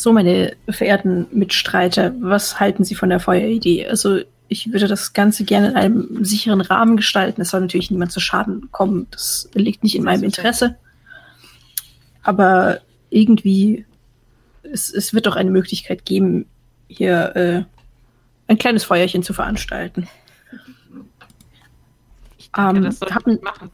So, 0.00 0.14
meine 0.14 0.56
verehrten 0.66 1.26
Mitstreiter, 1.30 2.14
was 2.20 2.58
halten 2.58 2.84
Sie 2.84 2.94
von 2.94 3.10
der 3.10 3.20
Feueridee? 3.20 3.86
Also, 3.86 4.20
ich 4.48 4.72
würde 4.72 4.88
das 4.88 5.12
Ganze 5.12 5.44
gerne 5.44 5.68
in 5.68 5.76
einem 5.76 6.24
sicheren 6.24 6.62
Rahmen 6.62 6.96
gestalten. 6.96 7.42
Es 7.42 7.50
soll 7.50 7.60
natürlich 7.60 7.90
niemand 7.90 8.10
zu 8.10 8.18
Schaden 8.18 8.70
kommen. 8.72 9.08
Das 9.10 9.50
liegt 9.52 9.82
nicht 9.82 9.94
in 9.94 10.02
meinem 10.02 10.24
Interesse. 10.24 10.76
Aber 12.22 12.80
irgendwie, 13.10 13.84
es, 14.62 14.90
es 14.90 15.12
wird 15.12 15.26
doch 15.26 15.36
eine 15.36 15.50
Möglichkeit 15.50 16.06
geben, 16.06 16.46
hier 16.88 17.36
äh, 17.36 17.64
ein 18.46 18.56
kleines 18.56 18.84
Feuerchen 18.84 19.22
zu 19.22 19.34
veranstalten. 19.34 20.08
Ich 22.38 22.50
denke, 22.52 22.78
ähm, 22.78 22.84
das 22.84 23.00
haben, 23.02 23.38
machen. 23.42 23.70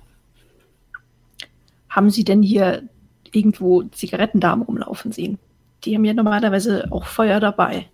haben 1.89 2.11
Sie 2.11 2.25
denn 2.25 2.43
hier 2.43 2.83
irgendwo 3.31 3.85
Zigarettendamen 3.85 4.67
rumlaufen 4.67 5.13
sehen? 5.13 5.39
Die 5.85 5.95
haben 5.95 6.05
ja 6.05 6.15
normalerweise 6.15 6.89
auch 6.91 7.07
Feuer 7.07 7.41
dabei. 7.41 7.89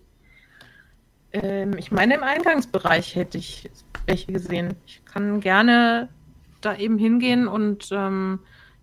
Ähm, 1.31 1.77
ich 1.77 1.91
meine, 1.91 2.15
im 2.15 2.23
Eingangsbereich 2.23 3.15
hätte 3.15 3.37
ich 3.37 3.69
welche 4.05 4.31
gesehen. 4.31 4.75
Ich 4.85 5.03
kann 5.05 5.39
gerne 5.39 6.09
da 6.61 6.75
eben 6.75 6.97
hingehen 6.97 7.47
und 7.47 7.89
ähm, 7.91 8.39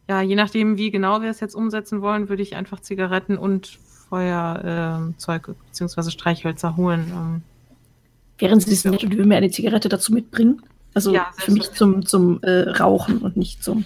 ja, 0.08 0.20
je 0.22 0.34
nachdem, 0.34 0.76
wie 0.76 0.90
genau 0.90 1.22
wir 1.22 1.30
es 1.30 1.40
jetzt 1.40 1.54
umsetzen 1.54 2.02
wollen, 2.02 2.28
würde 2.28 2.42
ich 2.42 2.56
einfach 2.56 2.80
Zigaretten 2.80 3.38
und 3.38 3.78
Feuerzeug 4.08 5.48
äh, 5.48 5.52
bzw. 5.68 6.10
Streichhölzer 6.10 6.76
holen. 6.76 7.12
Ähm. 7.14 7.42
Wären 8.38 8.58
Sie 8.58 8.74
so 8.74 8.90
nett 8.90 9.04
und 9.04 9.16
würden 9.16 9.28
mir 9.28 9.36
eine 9.36 9.50
Zigarette 9.50 9.88
dazu 9.88 10.12
mitbringen? 10.12 10.62
Also 10.94 11.14
ja, 11.14 11.30
für 11.36 11.52
mich 11.52 11.70
zum, 11.72 12.04
zum 12.04 12.42
äh, 12.42 12.70
Rauchen 12.70 13.18
und 13.18 13.36
nicht 13.36 13.62
zum 13.62 13.84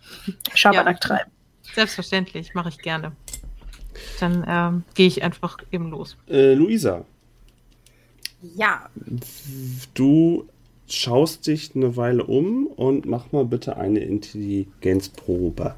Schabernack 0.54 1.00
treiben. 1.00 1.30
Selbstverständlich, 1.74 2.54
mache 2.54 2.70
ich 2.70 2.78
gerne. 2.78 3.12
Dann 4.20 4.44
ähm, 4.46 4.84
gehe 4.94 5.06
ich 5.06 5.22
einfach 5.22 5.58
eben 5.72 5.90
los. 5.90 6.16
Äh, 6.28 6.54
Luisa. 6.54 7.04
Ja. 8.54 8.88
Du 9.94 10.46
schaust 10.88 11.46
dich 11.46 11.74
eine 11.74 11.96
Weile 11.96 12.24
um 12.24 12.66
und 12.66 13.06
mach 13.06 13.32
mal 13.32 13.44
bitte 13.44 13.76
eine 13.76 14.00
Intelligenzprobe. 14.00 15.74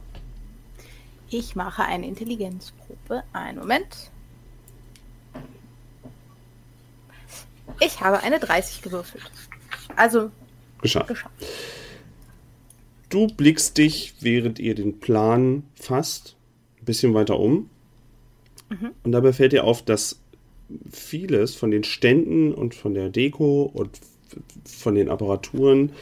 Ich 1.31 1.57
mache 1.57 1.85
eine 1.85 2.07
Intelligenzprobe. 2.07 3.23
Einen 3.33 3.59
Moment. 3.59 4.11
Ich 7.81 8.01
habe 8.01 8.21
eine 8.23 8.39
30 8.39 8.83
gewürfelt. 8.83 9.31
Also 9.95 10.31
geschafft. 10.81 11.09
geschafft. 11.09 11.35
Du 13.09 13.27
blickst 13.27 13.79
dich, 13.79 14.15
während 14.21 14.59
ihr 14.59 14.75
den 14.75 15.01
Plan 15.01 15.65
fasst, 15.75 16.37
ein 16.81 16.85
bisschen 16.85 17.15
weiter 17.15 17.39
um. 17.39 17.71
Mhm. 18.71 18.91
Und 19.03 19.13
dabei 19.13 19.33
fällt 19.33 19.53
dir 19.53 19.65
auf, 19.65 19.83
dass 19.83 20.21
vieles 20.91 21.55
von 21.55 21.71
den 21.71 21.85
Ständen 21.85 22.53
und 22.53 22.75
von 22.75 22.95
der 22.95 23.09
Deko 23.09 23.63
und 23.63 23.91
von 24.65 24.95
den 24.95 25.09
Apparaturen 25.09 25.93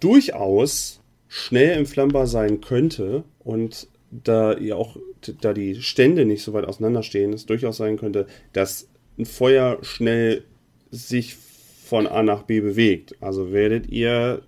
durchaus 0.00 1.00
schnell 1.28 1.70
entflammbar 1.78 2.26
sein 2.26 2.60
könnte 2.60 3.24
und 3.40 3.88
da 4.10 4.54
ihr 4.56 4.76
auch, 4.76 4.96
da 5.40 5.52
die 5.52 5.82
Stände 5.82 6.24
nicht 6.24 6.42
so 6.42 6.52
weit 6.52 6.64
auseinanderstehen, 6.64 7.32
es 7.32 7.46
durchaus 7.46 7.76
sein 7.76 7.96
könnte, 7.96 8.26
dass 8.52 8.88
ein 9.18 9.26
Feuer 9.26 9.78
schnell 9.82 10.44
sich 10.90 11.36
von 11.84 12.06
A 12.06 12.22
nach 12.22 12.42
B 12.42 12.60
bewegt. 12.60 13.16
Also 13.20 13.52
werdet 13.52 13.88
ihr, 13.88 14.42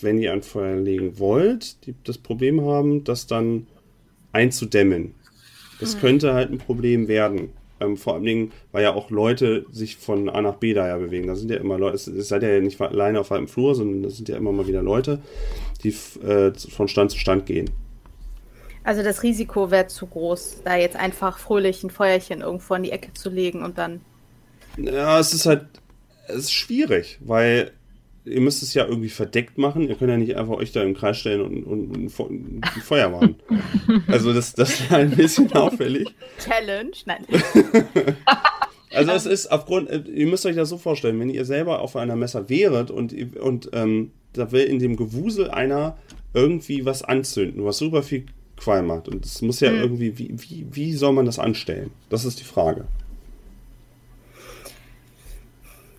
wenn 0.00 0.18
ihr 0.18 0.32
ein 0.32 0.42
Feuer 0.42 0.76
legen 0.76 1.18
wollt, 1.18 1.76
das 2.04 2.18
Problem 2.18 2.62
haben, 2.62 3.04
das 3.04 3.26
dann 3.26 3.66
einzudämmen. 4.32 5.14
Das 5.80 5.96
mhm. 5.96 6.00
könnte 6.00 6.34
halt 6.34 6.50
ein 6.50 6.58
Problem 6.58 7.08
werden. 7.08 7.50
Ähm, 7.80 7.96
vor 7.96 8.14
allen 8.14 8.24
Dingen, 8.24 8.52
weil 8.72 8.82
ja 8.82 8.92
auch 8.92 9.10
Leute 9.10 9.64
sich 9.72 9.96
von 9.96 10.28
A 10.28 10.42
nach 10.42 10.56
B 10.56 10.74
da 10.74 10.86
ja 10.86 10.98
bewegen. 10.98 11.26
Da 11.26 11.34
sind 11.34 11.50
ja 11.50 11.56
immer 11.56 11.78
Leute, 11.78 11.96
es 11.96 12.28
seid 12.28 12.42
ja 12.42 12.60
nicht 12.60 12.80
alleine 12.80 13.20
auf 13.20 13.32
einem 13.32 13.48
Flur, 13.48 13.74
sondern 13.74 14.02
das 14.02 14.16
sind 14.16 14.28
ja 14.28 14.36
immer 14.36 14.52
mal 14.52 14.66
wieder 14.66 14.82
Leute, 14.82 15.20
die 15.82 15.94
äh, 16.22 16.52
von 16.52 16.88
Stand 16.88 17.10
zu 17.10 17.18
Stand 17.18 17.46
gehen. 17.46 17.70
Also 18.84 19.02
das 19.02 19.22
Risiko 19.22 19.70
wäre 19.70 19.86
zu 19.86 20.06
groß, 20.06 20.62
da 20.64 20.76
jetzt 20.76 20.96
einfach 20.96 21.38
fröhlich 21.38 21.82
ein 21.84 21.90
Feuerchen 21.90 22.40
irgendwo 22.40 22.74
in 22.74 22.82
die 22.82 22.92
Ecke 22.92 23.12
zu 23.12 23.30
legen 23.30 23.62
und 23.62 23.78
dann. 23.78 24.00
Ja, 24.76 25.18
es 25.18 25.34
ist 25.34 25.46
halt, 25.46 25.66
es 26.28 26.36
ist 26.36 26.52
schwierig, 26.52 27.18
weil 27.20 27.72
ihr 28.24 28.40
müsst 28.40 28.62
es 28.62 28.74
ja 28.74 28.86
irgendwie 28.86 29.08
verdeckt 29.08 29.58
machen. 29.58 29.88
Ihr 29.88 29.94
könnt 29.94 30.10
ja 30.10 30.16
nicht 30.16 30.36
einfach 30.36 30.54
euch 30.54 30.72
da 30.72 30.82
im 30.82 30.94
Kreis 30.94 31.18
stellen 31.18 31.40
und, 31.40 31.64
und, 31.64 32.20
und 32.20 32.64
ein 32.64 32.82
Feuer 32.82 33.08
machen. 33.08 33.36
also 34.06 34.32
das, 34.32 34.52
das 34.52 34.80
ist 34.80 34.92
ein 34.92 35.10
bisschen 35.10 35.52
auffällig. 35.52 36.08
Challenge? 36.38 36.92
Nein. 37.06 37.24
also 38.92 39.12
es 39.12 39.26
ist 39.26 39.50
aufgrund, 39.50 39.90
ihr 40.08 40.26
müsst 40.26 40.44
euch 40.46 40.56
das 40.56 40.68
so 40.68 40.78
vorstellen, 40.78 41.18
wenn 41.18 41.30
ihr 41.30 41.44
selber 41.44 41.80
auf 41.80 41.96
einer 41.96 42.16
Messer 42.16 42.48
wäret 42.48 42.90
und, 42.90 43.14
und 43.36 43.70
ähm, 43.72 44.10
da 44.32 44.52
will 44.52 44.64
in 44.64 44.78
dem 44.78 44.96
Gewusel 44.96 45.50
einer 45.50 45.96
irgendwie 46.34 46.84
was 46.84 47.02
anzünden, 47.02 47.64
was 47.64 47.78
super 47.78 48.02
viel 48.02 48.26
Qualm 48.56 48.86
macht. 48.86 49.08
Und 49.08 49.24
es 49.24 49.40
muss 49.42 49.60
ja 49.60 49.70
hm. 49.70 49.80
irgendwie, 49.80 50.18
wie, 50.18 50.30
wie, 50.36 50.66
wie 50.70 50.92
soll 50.92 51.14
man 51.14 51.24
das 51.24 51.38
anstellen? 51.38 51.90
Das 52.10 52.24
ist 52.24 52.38
die 52.38 52.44
Frage. 52.44 52.86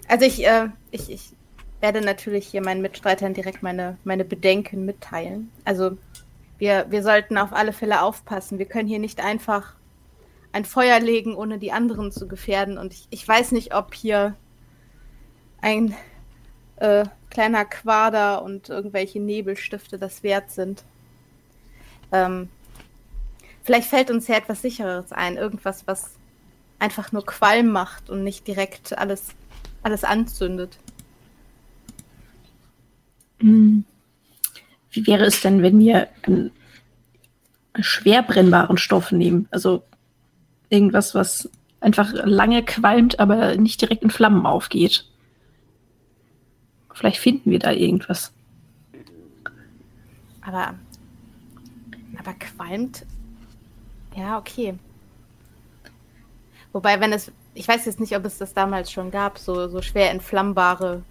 Also 0.07 0.25
ich, 0.25 0.45
äh, 0.45 0.67
ich, 0.91 1.09
ich 1.09 1.21
werde 1.81 2.01
natürlich 2.01 2.47
hier 2.47 2.63
meinen 2.63 2.81
Mitstreitern 2.81 3.33
direkt 3.33 3.63
meine, 3.63 3.97
meine 4.03 4.23
Bedenken 4.23 4.85
mitteilen. 4.85 5.51
Also 5.65 5.97
wir, 6.57 6.85
wir 6.89 7.03
sollten 7.03 7.37
auf 7.37 7.53
alle 7.53 7.73
Fälle 7.73 8.03
aufpassen. 8.03 8.59
Wir 8.59 8.67
können 8.67 8.87
hier 8.87 8.99
nicht 8.99 9.19
einfach 9.19 9.73
ein 10.51 10.65
Feuer 10.65 10.99
legen, 10.99 11.35
ohne 11.35 11.57
die 11.57 11.71
anderen 11.71 12.11
zu 12.11 12.27
gefährden. 12.27 12.77
Und 12.77 12.93
ich, 12.93 13.07
ich 13.09 13.27
weiß 13.27 13.51
nicht, 13.51 13.73
ob 13.73 13.93
hier 13.95 14.35
ein 15.61 15.95
äh, 16.77 17.05
kleiner 17.29 17.65
Quader 17.65 18.43
und 18.43 18.69
irgendwelche 18.69 19.19
Nebelstifte 19.19 19.97
das 19.97 20.23
wert 20.23 20.51
sind. 20.51 20.83
Ähm, 22.11 22.49
vielleicht 23.63 23.89
fällt 23.89 24.11
uns 24.11 24.27
ja 24.27 24.35
etwas 24.35 24.61
Sicheres 24.61 25.11
ein. 25.11 25.37
Irgendwas, 25.37 25.87
was 25.87 26.11
einfach 26.77 27.11
nur 27.11 27.25
Qualm 27.25 27.69
macht 27.69 28.09
und 28.09 28.23
nicht 28.23 28.47
direkt 28.47 28.97
alles, 28.97 29.29
alles 29.83 30.03
anzündet. 30.03 30.77
Hm. 33.41 33.85
Wie 34.91 35.07
wäre 35.07 35.25
es 35.25 35.41
denn, 35.41 35.61
wenn 35.61 35.79
wir 35.79 36.07
einen 36.23 36.51
schwer 37.79 38.23
brennbaren 38.23 38.77
Stoff 38.77 39.11
nehmen? 39.11 39.47
Also 39.51 39.83
irgendwas, 40.69 41.15
was 41.15 41.49
einfach 41.79 42.13
lange 42.13 42.63
qualmt, 42.63 43.19
aber 43.19 43.55
nicht 43.55 43.81
direkt 43.81 44.03
in 44.03 44.09
Flammen 44.09 44.45
aufgeht. 44.45 45.05
Vielleicht 46.93 47.17
finden 47.17 47.51
wir 47.51 47.59
da 47.59 47.71
irgendwas. 47.71 48.33
Aber, 50.41 50.75
aber 52.17 52.33
qualmt. 52.33 53.05
Ja, 54.15 54.37
okay. 54.37 54.75
Wobei, 56.73 56.99
wenn 56.99 57.13
es, 57.13 57.31
ich 57.53 57.67
weiß 57.67 57.85
jetzt 57.85 57.99
nicht, 57.99 58.15
ob 58.15 58.25
es 58.25 58.37
das 58.37 58.53
damals 58.53 58.91
schon 58.91 59.09
gab, 59.09 59.37
so, 59.37 59.67
so 59.67 59.81
schwer 59.81 60.11
entflammbare 60.11 61.03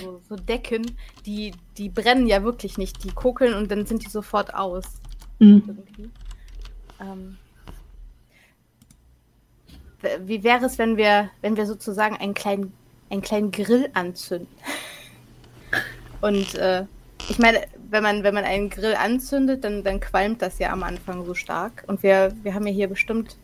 so, 0.00 0.20
so, 0.28 0.36
Decken, 0.36 0.96
die, 1.26 1.52
die 1.76 1.88
brennen 1.88 2.26
ja 2.26 2.42
wirklich 2.42 2.78
nicht. 2.78 3.04
Die 3.04 3.10
kokeln 3.10 3.54
und 3.54 3.70
dann 3.70 3.86
sind 3.86 4.04
die 4.04 4.10
sofort 4.10 4.54
aus. 4.54 4.84
Mhm. 5.38 5.78
Ähm, 7.00 7.38
wie 10.24 10.44
wäre 10.44 10.66
es, 10.66 10.78
wenn 10.78 10.96
wir, 10.96 11.30
wenn 11.40 11.56
wir 11.56 11.66
sozusagen 11.66 12.16
einen 12.16 12.34
kleinen, 12.34 12.72
einen 13.10 13.22
kleinen 13.22 13.50
Grill 13.50 13.90
anzünden? 13.94 14.48
Und 16.20 16.56
äh, 16.56 16.84
ich 17.28 17.38
meine, 17.38 17.60
wenn 17.90 18.02
man, 18.02 18.24
wenn 18.24 18.34
man 18.34 18.44
einen 18.44 18.70
Grill 18.70 18.94
anzündet, 18.94 19.62
dann, 19.62 19.84
dann 19.84 20.00
qualmt 20.00 20.42
das 20.42 20.58
ja 20.58 20.72
am 20.72 20.82
Anfang 20.82 21.24
so 21.24 21.34
stark. 21.34 21.84
Und 21.86 22.02
wir, 22.02 22.32
wir 22.42 22.54
haben 22.54 22.66
ja 22.66 22.72
hier 22.72 22.88
bestimmt 22.88 23.36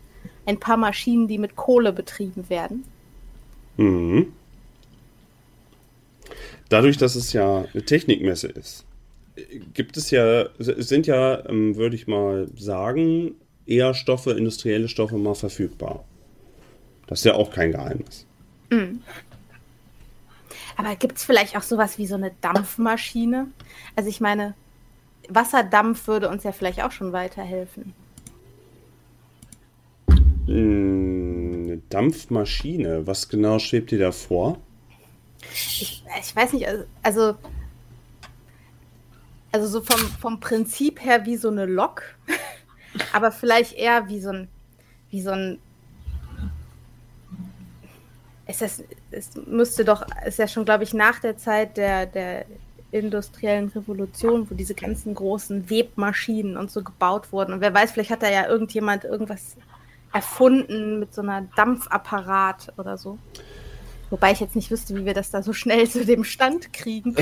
ein 0.46 0.58
paar 0.58 0.76
Maschinen, 0.76 1.28
die 1.28 1.38
mit 1.38 1.54
Kohle 1.54 1.92
betrieben 1.92 2.48
werden. 2.48 2.84
Mhm 3.76 4.32
dadurch, 6.74 6.96
dass 6.96 7.14
es 7.14 7.32
ja 7.32 7.64
eine 7.72 7.84
Technikmesse 7.84 8.48
ist, 8.48 8.84
gibt 9.74 9.96
es 9.96 10.10
ja, 10.10 10.46
sind 10.58 11.06
ja, 11.06 11.48
ähm, 11.48 11.76
würde 11.76 11.94
ich 11.94 12.08
mal 12.08 12.48
sagen, 12.56 13.36
eher 13.64 13.94
Stoffe, 13.94 14.32
industrielle 14.32 14.88
Stoffe 14.88 15.16
mal 15.16 15.36
verfügbar. 15.36 16.04
Das 17.06 17.20
ist 17.20 17.26
ja 17.26 17.34
auch 17.34 17.52
kein 17.52 17.70
Geheimnis. 17.70 18.26
Mhm. 18.70 19.02
Aber 20.76 20.96
gibt 20.96 21.18
es 21.18 21.24
vielleicht 21.24 21.56
auch 21.56 21.62
sowas 21.62 21.96
wie 21.98 22.08
so 22.08 22.16
eine 22.16 22.32
Dampfmaschine? 22.40 23.46
Also 23.94 24.10
ich 24.10 24.20
meine, 24.20 24.54
Wasserdampf 25.28 26.08
würde 26.08 26.28
uns 26.28 26.42
ja 26.42 26.50
vielleicht 26.50 26.82
auch 26.82 26.90
schon 26.90 27.12
weiterhelfen. 27.12 27.92
Hm, 30.46 31.66
eine 31.66 31.82
Dampfmaschine, 31.88 33.06
was 33.06 33.28
genau 33.28 33.60
schwebt 33.60 33.92
dir 33.92 34.00
da 34.00 34.10
vor? 34.10 34.58
Ich, 35.52 36.04
ich 36.20 36.36
weiß 36.36 36.52
nicht, 36.52 36.66
also, 36.66 36.84
also, 37.02 37.36
also 39.52 39.66
so 39.66 39.80
vom, 39.80 40.00
vom 40.20 40.40
Prinzip 40.40 41.04
her 41.04 41.26
wie 41.26 41.36
so 41.36 41.48
eine 41.48 41.66
Lok, 41.66 42.02
aber 43.12 43.32
vielleicht 43.32 43.74
eher 43.74 44.08
wie 44.08 44.20
so 44.20 44.30
ein, 44.30 44.48
wie 45.10 45.22
so 45.22 45.30
ein. 45.30 45.58
Es, 48.46 48.60
ist, 48.60 48.84
es 49.10 49.30
müsste 49.46 49.84
doch, 49.84 50.04
ist 50.26 50.38
ja 50.38 50.46
schon, 50.46 50.64
glaube 50.64 50.84
ich, 50.84 50.92
nach 50.92 51.18
der 51.18 51.38
Zeit 51.38 51.76
der, 51.78 52.04
der 52.04 52.44
industriellen 52.94 53.68
Revolution, 53.68 54.48
wo 54.48 54.54
diese 54.54 54.74
ganzen 54.74 55.14
großen 55.14 55.68
Webmaschinen 55.68 56.56
und 56.56 56.70
so 56.70 56.82
gebaut 56.82 57.32
wurden. 57.32 57.52
Und 57.54 57.60
wer 57.60 57.74
weiß, 57.74 57.92
vielleicht 57.92 58.10
hat 58.10 58.22
da 58.22 58.30
ja 58.30 58.46
irgendjemand 58.46 59.04
irgendwas 59.04 59.56
erfunden 60.12 61.00
mit 61.00 61.12
so 61.12 61.22
einer 61.22 61.42
Dampfapparat 61.56 62.72
oder 62.76 62.96
so. 62.96 63.18
Wobei 64.14 64.30
ich 64.30 64.38
jetzt 64.38 64.54
nicht 64.54 64.70
wüsste, 64.70 64.94
wie 64.94 65.04
wir 65.06 65.12
das 65.12 65.32
da 65.32 65.42
so 65.42 65.52
schnell 65.52 65.90
zu 65.90 66.04
dem 66.04 66.22
Stand 66.22 66.72
kriegen. 66.72 67.16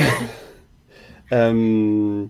ähm, 1.31 2.29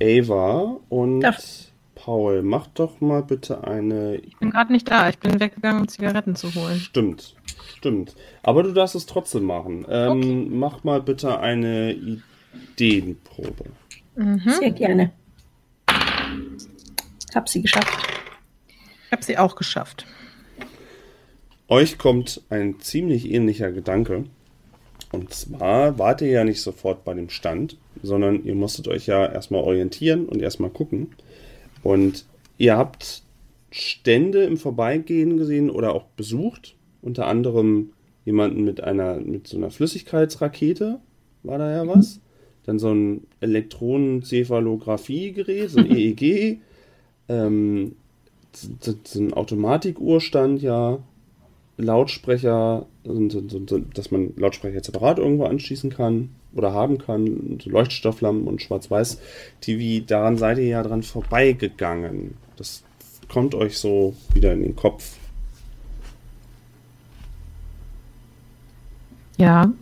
Ava 0.00 0.76
und 0.88 1.18
Darf- 1.22 1.72
Paul, 1.96 2.44
macht 2.44 2.78
doch 2.78 3.00
mal 3.00 3.24
bitte 3.24 3.64
eine. 3.64 4.14
Ich 4.18 4.36
bin 4.36 4.50
gerade 4.52 4.72
nicht 4.72 4.88
da. 4.88 5.08
Ich 5.08 5.18
bin 5.18 5.40
weggegangen, 5.40 5.80
um 5.80 5.88
Zigaretten 5.88 6.36
zu 6.36 6.54
holen. 6.54 6.78
Stimmt, 6.78 7.34
stimmt. 7.78 8.14
Aber 8.44 8.62
du 8.62 8.72
darfst 8.72 8.94
es 8.94 9.06
trotzdem 9.06 9.42
machen. 9.42 9.84
Ähm, 9.88 10.56
Mach 10.60 10.84
mal 10.84 11.02
bitte 11.02 11.40
eine 11.40 11.92
Ideenprobe. 11.94 13.64
Mhm. 14.14 14.40
Sehr 14.46 14.70
gerne. 14.70 15.10
Hab 17.34 17.48
sie 17.48 17.60
geschafft. 17.60 18.06
Ich 19.06 19.10
habe 19.10 19.24
sie 19.24 19.36
auch 19.36 19.56
geschafft. 19.56 20.06
Euch 21.68 21.98
kommt 21.98 22.40
ein 22.48 22.80
ziemlich 22.80 23.30
ähnlicher 23.30 23.70
Gedanke. 23.70 24.24
Und 25.12 25.34
zwar 25.34 25.98
wart 25.98 26.22
ihr 26.22 26.28
ja 26.28 26.44
nicht 26.44 26.62
sofort 26.62 27.04
bei 27.04 27.12
dem 27.14 27.28
Stand, 27.28 27.76
sondern 28.02 28.44
ihr 28.44 28.54
musstet 28.54 28.88
euch 28.88 29.06
ja 29.06 29.26
erstmal 29.26 29.62
orientieren 29.62 30.26
und 30.26 30.40
erstmal 30.40 30.70
gucken. 30.70 31.08
Und 31.82 32.24
ihr 32.56 32.74
habt 32.76 33.22
Stände 33.70 34.44
im 34.44 34.56
Vorbeigehen 34.56 35.36
gesehen 35.36 35.68
oder 35.70 35.94
auch 35.94 36.04
besucht. 36.16 36.74
Unter 37.02 37.26
anderem 37.26 37.90
jemanden 38.24 38.64
mit 38.64 38.82
einer, 38.82 39.20
mit 39.20 39.46
so 39.46 39.58
einer 39.58 39.70
Flüssigkeitsrakete, 39.70 41.00
war 41.42 41.58
da 41.58 41.70
ja 41.70 41.86
was. 41.86 42.20
Dann 42.64 42.78
so 42.78 42.90
ein 42.92 43.26
Elektronenzephalographiegerät, 43.40 45.68
so 45.70 45.80
ein 45.80 45.90
EEG. 45.96 46.60
Ähm, 47.28 47.96
so, 48.52 48.94
ein 49.16 49.34
Automatikuhrstand, 49.34 50.62
ja. 50.62 51.00
Lautsprecher, 51.78 52.86
so, 53.04 53.30
so, 53.30 53.48
so, 53.48 53.60
so, 53.66 53.78
dass 53.78 54.10
man 54.10 54.34
Lautsprecher 54.36 54.82
separat 54.82 55.18
irgendwo 55.18 55.44
anschließen 55.44 55.90
kann 55.90 56.30
oder 56.52 56.72
haben 56.72 56.98
kann, 56.98 57.60
so 57.62 57.70
Leuchtstofflampen 57.70 58.48
und 58.48 58.60
Schwarz-Weiß-TV, 58.60 60.04
daran 60.04 60.36
seid 60.36 60.58
ihr 60.58 60.66
ja 60.66 60.82
dran 60.82 61.04
vorbeigegangen. 61.04 62.36
Das 62.56 62.82
kommt 63.28 63.54
euch 63.54 63.78
so 63.78 64.16
wieder 64.34 64.52
in 64.52 64.62
den 64.62 64.74
Kopf. 64.76 65.16
Ja. 69.36 69.72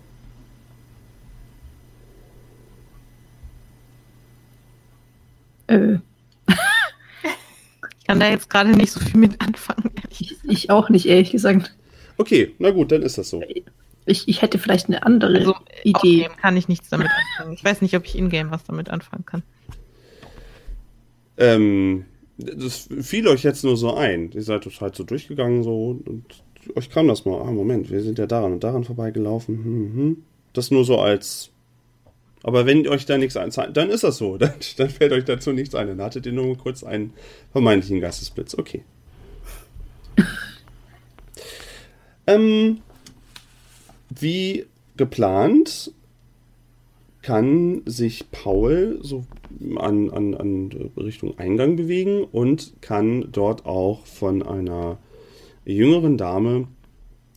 Äh, 5.66 5.96
Ich 7.98 8.08
kann 8.08 8.20
da 8.20 8.28
jetzt 8.28 8.48
gerade 8.48 8.70
nicht 8.70 8.93
so 8.93 9.00
viel 9.00 9.19
mit 9.19 9.40
anfangen. 9.40 9.90
ich, 10.10 10.37
ich 10.44 10.70
auch 10.70 10.90
nicht, 10.90 11.06
ehrlich 11.06 11.32
gesagt. 11.32 11.75
Okay, 12.18 12.54
na 12.58 12.70
gut, 12.70 12.92
dann 12.92 13.02
ist 13.02 13.18
das 13.18 13.30
so. 13.30 13.42
Ich, 14.06 14.28
ich 14.28 14.42
hätte 14.42 14.58
vielleicht 14.58 14.86
eine 14.86 15.02
andere 15.04 15.38
Also, 15.38 15.54
Idee. 15.82 16.28
Kann 16.40 16.56
ich 16.56 16.68
nichts 16.68 16.88
damit 16.88 17.08
anfangen. 17.08 17.54
Ich 17.54 17.64
weiß 17.64 17.82
nicht, 17.82 17.94
ob 17.96 18.04
ich 18.04 18.16
in-game 18.16 18.50
was 18.50 18.64
damit 18.64 18.88
anfangen 18.88 19.26
kann. 19.26 19.42
Ähm, 21.38 22.04
das 22.38 22.88
fiel 23.00 23.26
euch 23.28 23.42
jetzt 23.42 23.64
nur 23.64 23.76
so 23.76 23.94
ein. 23.94 24.30
Ihr 24.32 24.42
seid 24.42 24.66
halt 24.80 24.94
so 24.94 25.04
durchgegangen 25.04 25.62
so 25.62 26.00
und 26.04 26.24
euch 26.74 26.90
kam 26.90 27.08
das 27.08 27.24
mal. 27.24 27.42
Ah, 27.42 27.50
Moment, 27.50 27.90
wir 27.90 28.02
sind 28.02 28.19
ja 28.19 28.26
daran 28.26 28.52
und 28.52 28.64
daran 28.64 28.84
vorbeigelaufen. 28.84 29.56
Hm, 29.56 29.94
hm. 29.94 30.22
Das 30.52 30.70
nur 30.70 30.84
so 30.84 30.98
als. 30.98 31.50
Aber 32.42 32.64
wenn 32.64 32.86
euch 32.86 33.06
da 33.06 33.19
nichts 33.19 33.36
einzahlt, 33.36 33.76
dann 33.76 33.90
ist 33.90 34.04
das 34.04 34.19
so. 34.19 34.36
Dann, 34.38 34.52
dann 34.76 34.88
fällt 34.88 35.12
euch 35.12 35.24
dazu 35.24 35.52
nichts 35.52 35.74
ein. 35.74 35.88
Dann 35.88 36.00
hattet 36.00 36.26
ihr 36.26 36.32
nur 36.32 36.56
kurz 36.56 36.84
einen 36.84 37.12
vermeintlichen 37.50 38.00
Geistesblitz. 38.00 38.56
Okay. 38.56 38.84
Ähm, 42.26 42.78
wie 44.11 44.67
geplant 44.96 45.93
kann 47.23 47.82
sich 47.87 48.31
Paul 48.31 49.00
so 49.02 49.25
an, 49.76 50.11
an, 50.11 50.34
an 50.34 50.70
Richtung 50.96 51.38
Eingang 51.38 51.76
bewegen 51.76 52.25
und 52.25 52.75
kann 52.81 53.28
dort 53.32 53.67
auch 53.67 54.06
von 54.06 54.43
einer 54.43 54.99
jüngeren 55.64 56.17
Dame 56.17 56.69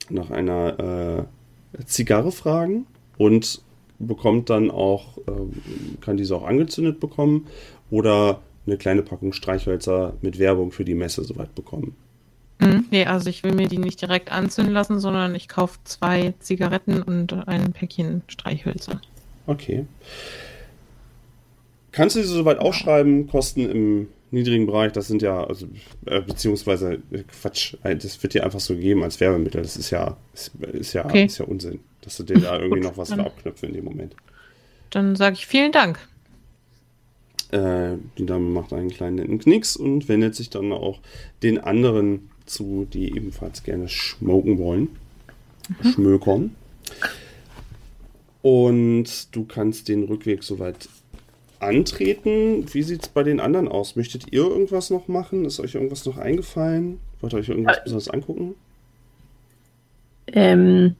nach 0.09 0.29
einer 0.29 1.27
äh, 1.75 1.83
Zigarre 1.85 2.31
fragen 2.31 2.85
und 3.17 3.61
bekommt 3.99 4.49
dann 4.49 4.71
auch, 4.71 5.17
äh, 5.19 6.01
kann 6.01 6.17
diese 6.17 6.35
auch 6.35 6.45
angezündet 6.45 6.99
bekommen 6.99 7.47
oder 7.89 8.41
eine 8.65 8.77
kleine 8.77 9.01
Packung 9.01 9.33
Streichhölzer 9.33 10.13
mit 10.21 10.39
Werbung 10.39 10.71
für 10.71 10.85
die 10.85 10.95
Messe 10.95 11.23
soweit 11.23 11.55
bekommen. 11.55 11.95
Hm, 12.61 12.85
nee, 12.91 13.05
also 13.05 13.29
ich 13.29 13.43
will 13.43 13.53
mir 13.53 13.67
die 13.67 13.77
nicht 13.77 14.01
direkt 14.01 14.31
anzünden 14.31 14.73
lassen, 14.73 14.99
sondern 14.99 15.33
ich 15.35 15.47
kaufe 15.47 15.79
zwei 15.85 16.33
Zigaretten 16.39 17.01
und 17.01 17.47
ein 17.47 17.71
Päckchen 17.71 18.21
Streichhölzer. 18.27 18.99
Okay. 19.47 19.85
Kannst 21.91 22.15
du 22.15 22.21
sie 22.21 22.27
soweit 22.27 22.59
aufschreiben? 22.59 23.27
Kosten 23.27 23.69
im 23.69 24.07
niedrigen 24.31 24.67
Bereich, 24.67 24.91
das 24.91 25.07
sind 25.07 25.21
ja, 25.23 25.43
also, 25.43 25.67
äh, 26.05 26.21
beziehungsweise, 26.21 26.99
äh, 27.11 27.23
Quatsch, 27.41 27.75
äh, 27.83 27.95
das 27.95 28.21
wird 28.21 28.35
dir 28.35 28.43
einfach 28.43 28.59
so 28.59 28.75
gegeben 28.75 29.03
als 29.03 29.19
Werbemittel. 29.19 29.61
Das 29.63 29.75
ist 29.75 29.89
ja, 29.89 30.17
ist, 30.33 30.51
ist 30.73 30.93
ja, 30.93 31.05
Okay. 31.05 31.25
ist 31.25 31.39
ja 31.39 31.45
Unsinn, 31.45 31.79
dass 32.01 32.17
du 32.17 32.23
dir 32.23 32.39
da 32.39 32.57
irgendwie 32.59 32.81
Gut, 32.81 32.91
noch 32.91 32.97
was 32.97 33.09
dann- 33.09 33.19
für 33.21 33.25
abknöpfen 33.25 33.69
in 33.69 33.75
dem 33.75 33.85
Moment. 33.85 34.15
Dann 34.91 35.15
sage 35.15 35.35
ich 35.35 35.47
vielen 35.47 35.71
Dank. 35.71 35.99
Äh, 37.51 37.95
die 38.19 38.25
Dame 38.27 38.49
macht 38.49 38.73
einen 38.73 38.89
kleinen 38.89 39.15
netten 39.15 39.39
Knicks 39.39 39.75
und 39.75 40.07
wendet 40.07 40.35
sich 40.35 40.51
dann 40.51 40.71
auch 40.71 40.99
den 41.41 41.57
anderen 41.57 42.29
zu, 42.49 42.87
die 42.91 43.15
ebenfalls 43.15 43.63
gerne 43.63 43.87
schmoken 43.87 44.57
wollen. 44.57 44.89
Schmökern. 45.93 46.55
Und 48.41 49.35
du 49.35 49.45
kannst 49.45 49.87
den 49.87 50.03
Rückweg 50.03 50.43
soweit 50.43 50.89
antreten. 51.59 52.65
Wie 52.73 52.83
sieht 52.83 53.03
es 53.03 53.09
bei 53.09 53.23
den 53.23 53.39
anderen 53.39 53.67
aus? 53.67 53.95
Möchtet 53.95 54.31
ihr 54.31 54.43
irgendwas 54.43 54.89
noch 54.89 55.07
machen? 55.07 55.45
Ist 55.45 55.59
euch 55.59 55.75
irgendwas 55.75 56.05
noch 56.05 56.17
eingefallen? 56.17 56.99
Wollt 57.21 57.33
ihr 57.33 57.39
euch 57.39 57.49
irgendwas 57.49 57.77
Äh, 57.77 57.81
besonders 57.83 58.09
angucken? 58.09 58.55
Ähm, 60.27 60.95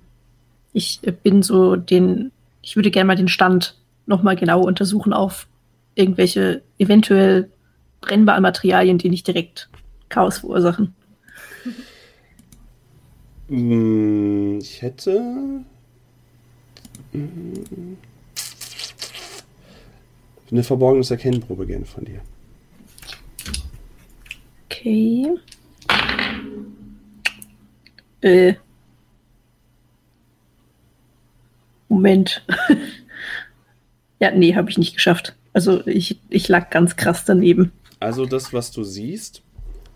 ich 0.74 1.00
bin 1.24 1.44
so 1.44 1.76
den, 1.76 2.32
ich 2.62 2.76
würde 2.76 2.92
gerne 2.92 3.08
mal 3.08 3.16
den 3.16 3.28
Stand 3.28 3.76
nochmal 4.06 4.36
genau 4.36 4.62
untersuchen 4.62 5.14
auf 5.14 5.48
irgendwelche 5.96 6.62
eventuell 6.78 7.50
brennbaren 8.02 8.42
Materialien, 8.42 8.98
die 8.98 9.10
nicht 9.10 9.28
direkt 9.28 9.70
Chaos 10.10 10.40
verursachen. 10.40 10.96
Mm, 13.50 14.60
Ich 14.62 14.82
hätte. 14.82 15.64
Eine 20.52 20.64
verborgenes 20.64 21.12
Erkennprobe 21.12 21.66
gerne 21.66 21.86
von 21.86 22.06
dir. 22.06 22.22
Okay. 24.66 25.28
Äh. 28.22 28.54
Moment. 31.88 32.46
ja, 34.20 34.32
nee, 34.32 34.56
habe 34.56 34.70
ich 34.70 34.78
nicht 34.78 34.94
geschafft. 34.94 35.36
Also 35.54 35.86
ich, 35.88 36.20
ich 36.30 36.48
lag 36.48 36.70
ganz 36.70 36.96
krass 36.96 37.26
daneben. 37.26 37.72
Also 38.00 38.26
das, 38.26 38.54
was 38.54 38.72
du 38.72 38.84
siehst, 38.84 39.42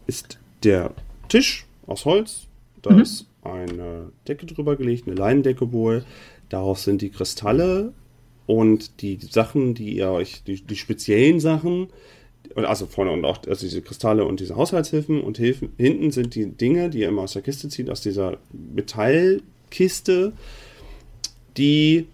ist 0.07 0.39
der 0.63 0.93
Tisch 1.29 1.65
aus 1.85 2.05
Holz. 2.05 2.47
Da 2.81 2.91
Mhm. 2.91 2.99
ist 3.01 3.27
eine 3.45 4.11
Decke 4.27 4.45
drüber 4.45 4.75
gelegt, 4.75 5.07
eine 5.07 5.15
Leinendecke 5.15 5.71
wohl. 5.71 6.05
Darauf 6.49 6.79
sind 6.79 7.01
die 7.01 7.09
Kristalle 7.09 7.93
und 8.45 9.01
die 9.01 9.17
Sachen, 9.17 9.73
die 9.73 9.95
ihr 9.95 10.09
euch, 10.09 10.43
die, 10.43 10.61
die 10.61 10.75
speziellen 10.75 11.39
Sachen, 11.39 11.87
also 12.55 12.85
vorne 12.85 13.11
und 13.11 13.25
auch 13.25 13.39
also 13.47 13.65
diese 13.65 13.81
Kristalle 13.81 14.25
und 14.25 14.39
diese 14.39 14.55
Haushaltshilfen 14.55 15.21
und 15.21 15.37
Hilfen. 15.37 15.71
Hinten 15.77 16.11
sind 16.11 16.35
die 16.35 16.45
Dinge, 16.47 16.89
die 16.89 16.99
ihr 16.99 17.07
immer 17.07 17.23
aus 17.23 17.33
der 17.33 17.41
Kiste 17.41 17.69
zieht, 17.69 17.89
aus 17.89 18.01
dieser 18.01 18.37
Metallkiste. 18.51 20.33
Die 21.57 22.07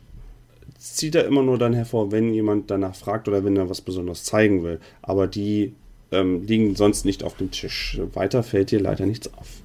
zieht 0.78 1.16
er 1.16 1.26
immer 1.26 1.44
nur 1.44 1.58
dann 1.58 1.74
hervor, 1.74 2.12
wenn 2.12 2.34
jemand 2.34 2.72
danach 2.72 2.96
fragt 2.96 3.28
oder 3.28 3.44
wenn 3.44 3.58
er 3.58 3.70
was 3.70 3.82
Besonderes 3.82 4.24
zeigen 4.24 4.64
will. 4.64 4.80
Aber 5.02 5.28
die 5.28 5.74
ähm, 6.12 6.46
liegen 6.46 6.76
sonst 6.76 7.06
nicht 7.06 7.24
auf 7.24 7.36
dem 7.36 7.52
Tisch. 7.52 8.00
Weiter 8.14 8.44
fällt 8.44 8.72
dir 8.72 8.80
leider 8.80 9.06
nichts 9.06 9.34
auf. 9.34 9.62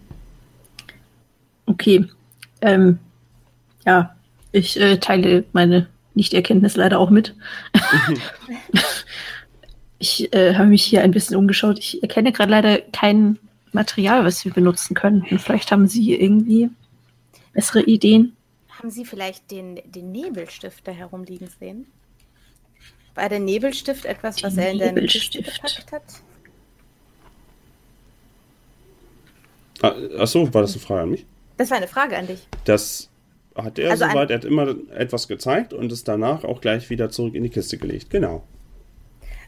Okay. 1.67 2.07
Ähm, 2.61 2.99
ja, 3.87 4.15
ich 4.53 4.81
äh, 4.81 4.99
teile 4.99 5.45
meine 5.53 5.89
Nichterkenntnis 6.15 6.77
leider 6.77 6.99
auch 6.99 7.11
mit. 7.11 7.35
ich 9.99 10.33
äh, 10.33 10.55
habe 10.55 10.69
mich 10.69 10.85
hier 10.85 11.03
ein 11.03 11.11
bisschen 11.11 11.37
umgeschaut. 11.37 11.79
Ich 11.79 12.03
erkenne 12.03 12.33
gerade 12.33 12.51
leider 12.51 12.79
keinen 12.79 13.39
Material, 13.73 14.25
was 14.25 14.45
wir 14.45 14.53
benutzen 14.53 14.95
könnten. 14.95 15.39
Vielleicht 15.39 15.73
haben 15.73 15.89
Sie 15.89 16.15
irgendwie 16.15 16.71
bessere 17.53 17.83
Ideen. 17.83 18.37
Haben 18.69 18.91
Sie 18.91 19.05
vielleicht 19.05 19.51
den, 19.51 19.81
den 19.87 20.13
Nebelstift 20.13 20.87
da 20.87 20.93
herumliegen 20.93 21.49
sehen? 21.59 21.87
War 23.15 23.29
der 23.29 23.41
Nebelstift 23.41 24.05
etwas, 24.05 24.43
was 24.43 24.55
Den 24.55 24.81
er 24.81 24.89
in 24.89 24.95
der 24.97 25.07
Kiste 25.07 25.43
gepackt 25.43 25.93
hat? 25.93 26.03
Ah, 29.83 29.95
Achso, 30.19 30.53
war 30.53 30.63
das 30.63 30.73
eine 30.73 30.81
Frage 30.81 31.03
an 31.03 31.11
mich? 31.11 31.27
Das 31.57 31.71
war 31.71 31.77
eine 31.77 31.89
Frage 31.89 32.17
an 32.17 32.27
dich. 32.27 32.47
Das 32.65 33.09
hat 33.55 33.79
er 33.79 33.93
Also 33.93 34.07
soweit, 34.07 34.31
er 34.31 34.37
hat 34.39 34.45
immer 34.45 34.75
etwas 34.95 35.29
gezeigt 35.29 35.73
und 35.73 35.93
es 35.93 36.05
danach 36.05 36.45
auch 36.45 36.61
gleich 36.61 36.91
wieder 36.91 37.11
zurück 37.11 37.35
in 37.35 37.45
die 37.45 37.51
Kiste 37.51 37.79
gelegt. 37.79 38.11
Genau. 38.11 38.43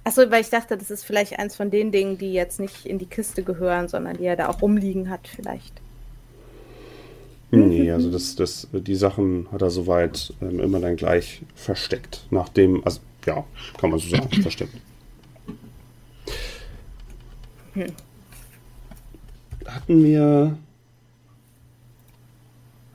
Achso, 0.04 0.30
weil 0.30 0.40
ich 0.40 0.50
dachte, 0.50 0.76
das 0.76 0.90
ist 0.92 1.04
vielleicht 1.04 1.38
eins 1.38 1.56
von 1.56 1.70
den 1.70 1.90
Dingen, 1.90 2.16
die 2.16 2.32
jetzt 2.32 2.60
nicht 2.60 2.86
in 2.86 2.98
die 2.98 3.06
Kiste 3.06 3.42
gehören, 3.42 3.88
sondern 3.88 4.16
die 4.16 4.24
er 4.24 4.36
da 4.36 4.48
auch 4.48 4.62
rumliegen 4.62 5.10
hat, 5.10 5.26
vielleicht. 5.26 5.80
Nee, 7.50 7.90
also 7.90 8.10
das, 8.10 8.36
das, 8.36 8.68
die 8.72 8.94
Sachen 8.94 9.48
hat 9.52 9.62
er 9.62 9.70
soweit 9.70 10.32
ähm, 10.42 10.60
immer 10.60 10.80
dann 10.80 10.96
gleich 10.96 11.42
versteckt. 11.54 12.26
Nachdem, 12.30 12.84
also 12.84 13.00
ja, 13.24 13.44
kann 13.78 13.90
man 13.90 13.98
so 13.98 14.08
sagen, 14.08 14.30
versteckt. 14.42 14.74
Hatten 19.66 20.04
wir. 20.04 20.56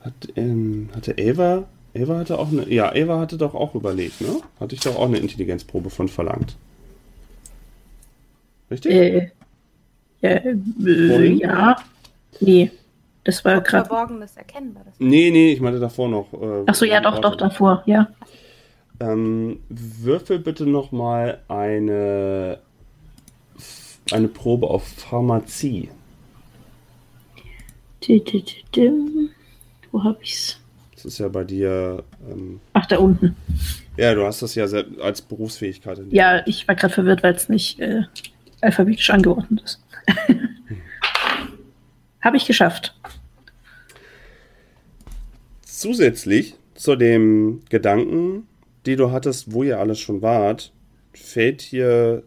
Hat, 0.04 0.14
ähm, 0.36 0.88
hatte 0.94 1.12
Eva. 1.12 1.64
Eva 1.94 2.18
hatte 2.18 2.38
auch 2.38 2.50
eine. 2.50 2.68
Ja, 2.72 2.94
Eva 2.94 3.20
hatte 3.20 3.36
doch 3.36 3.54
auch 3.54 3.74
überlegt, 3.74 4.20
ne? 4.20 4.40
Hatte 4.58 4.74
ich 4.74 4.80
doch 4.80 4.96
auch 4.96 5.06
eine 5.06 5.18
Intelligenzprobe 5.18 5.90
von 5.90 6.08
verlangt. 6.08 6.56
Richtig? 8.70 8.92
Äh, 8.92 9.30
ja, 10.22 10.30
äh, 10.30 10.56
Vorhin? 11.08 11.38
ja. 11.38 11.76
Nee, 12.40 12.70
das 13.24 13.44
war 13.44 13.60
gerade. 13.60 13.86
Verborgenes 13.86 14.36
Erkennen 14.36 14.74
war 14.74 14.82
das. 14.84 14.94
Nee, 14.98 15.30
nee, 15.30 15.52
ich 15.52 15.60
meinte 15.60 15.78
davor 15.78 16.08
noch. 16.08 16.32
Äh, 16.32 16.64
Achso, 16.66 16.84
ja, 16.84 17.00
doch, 17.00 17.20
doch, 17.20 17.36
davor, 17.36 17.82
ja. 17.86 18.08
Ähm, 19.00 19.60
würfel 19.68 20.38
bitte 20.38 20.64
nochmal 20.66 21.40
eine, 21.48 22.58
eine 24.12 24.28
Probe 24.28 24.68
auf 24.68 24.86
Pharmazie. 24.86 25.90
Dim. 28.00 29.30
Wo 29.92 30.02
hab 30.02 30.20
ich's? 30.22 30.58
Das 30.94 31.04
ist 31.04 31.18
ja 31.18 31.28
bei 31.28 31.44
dir. 31.44 32.02
Ähm, 32.28 32.60
Ach, 32.72 32.86
da 32.86 32.98
unten. 32.98 33.36
ja, 33.96 34.14
du 34.14 34.24
hast 34.24 34.42
das 34.42 34.54
ja 34.54 34.64
als 35.00 35.22
Berufsfähigkeit. 35.22 35.98
in 35.98 36.10
dir. 36.10 36.16
Ja, 36.16 36.42
ich 36.46 36.66
war 36.66 36.74
gerade 36.74 36.94
verwirrt, 36.94 37.22
weil 37.22 37.34
es 37.34 37.48
nicht 37.48 37.78
äh, 37.80 38.02
alphabetisch 38.60 39.10
angeordnet 39.10 39.62
ist. 39.64 39.82
Habe 42.20 42.36
ich 42.36 42.46
geschafft. 42.46 42.94
Zusätzlich 45.62 46.54
zu 46.74 46.94
dem 46.96 47.60
Gedanken, 47.68 48.46
die 48.86 48.96
du 48.96 49.10
hattest, 49.10 49.52
wo 49.52 49.62
ihr 49.64 49.78
alles 49.80 49.98
schon 49.98 50.22
wart, 50.22 50.72
fällt 51.12 51.60
hier 51.60 52.22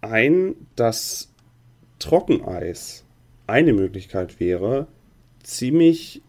ein, 0.00 0.54
dass 0.76 1.32
Trockeneis 1.98 3.04
eine 3.46 3.72
Möglichkeit 3.72 4.40
wäre, 4.40 4.88
ziemlich 5.42 6.22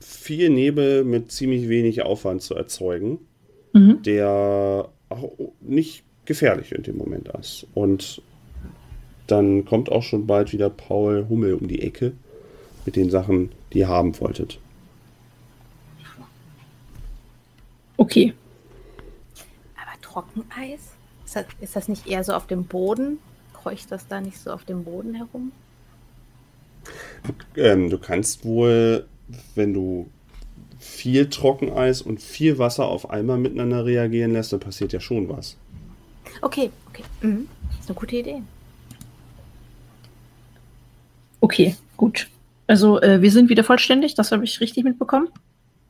viel 0.00 0.50
Nebel 0.50 1.04
mit 1.04 1.30
ziemlich 1.32 1.68
wenig 1.68 2.02
Aufwand 2.02 2.42
zu 2.42 2.54
erzeugen, 2.54 3.18
Mhm. 3.72 4.02
der 4.02 4.88
auch 5.08 5.32
nicht 5.60 6.04
gefährlich 6.24 6.72
in 6.72 6.82
dem 6.82 6.96
Moment 6.96 7.28
ist. 7.28 7.66
Und 7.74 8.22
dann 9.26 9.64
kommt 9.64 9.90
auch 9.90 10.02
schon 10.02 10.26
bald 10.26 10.52
wieder 10.52 10.70
Paul 10.70 11.26
Hummel 11.28 11.54
um 11.54 11.68
die 11.68 11.82
Ecke 11.82 12.12
mit 12.86 12.96
den 12.96 13.10
Sachen, 13.10 13.50
die 13.72 13.80
ihr 13.80 13.88
haben 13.88 14.18
wolltet. 14.20 14.58
Okay. 17.96 18.32
Aber 19.76 20.00
Trockeneis? 20.00 20.80
Ist 21.24 21.36
das, 21.36 21.44
ist 21.60 21.76
das 21.76 21.88
nicht 21.88 22.06
eher 22.06 22.24
so 22.24 22.32
auf 22.32 22.46
dem 22.46 22.64
Boden? 22.64 23.18
Kreucht 23.52 23.90
das 23.90 24.06
da 24.06 24.20
nicht 24.20 24.38
so 24.38 24.50
auf 24.50 24.64
dem 24.64 24.84
Boden 24.84 25.14
herum? 25.14 25.52
Ähm, 27.56 27.90
du 27.90 27.98
kannst 27.98 28.44
wohl, 28.44 29.06
wenn 29.54 29.74
du 29.74 30.08
viel 30.78 31.28
Trockeneis 31.28 32.02
und 32.02 32.20
viel 32.20 32.58
Wasser 32.58 32.86
auf 32.86 33.10
einmal 33.10 33.38
miteinander 33.38 33.84
reagieren 33.84 34.32
lässt, 34.32 34.52
dann 34.52 34.60
passiert 34.60 34.92
ja 34.92 35.00
schon 35.00 35.28
was. 35.28 35.56
Okay, 36.40 36.70
okay. 36.88 37.02
Mhm. 37.20 37.48
Das 37.70 37.80
ist 37.80 37.90
eine 37.90 37.98
gute 37.98 38.16
Idee. 38.16 38.42
Okay, 41.40 41.76
gut. 41.96 42.28
Also, 42.66 43.00
äh, 43.00 43.22
wir 43.22 43.30
sind 43.30 43.48
wieder 43.48 43.64
vollständig, 43.64 44.14
das 44.14 44.32
habe 44.32 44.44
ich 44.44 44.60
richtig 44.60 44.84
mitbekommen. 44.84 45.28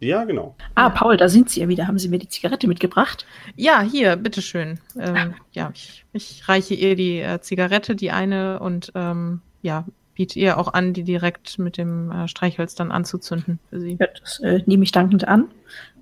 Ja, 0.01 0.25
genau. 0.25 0.55
Ah, 0.77 0.91
Paul, 0.91 1.17
da 1.17 1.29
sind 1.29 1.51
Sie 1.51 1.61
ja 1.61 1.69
wieder. 1.69 1.89
Haben 1.89 1.99
Sie 1.99 2.09
mir 2.09 2.19
die 2.19 2.29
Zigarette 2.29 2.69
mitgebracht? 2.69 3.27
Ja, 3.57 3.83
hier, 3.83 4.15
bitteschön. 4.15 4.79
Ähm, 4.97 5.35
ja, 5.53 5.73
ich, 5.75 6.05
ich 6.13 6.49
reiche 6.49 6.75
ihr 6.75 6.95
die 6.95 7.19
äh, 7.19 7.41
Zigarette, 7.41 7.97
die 7.97 8.13
eine, 8.13 8.61
und 8.61 8.93
ähm, 8.95 9.41
ja, 9.61 9.85
biete 10.19 10.41
ihr 10.41 10.59
auch 10.59 10.75
an, 10.75 10.93
die 10.95 11.05
direkt 11.05 11.61
mit 11.61 11.79
dem 11.79 12.11
äh, 12.11 12.27
Streichholz 12.27 12.75
dann 12.75 12.91
anzuzünden 12.91 13.61
für 13.71 13.81
sie. 13.81 13.97
Ja, 14.01 14.09
das 14.21 14.41
äh, 14.41 14.63
nehme 14.67 14.83
ich 14.83 14.91
dankend 14.91 15.29
an 15.29 15.45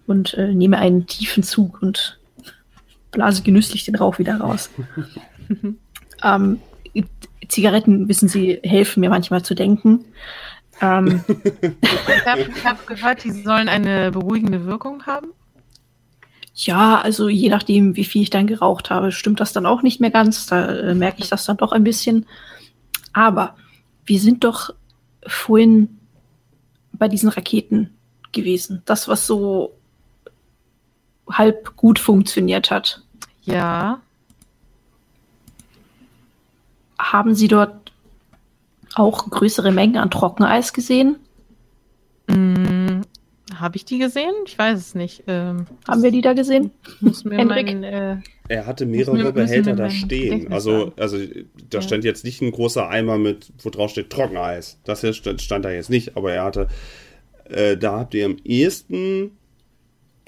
und 0.06 0.32
äh, 0.35 0.54
nehme 0.54 0.78
einen 0.78 1.06
tiefen 1.06 1.42
Zug 1.42 1.82
und 1.82 2.18
blase 3.11 3.42
genüsslich 3.42 3.85
den 3.85 3.94
Rauch 3.94 4.18
wieder 4.18 4.40
raus. 4.40 4.70
ähm, 6.25 6.61
Zigaretten, 7.46 8.08
wissen 8.08 8.28
Sie, 8.28 8.58
helfen 8.62 9.00
mir 9.00 9.11
manchmal 9.11 9.44
zu 9.44 9.54
denken. 9.54 10.06
Ähm, 10.80 11.23
Ich 11.61 12.26
habe 12.26 12.46
hab 12.64 12.87
gehört, 12.87 13.23
die 13.23 13.32
sollen 13.42 13.68
eine 13.68 14.12
beruhigende 14.12 14.64
Wirkung 14.64 15.04
haben. 15.04 15.28
ja, 16.54 17.02
also 17.02 17.28
je 17.28 17.50
nachdem, 17.50 17.96
wie 17.96 18.04
viel 18.06 18.23
ich 18.23 18.30
dann 18.30 18.46
geraucht 18.46 18.88
habe, 18.88 19.12
stimmt 19.12 19.40
das 19.40 19.52
dann 19.52 19.66
auch 19.66 19.82
nicht 19.82 20.00
mehr 20.00 20.11
ganz. 20.11 20.46
Da 20.46 20.70
äh, 20.70 20.94
merke 20.94 21.20
ich 21.20 21.28
das 21.28 21.44
dann 21.44 21.58
doch 21.58 21.73
ein 21.73 21.85
bisschen. 21.85 22.25
Aber 23.12 23.56
wir 24.06 24.20
sind 24.20 24.44
doch 24.44 24.75
vorhin 25.26 25.98
bei 26.92 27.08
diesen 27.08 27.28
Raketen 27.28 27.90
gewesen. 28.32 28.82
Das, 28.86 29.08
was 29.08 29.26
so 29.26 29.75
halb 31.28 31.76
gut 31.76 31.98
funktioniert 31.98 32.70
hat. 32.70 33.02
Ja. 33.42 34.00
Haben 36.98 37.34
Sie 37.34 37.48
dort 37.48 37.92
auch 38.94 39.28
größere 39.28 39.72
Mengen 39.72 39.98
an 39.98 40.10
Trockeneis 40.10 40.72
gesehen? 40.72 41.16
Hm, 42.30 43.02
habe 43.54 43.76
ich 43.76 43.84
die 43.84 43.98
gesehen? 43.98 44.34
Ich 44.46 44.58
weiß 44.58 44.78
es 44.78 44.94
nicht. 44.94 45.25
Ähm, 45.26 45.66
Haben 45.86 46.02
wir 46.02 46.10
die 46.10 46.22
da 46.22 46.32
gesehen? 46.32 46.70
muss 47.00 47.25
mir 47.25 47.44
mein, 47.44 47.84
äh, 47.84 48.18
Er 48.48 48.66
hatte 48.66 48.86
mehrere 48.86 49.32
Behälter 49.32 49.74
da 49.74 49.90
stehen. 49.90 50.52
Also, 50.52 50.92
also 50.96 51.18
da 51.70 51.78
Ja. 51.78 51.82
stand 51.82 52.04
jetzt 52.04 52.24
nicht 52.24 52.40
ein 52.42 52.52
großer 52.52 52.88
Eimer 52.88 53.18
mit, 53.18 53.52
wo 53.62 53.70
drauf 53.70 53.90
steht 53.90 54.10
Trockeneis. 54.10 54.78
Das 54.84 55.00
hier 55.00 55.12
stand, 55.12 55.40
stand 55.42 55.64
da 55.64 55.70
jetzt 55.70 55.90
nicht, 55.90 56.16
aber 56.16 56.32
er 56.32 56.44
hatte, 56.44 56.68
äh, 57.48 57.76
da 57.76 57.98
habt 58.00 58.14
ihr 58.14 58.26
am 58.26 58.36
ehesten, 58.44 59.32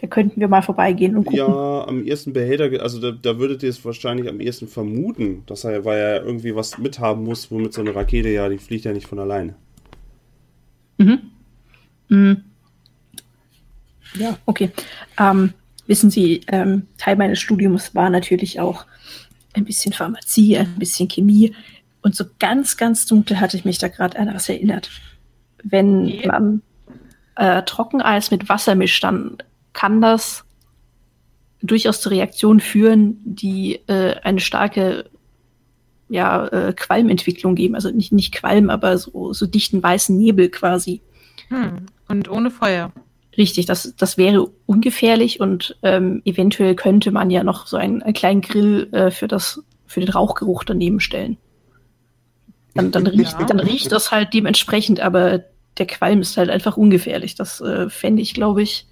Da 0.00 0.06
könnten 0.06 0.40
wir 0.40 0.48
mal 0.48 0.62
vorbeigehen 0.62 1.16
und 1.16 1.24
gucken. 1.24 1.38
ja, 1.38 1.84
am 1.86 2.04
ehesten 2.04 2.32
Behälter, 2.32 2.82
also 2.82 3.00
da, 3.00 3.10
da 3.10 3.38
würdet 3.38 3.62
ihr 3.64 3.68
es 3.68 3.84
wahrscheinlich 3.84 4.28
am 4.28 4.40
ehesten 4.40 4.68
vermuten, 4.68 5.42
dass 5.46 5.64
er, 5.64 5.84
weil 5.84 5.98
er 5.98 6.24
irgendwie 6.24 6.54
was 6.54 6.78
mithaben 6.78 7.24
muss, 7.24 7.50
womit 7.50 7.72
so 7.72 7.80
eine 7.80 7.94
Rakete 7.94 8.28
ja, 8.30 8.48
die 8.48 8.58
fliegt 8.58 8.84
ja 8.84 8.92
nicht 8.92 9.06
von 9.08 9.18
alleine. 9.18 9.54
Mhm. 10.98 11.18
Mhm. 12.08 12.44
Ja, 14.14 14.38
okay. 14.46 14.70
Ähm, 15.18 15.52
wissen 15.88 16.10
Sie, 16.10 16.42
ähm, 16.46 16.86
Teil 16.98 17.16
meines 17.16 17.40
Studiums 17.40 17.94
war 17.94 18.10
natürlich 18.10 18.60
auch 18.60 18.86
ein 19.54 19.64
bisschen 19.64 19.92
Pharmazie, 19.92 20.58
ein 20.58 20.78
bisschen 20.78 21.08
Chemie. 21.08 21.54
Und 22.02 22.14
so 22.14 22.24
ganz, 22.38 22.76
ganz 22.76 23.06
dunkel 23.06 23.40
hatte 23.40 23.56
ich 23.56 23.64
mich 23.64 23.78
da 23.78 23.88
gerade 23.88 24.18
an 24.18 24.32
was 24.32 24.48
erinnert. 24.48 24.90
Wenn 25.64 26.22
man 26.26 26.62
äh, 27.34 27.62
Trockeneis 27.62 28.30
mit 28.30 28.48
Wasser 28.48 28.76
mischt, 28.76 29.02
dann 29.02 29.38
kann 29.72 30.00
das 30.00 30.44
durchaus 31.60 32.00
zu 32.00 32.10
Reaktionen 32.10 32.60
führen, 32.60 33.18
die 33.24 33.80
äh, 33.88 34.14
eine 34.22 34.40
starke 34.40 35.10
ja, 36.08 36.46
äh, 36.46 36.72
Qualmentwicklung 36.72 37.54
geben. 37.54 37.74
Also 37.74 37.90
nicht, 37.90 38.12
nicht 38.12 38.32
Qualm, 38.32 38.70
aber 38.70 38.96
so, 38.98 39.32
so 39.32 39.46
dichten 39.46 39.82
weißen 39.82 40.16
Nebel 40.16 40.50
quasi. 40.50 41.02
hm. 41.48 41.86
Und 42.08 42.30
ohne 42.30 42.50
Feuer. 42.50 42.92
Richtig, 43.36 43.66
das, 43.66 43.94
das 43.96 44.18
wäre 44.18 44.50
ungefährlich 44.66 45.40
und 45.40 45.76
ähm, 45.82 46.22
eventuell 46.24 46.74
könnte 46.74 47.10
man 47.10 47.30
ja 47.30 47.44
noch 47.44 47.66
so 47.66 47.76
einen, 47.76 48.02
einen 48.02 48.14
kleinen 48.14 48.40
Grill 48.40 48.88
äh, 48.92 49.10
für, 49.10 49.28
das, 49.28 49.62
für 49.86 50.00
den 50.00 50.08
Rauchgeruch 50.08 50.64
daneben 50.64 50.98
stellen. 50.98 51.36
Dann, 52.74 52.90
dann, 52.90 53.06
riecht, 53.06 53.38
Ja. 53.38 53.46
dann 53.46 53.60
riecht 53.60 53.92
das 53.92 54.10
halt 54.10 54.34
dementsprechend, 54.34 55.00
aber 55.00 55.44
der 55.78 55.86
Qualm 55.86 56.20
ist 56.20 56.36
halt 56.36 56.50
einfach 56.50 56.76
ungefährlich. 56.76 57.34
Das 57.34 57.60
äh, 57.60 57.88
fände 57.88 58.22
ich, 58.22 58.34
glaube 58.34 58.62
ich. 58.62 58.86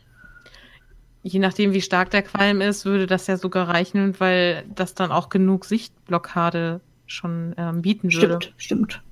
Je 1.23 1.41
nachdem, 1.41 1.73
wie 1.73 1.83
stark 1.83 2.11
der 2.11 2.23
Qualm 2.23 2.61
ist, 2.61 2.85
würde 2.85 3.07
das 3.07 3.27
ja 3.27 3.37
sogar 3.37 3.69
reichen, 3.69 4.19
weil 4.21 4.65
das 4.75 4.95
dann 4.95 5.11
auch 5.11 5.29
genug 5.29 5.65
Sichtblockade 5.65 6.81
schon 7.07 7.55
ähm, 7.59 7.83
bieten 7.83 8.13
würde. 8.13 8.39
Stimmt, 8.41 8.55
stimmt. 8.57 9.03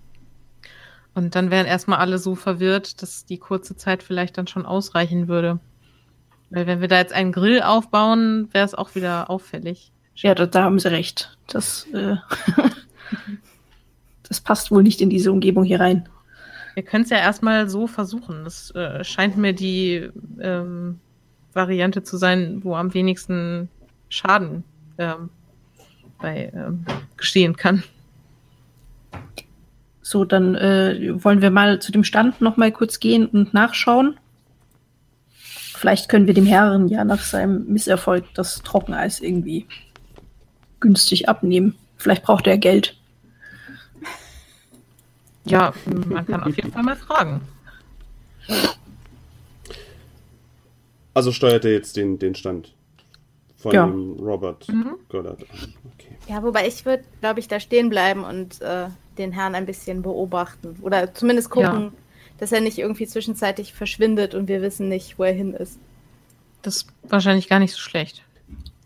Und 1.15 1.35
dann 1.35 1.51
wären 1.51 1.67
erstmal 1.67 2.01
alle 2.01 2.19
so 2.19 2.35
verwirrt, 2.35 3.01
dass 3.03 3.25
die 3.25 3.39
kurze 3.39 3.77
Zeit 3.77 4.03
vielleicht 4.03 4.37
dann 4.37 4.47
schon 4.47 4.67
ausreichen 4.67 5.29
würde. 5.29 5.61
Weil 6.51 6.67
wenn 6.67 6.81
wir 6.81 6.89
da 6.89 6.99
jetzt 6.99 7.13
einen 7.13 7.33
Grill 7.33 7.63
aufbauen, 7.63 8.49
wäre 8.53 8.65
es 8.65 8.75
auch 8.75 8.95
wieder 8.95 9.31
auffällig. 9.31 9.93
Ja, 10.17 10.35
da, 10.35 10.47
da 10.47 10.65
haben 10.65 10.79
sie 10.79 10.91
recht. 10.91 11.37
Das, 11.47 11.87
äh, 11.93 12.17
das 14.29 14.41
passt 14.41 14.71
wohl 14.71 14.83
nicht 14.83 15.01
in 15.01 15.11
diese 15.11 15.33
Umgebung 15.33 15.65
hier 15.65 15.81
rein. 15.81 16.09
Wir 16.75 16.83
können 16.83 17.05
es 17.05 17.11
ja 17.11 17.19
erstmal 17.19 17.69
so 17.69 17.87
versuchen. 17.87 18.45
Das 18.45 18.73
äh, 18.73 19.05
scheint 19.05 19.37
mir 19.37 19.53
die 19.53 20.11
ähm, 20.41 20.99
Variante 21.53 22.03
zu 22.03 22.17
sein, 22.17 22.63
wo 22.65 22.75
am 22.75 22.95
wenigsten 22.95 23.69
Schaden 24.09 24.65
ähm, 24.99 25.31
bei 26.21 26.53
ähm, 26.55 26.85
geschehen 27.17 27.57
kann. 27.57 27.85
So, 30.07 30.27
dann 30.27 30.55
äh, 30.55 31.13
wollen 31.25 31.41
wir 31.41 31.51
mal 31.51 31.81
zu 31.81 31.91
dem 31.91 32.05
Stand 32.05 32.43
noch 32.43 32.59
mal 32.59 32.71
kurz 32.71 33.01
gehen 33.01 33.25
und 33.25 33.55
nachschauen. 33.55 34.19
Vielleicht 35.33 36.11
können 36.11 36.27
wir 36.27 36.35
dem 36.35 36.45
Herren 36.45 36.89
ja 36.89 37.05
nach 37.05 37.21
seinem 37.23 37.65
Misserfolg 37.69 38.27
das 38.35 38.61
Trockeneis 38.63 39.21
irgendwie 39.21 39.67
günstig 40.79 41.27
abnehmen. 41.27 41.75
Vielleicht 41.97 42.23
braucht 42.23 42.47
er 42.47 42.59
Geld. 42.59 42.99
Ja, 45.47 45.73
man 46.07 46.27
kann 46.27 46.43
auf 46.43 46.55
jeden 46.55 46.71
Fall 46.71 46.83
mal 46.83 46.97
fragen. 46.97 47.41
Also 51.15 51.33
steuert 51.33 51.65
er 51.65 51.73
jetzt 51.73 51.97
den, 51.97 52.19
den 52.19 52.35
Stand 52.35 52.75
von 53.57 53.73
Ja. 53.73 53.87
dem 53.87 54.19
Robert 54.21 54.69
Mhm. 54.69 54.97
Goddard 55.09 55.41
an. 55.51 55.75
Okay. 55.95 56.19
Ja, 56.29 56.43
wobei 56.43 56.67
ich 56.69 56.85
würde, 56.85 57.05
glaube 57.21 57.41
ich, 57.41 57.49
da 57.49 57.59
stehen 57.59 57.89
bleiben 57.89 58.23
und 58.25 58.61
äh, 58.61 58.89
den 59.19 59.33
Herrn 59.33 59.55
ein 59.55 59.67
bisschen 59.67 60.03
beobachten. 60.03 60.77
Oder 60.83 61.15
zumindest 61.15 61.51
gucken, 61.51 61.83
Ja. 61.85 61.93
dass 62.39 62.53
er 62.53 62.61
nicht 62.61 62.79
irgendwie 62.79 63.07
zwischenzeitlich 63.07 63.73
verschwindet 63.73 64.35
und 64.35 64.49
wir 64.49 64.63
wissen 64.63 64.89
nicht, 64.89 65.19
wo 65.19 65.25
er 65.25 65.33
hin 65.33 65.55
ist. 65.55 65.79
Das 66.63 66.77
ist 66.77 66.89
wahrscheinlich 67.09 67.49
gar 67.49 67.59
nicht 67.59 67.73
so 67.73 67.79
schlecht. 67.79 68.23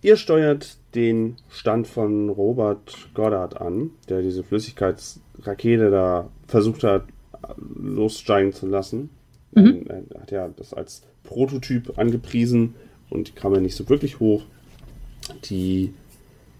Ihr 0.02 0.16
steuert 0.16 0.76
den 0.94 1.36
Stand 1.50 1.86
von 1.86 2.28
Robert 2.28 3.08
Goddard 3.14 3.60
an, 3.60 3.90
der 4.08 4.22
diese 4.22 4.44
Flüssigkeitsrakete 4.44 5.90
da 5.90 6.28
versucht 6.46 6.84
hat, 6.84 7.04
lossteigen 7.56 8.52
zu 8.52 8.66
lassen. 8.66 9.10
Mhm. 9.52 9.86
Er 9.88 10.20
hat 10.20 10.30
ja 10.30 10.48
das 10.56 10.72
als 10.74 11.02
Prototyp 11.24 11.98
angepriesen 11.98 12.74
und 13.10 13.28
die 13.28 13.32
kam 13.32 13.54
ja 13.54 13.60
nicht 13.60 13.74
so 13.76 13.88
wirklich 13.88 14.20
hoch. 14.20 14.44
Die, 15.44 15.92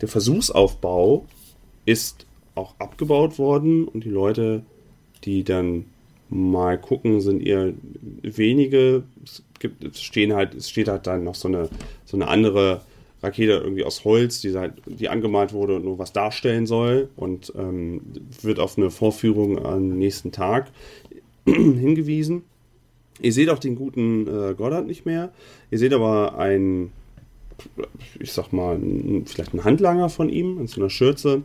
der 0.01 0.09
Versuchsaufbau 0.09 1.27
ist 1.85 2.27
auch 2.59 2.75
abgebaut 2.79 3.38
worden 3.38 3.87
und 3.87 4.05
die 4.05 4.11
Leute, 4.11 4.64
die 5.25 5.44
dann 5.44 5.87
mal 6.29 6.79
gucken, 6.79 7.21
sind 7.21 7.47
eher 7.47 7.73
wenige. 8.23 9.05
Es 9.25 9.42
gibt, 9.59 9.85
es 9.85 10.03
stehen 10.03 10.35
halt, 10.35 10.55
es 10.55 10.68
steht 10.68 10.88
halt 10.88 11.07
dann 11.07 11.25
noch 11.25 11.35
so 11.35 11.49
eine, 11.49 11.68
so 12.05 12.16
eine 12.16 12.29
andere 12.29 12.83
Rakete 13.23 13.53
irgendwie 13.53 13.85
aus 13.85 14.05
Holz, 14.05 14.40
die, 14.40 14.55
halt, 14.57 14.75
die 14.87 15.09
angemalt 15.09 15.53
wurde 15.53 15.77
und 15.77 15.85
nur 15.85 15.99
was 15.99 16.12
darstellen 16.12 16.66
soll 16.66 17.09
und 17.16 17.53
ähm, 17.57 18.01
wird 18.42 18.61
auf 18.61 18.79
eine 18.79 18.90
Vorführung 18.90 19.64
am 19.64 19.99
nächsten 19.99 20.31
Tag 20.31 20.71
hingewiesen. 21.44 22.42
Ihr 23.21 23.33
seht 23.33 23.49
auch 23.49 23.59
den 23.59 23.75
guten 23.75 24.27
äh, 24.29 24.55
Goddard 24.55 24.87
nicht 24.87 25.05
mehr. 25.05 25.33
Ihr 25.71 25.79
seht 25.79 25.92
aber 25.92 26.38
einen, 26.38 26.92
ich 28.21 28.33
sag 28.33 28.53
mal, 28.53 28.77
einen, 28.77 29.27
vielleicht 29.27 29.53
einen 29.53 29.64
Handlanger 29.64 30.09
von 30.09 30.29
ihm 30.29 30.61
in 30.61 30.68
so 30.68 30.81
einer 30.81 30.90
Schürze, 30.90 31.42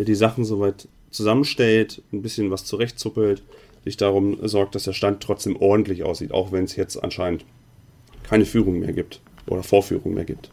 der 0.00 0.06
die 0.06 0.14
Sachen 0.14 0.46
soweit 0.46 0.88
zusammenstellt, 1.10 2.00
ein 2.10 2.22
bisschen 2.22 2.50
was 2.50 2.64
zurechtzuppelt, 2.64 3.42
sich 3.84 3.98
darum 3.98 4.38
sorgt, 4.48 4.74
dass 4.74 4.84
der 4.84 4.94
Stand 4.94 5.22
trotzdem 5.22 5.56
ordentlich 5.56 6.04
aussieht, 6.04 6.32
auch 6.32 6.52
wenn 6.52 6.64
es 6.64 6.74
jetzt 6.74 6.96
anscheinend 6.96 7.44
keine 8.22 8.46
Führung 8.46 8.78
mehr 8.78 8.94
gibt 8.94 9.20
oder 9.46 9.62
Vorführung 9.62 10.14
mehr 10.14 10.24
gibt. 10.24 10.50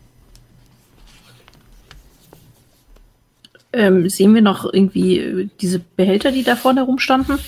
Ähm, 3.72 4.10
sehen 4.10 4.36
wir 4.36 4.42
noch 4.42 4.66
irgendwie 4.66 5.20
äh, 5.20 5.48
diese 5.62 5.80
Behälter, 5.96 6.34
die 6.34 6.44
da 6.44 6.58
vorne 6.58 6.82
rumstanden? 6.82 7.40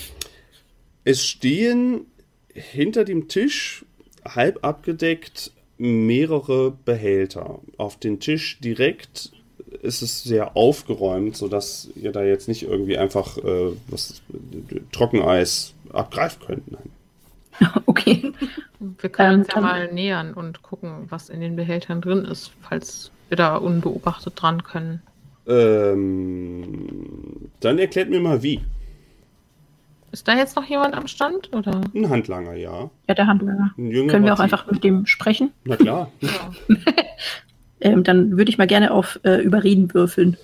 Es 1.04 1.26
stehen 1.26 2.06
hinter 2.54 3.04
dem 3.04 3.28
Tisch, 3.28 3.84
halb 4.24 4.64
abgedeckt, 4.64 5.52
mehrere 5.76 6.70
Behälter. 6.70 7.58
Auf 7.76 7.98
den 7.98 8.20
Tisch 8.20 8.58
direkt 8.60 9.32
ist 9.82 10.02
es 10.02 10.22
sehr 10.22 10.56
aufgeräumt, 10.56 11.36
sodass 11.36 11.88
ihr 11.94 12.12
da 12.12 12.22
jetzt 12.22 12.48
nicht 12.48 12.64
irgendwie 12.64 12.98
einfach 12.98 13.38
äh, 13.38 13.72
was, 13.88 14.22
Trockeneis 14.92 15.74
abgreifen 15.92 16.42
könnt. 16.46 16.72
Nein. 16.72 16.90
okay. 17.86 18.32
Wir 18.78 19.10
können 19.10 19.34
Ähm, 19.34 19.40
uns 19.40 19.48
ja 19.54 19.60
mal 19.60 19.92
nähern 19.92 20.34
und 20.34 20.62
gucken, 20.62 21.06
was 21.08 21.28
in 21.28 21.40
den 21.40 21.56
Behältern 21.56 22.00
drin 22.00 22.24
ist, 22.24 22.52
falls 22.62 23.10
wir 23.28 23.36
da 23.36 23.56
unbeobachtet 23.56 24.34
dran 24.36 24.62
können. 24.62 25.02
Ähm, 25.46 27.50
dann 27.60 27.78
erklärt 27.78 28.10
mir 28.10 28.20
mal 28.20 28.42
wie. 28.42 28.60
Ist 30.12 30.26
da 30.26 30.36
jetzt 30.36 30.56
noch 30.56 30.64
jemand 30.64 30.94
am 30.94 31.06
Stand? 31.06 31.52
Oder? 31.54 31.80
Ein 31.94 32.08
Handlanger, 32.08 32.54
ja. 32.54 32.90
Ja, 33.08 33.14
der 33.14 33.26
Handlanger. 33.26 33.72
Können 33.76 34.24
wir 34.24 34.34
auch 34.34 34.40
einfach 34.40 34.70
mit 34.70 34.82
dem 34.82 35.06
sprechen? 35.06 35.52
Na 35.64 35.76
klar. 35.76 36.10
Ja. 36.20 36.50
Ähm, 37.80 38.04
dann 38.04 38.36
würde 38.36 38.50
ich 38.50 38.58
mal 38.58 38.66
gerne 38.66 38.90
auf 38.90 39.18
äh, 39.22 39.40
Überreden 39.42 39.92
würfeln. 39.94 40.36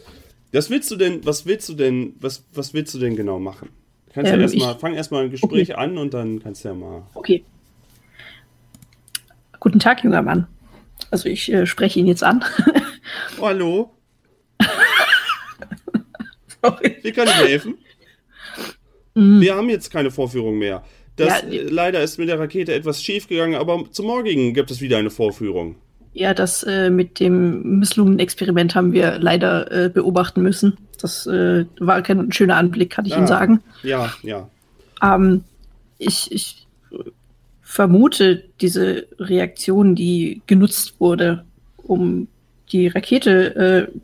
Was 0.52 0.70
willst 0.70 0.90
du 0.90 0.96
denn, 0.96 1.24
was 1.24 1.44
willst 1.46 1.68
du 1.68 1.74
denn, 1.74 2.14
was, 2.20 2.44
was 2.54 2.72
willst 2.72 2.94
du 2.94 2.98
denn 2.98 3.14
genau 3.16 3.38
machen? 3.38 3.68
Kannst 4.14 4.32
Ähm, 4.32 4.38
ja 4.40 4.44
erstmal, 4.44 4.78
fang 4.78 4.94
erstmal 4.94 5.24
ein 5.24 5.30
Gespräch 5.30 5.76
an 5.76 5.98
und 5.98 6.14
dann 6.14 6.42
kannst 6.42 6.64
du 6.64 6.68
ja 6.68 6.74
mal. 6.74 7.02
Okay. 7.14 7.44
Guten 9.60 9.78
Tag, 9.78 10.02
junger 10.04 10.22
Mann. 10.22 10.46
Also 11.10 11.28
ich 11.28 11.52
äh, 11.52 11.66
spreche 11.66 12.00
ihn 12.00 12.06
jetzt 12.06 12.22
an. 12.24 12.42
Oh, 13.38 13.46
hallo, 13.46 13.90
wie 17.02 17.12
kann 17.12 17.28
ich 17.28 17.34
helfen? 17.36 17.74
Mm, 19.14 19.40
Wir 19.40 19.54
haben 19.54 19.68
jetzt 19.68 19.90
keine 19.90 20.10
Vorführung 20.10 20.58
mehr. 20.58 20.82
Das, 21.16 21.42
Ja, 21.42 21.48
äh, 21.48 21.62
leider 21.68 22.02
ist 22.02 22.18
mit 22.18 22.28
der 22.28 22.38
Rakete 22.38 22.74
etwas 22.74 23.02
schief 23.02 23.28
gegangen, 23.28 23.54
aber 23.54 23.84
zum 23.90 24.06
Morgigen 24.06 24.54
gibt 24.54 24.70
es 24.70 24.80
wieder 24.80 24.98
eine 24.98 25.10
Vorführung. 25.10 25.76
Ja, 26.16 26.32
das 26.32 26.62
äh, 26.62 26.88
mit 26.88 27.20
dem 27.20 27.78
misslungenen 27.78 28.18
Experiment 28.18 28.74
haben 28.74 28.92
wir 28.92 29.18
leider 29.18 29.70
äh, 29.70 29.88
beobachten 29.90 30.42
müssen. 30.42 30.78
Das 31.00 31.26
äh, 31.26 31.66
war 31.78 32.00
kein 32.00 32.32
schöner 32.32 32.56
Anblick, 32.56 32.90
kann 32.90 33.04
ich 33.04 33.12
Ah. 33.12 33.18
Ihnen 33.18 33.26
sagen. 33.26 33.62
Ja, 33.82 34.10
ja. 34.22 34.48
Ähm, 35.02 35.44
ich, 35.98 36.32
ich 36.32 36.66
vermute, 37.60 38.44
diese 38.62 39.06
Reaktion, 39.18 39.94
die 39.94 40.40
genutzt 40.46 40.94
wurde, 41.00 41.44
um 41.76 42.28
die 42.72 42.88
Rakete 42.88 43.90
äh, 43.92 43.98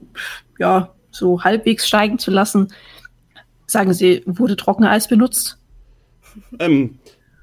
ja, 0.59 0.93
so 1.11 1.43
halbwegs 1.43 1.89
steigen 1.89 2.19
zu 2.19 2.31
lassen, 2.31 2.69
sagen 3.67 3.95
Sie, 3.95 4.23
wurde 4.27 4.57
Trockeneis 4.57 5.09
benutzt? 5.09 5.57
Ähm, 6.59 6.99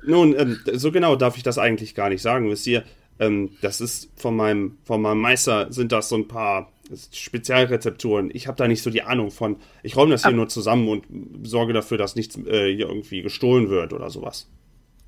nun, 0.05 0.35
ähm, 0.37 0.59
so 0.73 0.91
genau 0.91 1.15
darf 1.15 1.37
ich 1.37 1.43
das 1.43 1.57
eigentlich 1.57 1.95
gar 1.95 2.09
nicht 2.09 2.21
sagen, 2.21 2.51
wisst 2.51 2.67
ihr. 2.67 2.83
Ähm, 3.19 3.51
das 3.61 3.81
ist 3.81 4.09
von 4.15 4.35
meinem, 4.35 4.77
von 4.85 5.01
meinem 5.01 5.19
Meister 5.19 5.71
sind 5.71 5.91
das 5.91 6.09
so 6.09 6.15
ein 6.15 6.27
paar 6.27 6.71
Spezialrezepturen. 7.11 8.31
Ich 8.33 8.47
habe 8.47 8.57
da 8.57 8.67
nicht 8.67 8.81
so 8.81 8.89
die 8.89 9.03
Ahnung 9.03 9.29
von. 9.29 9.57
Ich 9.83 9.95
räume 9.95 10.11
das 10.11 10.23
hier 10.23 10.29
Ab- 10.29 10.35
nur 10.35 10.47
zusammen 10.47 10.87
und 10.87 11.03
sorge 11.45 11.73
dafür, 11.73 11.97
dass 11.97 12.15
nichts 12.15 12.37
äh, 12.37 12.73
hier 12.73 12.87
irgendwie 12.87 13.21
gestohlen 13.21 13.69
wird 13.69 13.93
oder 13.93 14.09
sowas. 14.09 14.47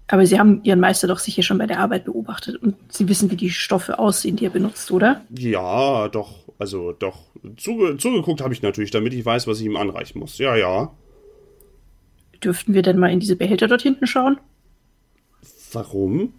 Aber 0.08 0.26
Sie 0.26 0.38
haben 0.38 0.62
Ihren 0.64 0.82
Meister 0.82 1.08
doch 1.08 1.20
sicher 1.20 1.42
schon 1.42 1.58
bei 1.58 1.68
der 1.68 1.80
Arbeit 1.80 2.04
beobachtet 2.04 2.58
und 2.58 2.76
Sie 2.90 3.08
wissen, 3.08 3.32
wie 3.32 3.38
die 3.38 3.50
Stoffe 3.50 3.98
aussehen, 3.98 4.36
die 4.36 4.46
er 4.46 4.52
benutzt, 4.52 4.92
oder? 4.92 5.22
Ja, 5.36 6.10
doch, 6.10 6.50
also 6.60 6.92
doch. 6.92 7.18
Zuge 7.56 7.96
zugeguckt 7.98 8.42
habe 8.42 8.54
ich 8.54 8.62
natürlich, 8.62 8.92
damit 8.92 9.14
ich 9.14 9.26
weiß, 9.26 9.48
was 9.48 9.60
ich 9.62 9.66
ihm 9.66 9.78
anreichen 9.78 10.20
muss. 10.20 10.38
Ja, 10.38 10.56
ja. 10.58 10.92
Dürften 12.44 12.74
wir 12.74 12.82
denn 12.82 13.00
mal 13.00 13.12
in 13.12 13.22
diese 13.22 13.38
Behälter 13.38 13.68
dort 13.70 13.84
hinten 13.84 14.06
schauen? 14.06 14.38
Warum? 15.72 16.34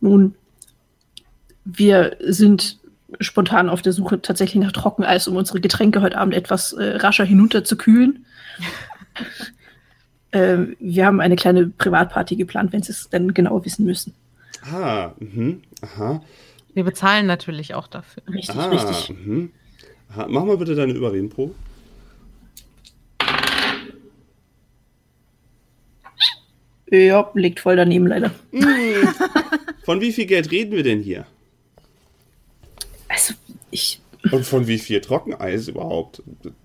Nun, 0.00 0.34
wir 1.64 2.16
sind 2.20 2.78
spontan 3.20 3.68
auf 3.68 3.82
der 3.82 3.92
Suche 3.92 4.20
tatsächlich 4.20 4.62
nach 4.62 4.72
Trockeneis, 4.72 5.28
um 5.28 5.36
unsere 5.36 5.60
Getränke 5.60 6.02
heute 6.02 6.18
Abend 6.18 6.34
etwas 6.34 6.72
äh, 6.72 6.96
rascher 6.96 7.24
hinunterzukühlen. 7.24 8.24
ähm, 10.32 10.76
wir 10.80 11.06
haben 11.06 11.20
eine 11.20 11.36
kleine 11.36 11.66
Privatparty 11.68 12.36
geplant, 12.36 12.72
wenn 12.72 12.82
Sie 12.82 12.92
es 12.92 13.08
denn 13.08 13.32
genau 13.34 13.64
wissen 13.64 13.84
müssen. 13.86 14.12
Ah, 14.72 15.12
mhm, 15.20 15.62
aha. 15.80 16.20
Wir 16.74 16.84
bezahlen 16.84 17.26
natürlich 17.26 17.74
auch 17.74 17.86
dafür. 17.86 18.22
Richtig, 18.28 18.56
Ah, 18.56 18.66
richtig. 18.66 19.10
mhm. 19.16 19.52
Aha, 20.10 20.26
mach 20.28 20.44
mal 20.44 20.56
bitte 20.58 20.74
deine 20.74 20.92
Überredenprobe. 20.92 21.54
Ja, 26.90 27.30
liegt 27.34 27.60
voll 27.60 27.76
daneben 27.76 28.06
leider. 28.06 28.30
Von 29.86 30.00
wie 30.00 30.12
viel 30.12 30.26
Geld 30.26 30.50
reden 30.50 30.72
wir 30.72 30.82
denn 30.82 31.00
hier? 31.00 31.26
Also, 33.08 33.34
ich, 33.70 34.00
Und 34.32 34.44
von 34.44 34.66
wie 34.66 34.78
viel 34.80 35.00
Trockeneis 35.00 35.68
überhaupt? 35.68 36.24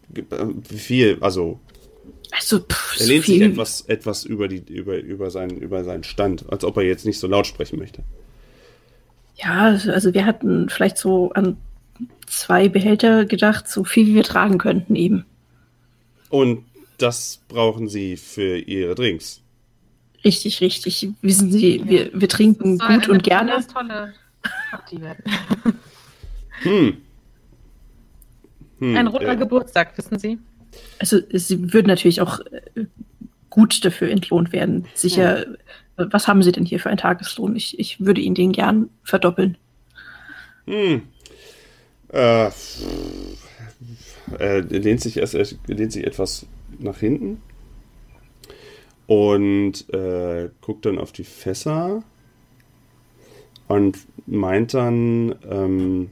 Wie 0.09 0.79
viel? 0.79 1.19
Also, 1.21 1.59
Also, 2.31 2.59
pff, 2.61 2.95
Er 2.99 3.05
so 3.05 3.11
lehnt 3.11 3.25
sich 3.25 3.37
viel. 3.37 3.43
etwas, 3.43 3.81
etwas 3.81 4.25
über, 4.25 4.47
die, 4.47 4.63
über, 4.73 4.97
über, 4.97 5.29
seinen, 5.29 5.57
über 5.61 5.83
seinen 5.83 6.03
Stand, 6.03 6.51
als 6.51 6.63
ob 6.63 6.77
er 6.77 6.83
jetzt 6.83 7.05
nicht 7.05 7.19
so 7.19 7.27
laut 7.27 7.45
sprechen 7.45 7.77
möchte. 7.77 8.03
Ja, 9.35 9.65
also 9.87 10.13
wir 10.15 10.25
hatten 10.25 10.69
vielleicht 10.69 10.97
so 10.97 11.31
an 11.33 11.57
zwei 12.25 12.69
Behälter 12.69 13.25
gedacht, 13.25 13.67
so 13.67 13.83
viel 13.83 14.07
wie 14.07 14.15
wir 14.15 14.23
tragen 14.23 14.57
könnten 14.57 14.95
eben. 14.95 15.25
Und 16.29 16.65
das 16.97 17.41
brauchen 17.49 17.87
sie 17.87 18.17
für 18.17 18.57
ihre 18.57 18.95
Drinks. 18.95 19.41
Richtig, 20.23 20.61
richtig. 20.61 21.09
Wissen 21.21 21.51
Sie, 21.51 21.81
wir, 21.85 22.11
wir 22.13 22.29
trinken 22.29 22.77
gut 22.77 22.87
eine 22.87 23.09
und 23.09 23.23
gerne. 23.23 23.65
tolle 23.67 24.13
Party 24.69 25.01
werden. 25.01 25.23
Hm. 26.63 26.97
Hm, 28.77 28.95
Ein 28.97 29.07
runder 29.07 29.31
äh, 29.31 29.37
Geburtstag, 29.37 29.97
wissen 29.97 30.19
Sie? 30.19 30.37
Also 30.99 31.17
Sie 31.31 31.73
würden 31.73 31.87
natürlich 31.87 32.21
auch 32.21 32.39
äh, 32.39 32.85
gut 33.49 33.83
dafür 33.83 34.11
entlohnt 34.11 34.51
werden. 34.53 34.85
Sicher, 34.93 35.47
äh, 35.47 35.57
was 35.95 36.27
haben 36.27 36.43
Sie 36.43 36.51
denn 36.51 36.65
hier 36.65 36.79
für 36.79 36.89
einen 36.89 36.99
Tageslohn? 36.99 37.55
Ich, 37.55 37.79
ich 37.79 37.99
würde 37.99 38.21
Ihnen 38.21 38.35
den 38.35 38.51
gern 38.51 38.89
verdoppeln. 39.03 39.57
Hm. 40.67 41.01
Äh, 42.09 42.51
er 44.37 44.61
lehnt 44.61 45.01
sich 45.01 45.17
erst 45.17 45.33
er 45.33 45.47
lehnt 45.65 45.93
sich 45.93 46.05
etwas 46.05 46.45
nach 46.77 46.97
hinten 46.97 47.41
und 49.11 49.93
äh, 49.93 50.49
guckt 50.61 50.85
dann 50.85 50.97
auf 50.97 51.11
die 51.11 51.25
Fässer 51.25 52.01
und 53.67 53.97
meint 54.25 54.73
dann, 54.73 55.35
ähm, 55.49 56.11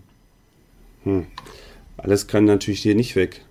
hm, 1.05 1.27
alles 1.95 2.27
kann 2.27 2.43
natürlich 2.43 2.81
hier 2.81 2.95
nicht 2.95 3.15
weg. 3.15 3.45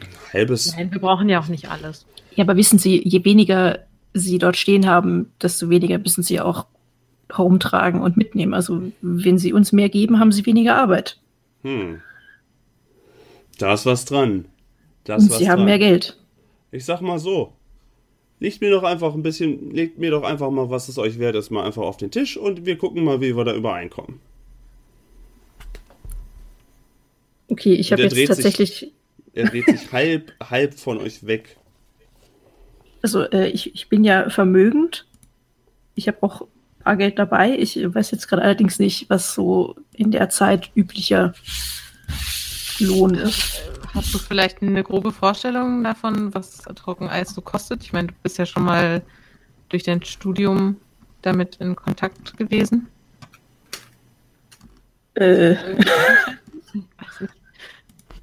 Ein 0.00 0.32
halbes, 0.32 0.74
Nein, 0.74 0.90
wir 0.90 1.02
brauchen 1.02 1.28
ja 1.28 1.38
auch 1.38 1.48
nicht 1.48 1.68
alles. 1.70 2.06
Ja, 2.34 2.44
aber 2.44 2.56
wissen 2.56 2.78
Sie, 2.78 3.06
je 3.06 3.26
weniger 3.26 3.80
Sie 4.14 4.38
dort 4.38 4.56
stehen 4.56 4.86
haben, 4.86 5.30
desto 5.42 5.68
weniger 5.68 5.98
müssen 5.98 6.22
Sie 6.22 6.40
auch 6.40 6.64
herumtragen 7.28 8.00
und 8.00 8.16
mitnehmen. 8.16 8.54
Also 8.54 8.90
wenn 9.02 9.36
Sie 9.36 9.52
uns 9.52 9.72
mehr 9.72 9.90
geben, 9.90 10.18
haben 10.18 10.32
Sie 10.32 10.46
weniger 10.46 10.76
Arbeit. 10.76 11.20
hm. 11.60 12.00
Da 13.58 13.74
ist 13.74 13.84
was 13.84 14.06
dran. 14.06 14.46
Da 15.04 15.16
ist 15.16 15.24
Und 15.24 15.30
was 15.32 15.38
Sie 15.38 15.50
haben 15.50 15.58
dran. 15.58 15.66
mehr 15.66 15.78
Geld. 15.78 16.16
Ich 16.70 16.86
sag 16.86 17.02
mal 17.02 17.18
so. 17.18 17.52
Legt 18.40 18.60
mir 18.60 18.70
doch 18.70 18.84
einfach 18.84 19.14
ein 19.14 19.22
bisschen, 19.22 19.72
legt 19.74 19.98
mir 19.98 20.10
doch 20.12 20.22
einfach 20.22 20.50
mal, 20.50 20.70
was 20.70 20.88
es 20.88 20.96
euch 20.98 21.18
wert 21.18 21.34
ist, 21.34 21.50
mal 21.50 21.64
einfach 21.64 21.82
auf 21.82 21.96
den 21.96 22.10
Tisch 22.10 22.36
und 22.36 22.64
wir 22.66 22.78
gucken 22.78 23.02
mal, 23.04 23.20
wie 23.20 23.36
wir 23.36 23.44
da 23.44 23.52
übereinkommen. 23.54 24.20
Okay, 27.48 27.74
ich 27.74 27.92
habe 27.92 28.02
jetzt 28.02 28.12
dreht 28.12 28.28
sich- 28.28 28.36
tatsächlich, 28.36 28.92
Er 29.34 29.46
dreht 29.48 29.66
sich 29.66 29.90
halb, 29.92 30.32
halb 30.42 30.74
von 30.78 30.98
euch 30.98 31.26
weg. 31.26 31.56
also 33.02 33.22
äh, 33.30 33.48
ich, 33.48 33.74
ich 33.74 33.88
bin 33.88 34.04
ja 34.04 34.28
vermögend. 34.30 35.06
Ich 35.94 36.06
habe 36.08 36.22
auch 36.22 36.46
Bargeld 36.84 37.18
dabei. 37.18 37.56
Ich 37.58 37.76
weiß 37.76 38.10
jetzt 38.12 38.28
gerade 38.28 38.42
allerdings 38.42 38.78
nicht, 38.78 39.10
was 39.10 39.34
so 39.34 39.74
in 39.94 40.10
der 40.10 40.28
Zeit 40.30 40.70
üblicher 40.76 41.34
Lohn 42.78 43.14
ist. 43.14 43.62
Hast 43.94 44.12
du 44.14 44.18
vielleicht 44.18 44.62
eine 44.62 44.82
grobe 44.84 45.12
Vorstellung 45.12 45.82
davon, 45.82 46.34
was 46.34 46.58
Trockeneis 46.74 47.34
so 47.34 47.40
kostet? 47.40 47.82
Ich 47.82 47.92
meine, 47.92 48.08
du 48.08 48.14
bist 48.22 48.38
ja 48.38 48.46
schon 48.46 48.64
mal 48.64 49.02
durch 49.68 49.82
dein 49.82 50.02
Studium 50.04 50.76
damit 51.22 51.56
in 51.56 51.74
Kontakt 51.74 52.36
gewesen. 52.36 52.88
Äh, 55.14 55.54
Weiß 55.56 55.56
nicht. 56.74 56.88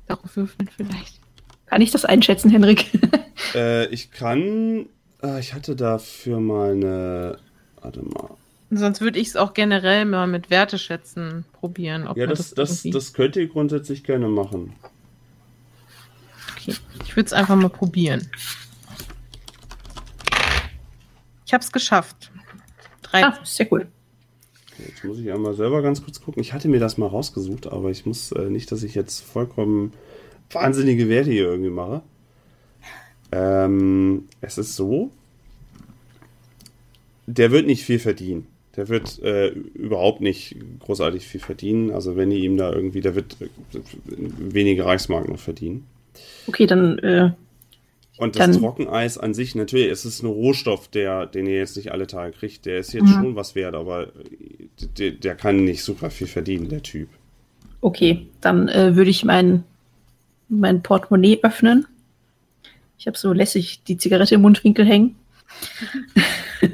Darauf 0.08 0.36
würfeln 0.36 0.70
vielleicht. 0.76 1.20
kann 1.66 1.82
ich 1.82 1.92
das 1.92 2.06
einschätzen, 2.06 2.50
Henrik? 2.50 2.92
Äh, 3.54 3.88
ich 3.88 4.12
kann. 4.12 4.88
Äh, 5.22 5.40
ich 5.40 5.54
hatte 5.54 5.76
dafür 5.76 6.40
mal 6.40 6.72
eine. 6.72 7.38
Warte 7.82 8.02
mal. 8.02 8.30
Sonst 8.72 9.02
würde 9.02 9.20
ich 9.20 9.28
es 9.30 9.36
auch 9.36 9.54
generell 9.54 10.06
mal 10.06 10.26
mit 10.26 10.50
Werteschätzen 10.50 11.46
probieren. 11.54 12.08
Ob 12.08 12.18
Ja, 12.18 12.28
das, 12.28 12.54
das, 12.54 12.84
irgendwie- 12.86 12.92
das 12.92 13.14
könnt 13.14 13.36
ihr 13.36 13.48
grundsätzlich 13.48 14.04
gerne 14.04 14.28
machen. 14.30 14.74
Okay. 16.68 16.78
Ich 17.04 17.16
würde 17.16 17.28
es 17.28 17.34
einfach 17.34 17.56
mal 17.56 17.70
probieren. 17.70 18.28
Ich 21.46 21.54
habe 21.54 21.64
es 21.64 21.72
geschafft. 21.72 22.32
Drei. 23.04 23.24
ah, 23.24 23.40
sehr 23.44 23.72
cool. 23.72 23.88
Jetzt 24.78 25.04
muss 25.04 25.20
ich 25.20 25.32
einmal 25.32 25.54
selber 25.54 25.82
ganz 25.82 26.04
kurz 26.04 26.22
gucken. 26.22 26.42
Ich 26.42 26.54
hatte 26.54 26.68
mir 26.68 26.80
das 26.80 26.98
mal 26.98 27.08
rausgesucht, 27.08 27.68
aber 27.68 27.92
ich 27.92 28.06
muss 28.06 28.32
äh, 28.32 28.50
nicht, 28.50 28.72
dass 28.72 28.84
ich 28.84 28.96
jetzt 28.96 29.22
vollkommen 29.22 29.94
wahnsinnige 30.50 31.08
Werte 31.08 31.32
hier 31.32 31.46
irgendwie 31.46 31.70
mache. 31.70 32.02
Ähm, 33.32 34.28
es 34.42 34.58
ist 34.58 34.76
so, 34.76 35.12
der 37.26 37.52
wird 37.52 37.68
nicht 37.68 37.84
viel 37.84 38.00
verdienen. 38.00 38.48
Der 38.76 38.90
wird 38.90 39.20
äh, 39.20 39.50
überhaupt 39.50 40.20
nicht 40.20 40.58
großartig 40.80 41.26
viel 41.26 41.40
verdienen. 41.40 41.92
Also 41.92 42.18
wenn 42.18 42.32
ihr 42.32 42.40
ihm 42.40 42.58
da 42.58 42.74
irgendwie, 42.74 43.02
der 43.02 43.16
wird 43.16 43.38
äh, 43.40 43.48
wenige 44.12 44.86
Reichsmark 44.86 45.30
noch 45.30 45.40
verdienen. 45.40 45.88
Okay, 46.48 46.66
dann 46.68 47.00
äh, 47.00 47.32
Und 48.18 48.36
das 48.38 48.48
Dann- 48.52 48.60
Trockeneis 48.60 49.18
an 49.18 49.34
sich, 49.34 49.56
natürlich, 49.56 49.92
es 49.92 50.06
ist 50.06 50.24
ein 50.24 50.28
Rohstoff, 50.28 50.88
der, 50.88 51.26
den 51.26 51.48
ihr 51.48 51.58
jetzt 51.58 51.76
nicht 51.76 51.92
alle 51.92 52.08
Tage 52.08 52.32
kriegt. 52.32 52.66
Der 52.66 52.78
ist 52.80 52.94
jetzt 52.94 53.04
Mhm. 53.04 53.14
schon 53.14 53.36
was 53.36 53.56
wert, 53.56 53.76
aber 53.76 54.08
der, 54.98 55.12
der 55.12 55.36
kann 55.36 55.66
nicht 55.66 55.84
super 55.84 56.10
viel 56.10 56.28
verdienen, 56.28 56.70
der 56.70 56.82
Typ. 56.82 57.10
Okay, 57.82 58.28
dann 58.42 58.70
äh, 58.70 58.96
würde 58.96 59.10
ich 59.10 59.26
mein, 59.26 59.64
mein 60.48 60.82
Portemonnaie 60.82 61.40
öffnen. 61.44 61.86
Ich 62.98 63.06
habe 63.08 63.18
so 63.18 63.34
lässig 63.34 63.84
die 63.84 63.98
Zigarette 63.98 64.36
im 64.36 64.42
Mundwinkel 64.42 64.86
hängen. 64.86 65.16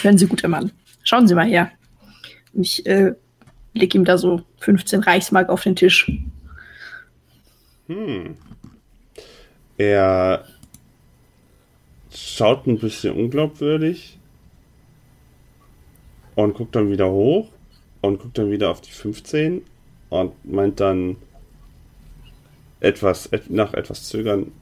Hören 0.00 0.18
Sie, 0.18 0.26
guter 0.26 0.48
Mann. 0.48 0.72
Schauen 1.04 1.28
Sie 1.28 1.34
mal 1.34 1.46
her. 1.46 1.70
Und 2.52 2.62
ich 2.62 2.84
äh, 2.86 3.12
leg 3.74 3.94
ihm 3.94 4.04
da 4.04 4.18
so 4.18 4.42
15 4.58 5.00
Reichsmark 5.00 5.48
auf 5.48 5.62
den 5.62 5.76
Tisch. 5.76 6.10
Hm. 7.92 8.36
Er 9.76 10.46
schaut 12.10 12.66
ein 12.66 12.78
bisschen 12.78 13.14
unglaubwürdig 13.14 14.18
und 16.34 16.54
guckt 16.54 16.74
dann 16.74 16.90
wieder 16.90 17.10
hoch 17.10 17.48
und 18.00 18.20
guckt 18.20 18.38
dann 18.38 18.50
wieder 18.50 18.70
auf 18.70 18.80
die 18.80 18.90
15 18.90 19.62
und 20.10 20.44
meint 20.44 20.80
dann 20.80 21.16
etwas, 22.80 23.26
et, 23.26 23.50
nach 23.50 23.74
etwas 23.74 24.04
Zögern, 24.04 24.52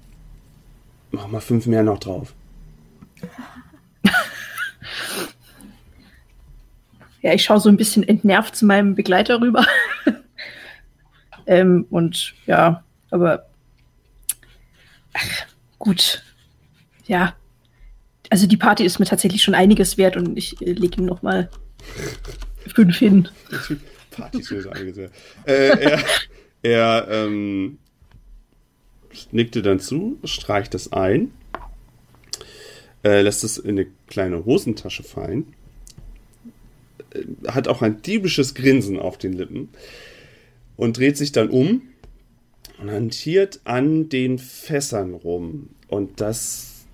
mach 1.10 1.28
mal 1.28 1.40
fünf 1.40 1.66
mehr 1.66 1.82
noch 1.82 1.98
drauf. 1.98 2.34
Ja, 7.22 7.34
ich 7.34 7.44
schaue 7.44 7.60
so 7.60 7.68
ein 7.68 7.76
bisschen 7.76 8.02
entnervt 8.02 8.56
zu 8.56 8.64
meinem 8.64 8.94
Begleiter 8.94 9.42
rüber. 9.42 9.66
ähm, 11.46 11.86
und 11.90 12.34
ja, 12.46 12.82
aber 13.10 13.46
ach, 15.12 15.46
gut. 15.78 16.22
Ja. 17.06 17.34
Also 18.28 18.46
die 18.46 18.56
Party 18.56 18.84
ist 18.84 18.98
mir 19.00 19.06
tatsächlich 19.06 19.42
schon 19.42 19.54
einiges 19.54 19.98
wert 19.98 20.16
und 20.16 20.38
ich 20.38 20.60
äh, 20.62 20.72
lege 20.72 21.00
ihm 21.00 21.06
noch 21.06 21.22
mal 21.22 21.50
fünf 22.74 22.98
hin. 22.98 23.28
Partys 24.10 24.50
mir 24.50 24.62
so 24.62 24.70
angesehen. 24.70 25.10
Äh, 25.46 25.78
er 25.78 26.04
er 26.62 27.08
ähm, 27.10 27.78
nickte 29.32 29.62
dann 29.62 29.80
zu, 29.80 30.18
streicht 30.24 30.74
es 30.74 30.92
ein, 30.92 31.32
äh, 33.02 33.22
lässt 33.22 33.44
es 33.44 33.56
in 33.58 33.78
eine 33.78 33.86
kleine 34.08 34.44
Hosentasche 34.44 35.02
fallen, 35.02 35.54
äh, 37.12 37.24
hat 37.48 37.66
auch 37.68 37.82
ein 37.82 38.02
diebisches 38.02 38.54
Grinsen 38.54 38.98
auf 38.98 39.16
den 39.16 39.32
Lippen 39.32 39.70
und 40.76 40.98
dreht 40.98 41.16
sich 41.16 41.32
dann 41.32 41.48
um 41.48 41.82
und 42.80 42.90
hantiert 42.90 43.60
an 43.64 44.08
den 44.08 44.38
Fässern 44.38 45.14
rum. 45.14 45.70
Und 45.88 46.20
das 46.20 46.86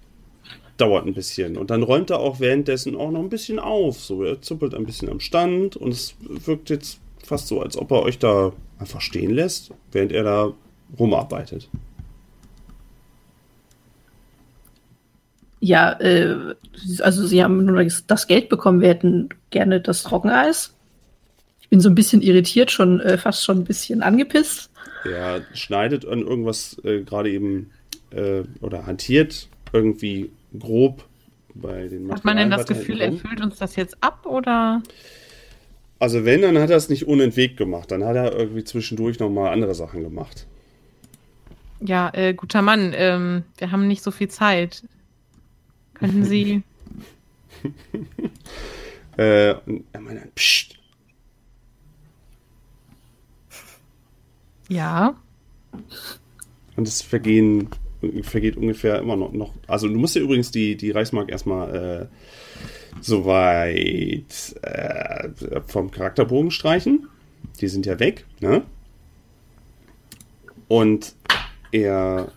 dauert 0.76 1.06
ein 1.06 1.14
bisschen. 1.14 1.56
Und 1.56 1.70
dann 1.70 1.82
räumt 1.82 2.10
er 2.10 2.18
auch 2.20 2.40
währenddessen 2.40 2.96
auch 2.96 3.10
noch 3.10 3.20
ein 3.20 3.28
bisschen 3.28 3.58
auf. 3.58 4.00
So, 4.00 4.22
er 4.24 4.42
zuppelt 4.42 4.74
ein 4.74 4.84
bisschen 4.84 5.08
am 5.08 5.20
Stand 5.20 5.76
und 5.76 5.92
es 5.92 6.14
wirkt 6.20 6.70
jetzt 6.70 6.98
fast 7.22 7.48
so, 7.48 7.60
als 7.60 7.76
ob 7.76 7.90
er 7.90 8.02
euch 8.02 8.18
da 8.18 8.52
einfach 8.78 9.00
stehen 9.00 9.30
lässt, 9.32 9.70
während 9.92 10.12
er 10.12 10.24
da 10.24 10.52
rumarbeitet. 10.98 11.68
Ja, 15.60 15.92
äh, 16.00 16.54
also 17.00 17.26
sie 17.26 17.42
haben 17.42 17.64
nur 17.64 17.82
das- 18.06 18.26
Geld 18.26 18.48
bekommen. 18.48 18.80
Wir 18.80 18.90
hätten 18.90 19.30
gerne 19.50 19.80
das 19.80 20.02
Trockeneis. 20.02 20.74
Ich 21.60 21.68
bin 21.68 21.80
so 21.80 21.88
ein 21.88 21.94
bisschen 21.94 22.22
irritiert, 22.22 22.70
schon 22.70 23.00
äh, 23.00 23.18
fast 23.18 23.42
schon 23.44 23.58
ein 23.58 23.64
bisschen 23.64 24.02
angepisst. 24.02 24.70
Er 25.10 25.42
schneidet 25.54 26.06
an 26.06 26.20
irgendwas 26.20 26.78
äh, 26.84 27.02
gerade 27.02 27.30
eben 27.30 27.70
äh, 28.10 28.42
oder 28.60 28.86
hantiert 28.86 29.48
irgendwie 29.72 30.30
grob 30.58 31.04
bei 31.54 31.88
den 31.88 32.10
Hat 32.12 32.24
man 32.24 32.36
denn 32.36 32.50
das 32.50 32.68
Materialien 32.68 32.86
Gefühl, 32.86 33.00
er 33.00 33.12
füllt 33.12 33.40
uns 33.40 33.58
das 33.58 33.76
jetzt 33.76 33.96
ab 34.02 34.26
oder? 34.26 34.82
Also 35.98 36.24
wenn, 36.24 36.42
dann 36.42 36.58
hat 36.58 36.70
er 36.70 36.76
es 36.76 36.88
nicht 36.88 37.06
unentwegt 37.06 37.56
gemacht. 37.56 37.90
Dann 37.90 38.04
hat 38.04 38.16
er 38.16 38.32
irgendwie 38.36 38.64
zwischendurch 38.64 39.18
nochmal 39.18 39.52
andere 39.52 39.74
Sachen 39.74 40.02
gemacht. 40.02 40.46
Ja, 41.80 42.10
äh, 42.14 42.34
guter 42.34 42.62
Mann, 42.62 42.92
ähm, 42.94 43.44
wir 43.58 43.70
haben 43.70 43.86
nicht 43.86 44.02
so 44.02 44.10
viel 44.10 44.28
Zeit. 44.28 44.82
Könnten 45.94 46.24
Sie. 46.24 46.62
äh, 49.16 49.54
und 49.66 49.84
er 49.92 50.00
meint 50.00 50.20
dann, 50.20 50.30
Ja. 54.68 55.16
Und 56.76 56.88
es 56.88 57.02
vergehen, 57.02 57.68
vergeht 58.22 58.56
ungefähr 58.56 58.98
immer 58.98 59.16
noch, 59.16 59.32
noch. 59.32 59.52
Also 59.66 59.88
du 59.88 59.94
musst 59.94 60.16
ja 60.16 60.22
übrigens 60.22 60.50
die, 60.50 60.76
die 60.76 60.90
Reichsmark 60.90 61.30
erstmal 61.30 61.74
äh, 61.74 62.06
soweit 63.00 64.56
äh, 64.62 65.28
vom 65.66 65.90
Charakterbogen 65.90 66.50
streichen. 66.50 67.08
Die 67.60 67.68
sind 67.68 67.86
ja 67.86 67.98
weg, 67.98 68.26
ne? 68.40 68.62
Und 70.68 71.14
er 71.70 72.32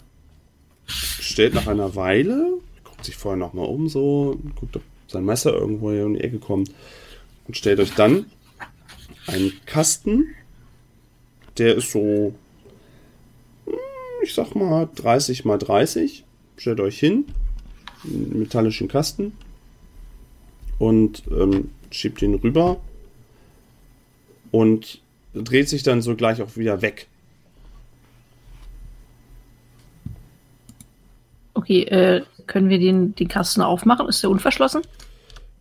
stellt 0.86 1.54
nach 1.54 1.68
einer 1.68 1.96
Weile, 1.96 2.60
guckt 2.84 3.06
sich 3.06 3.16
vorher 3.16 3.38
nochmal 3.38 3.66
um, 3.66 3.90
so, 3.90 4.40
guckt, 4.56 4.76
ob 4.76 4.84
sein 5.08 5.26
Messer 5.26 5.54
irgendwo 5.54 5.92
hier 5.92 6.06
um 6.06 6.14
die 6.14 6.22
Ecke 6.22 6.40
kommt 6.40 6.72
und 7.48 7.58
stellt 7.58 7.80
euch 7.80 7.94
dann 7.96 8.28
einen 9.28 9.54
Kasten, 9.66 10.28
der 11.60 11.76
ist 11.76 11.92
so 11.92 12.34
ich 14.22 14.34
sag 14.34 14.56
mal 14.56 14.90
30 14.96 15.46
mal 15.46 15.58
30. 15.58 16.24
Stellt 16.58 16.80
euch 16.80 17.00
hin, 17.00 17.26
einen 18.04 18.40
metallischen 18.40 18.88
Kasten 18.88 19.34
und 20.78 21.24
ähm, 21.32 21.72
schiebt 21.90 22.22
ihn 22.22 22.36
rüber 22.36 22.82
und 24.52 25.02
dreht 25.34 25.70
sich 25.70 25.84
dann 25.84 26.02
so 26.02 26.16
gleich 26.16 26.42
auch 26.42 26.58
wieder 26.58 26.82
weg. 26.82 27.08
Okay, 31.54 31.84
äh, 31.84 32.24
können 32.48 32.70
wir 32.70 32.80
den, 32.80 33.16
den 33.16 33.28
Kasten 33.28 33.62
aufmachen? 33.62 34.08
Ist 34.08 34.24
der 34.24 34.30
unverschlossen? 34.30 34.82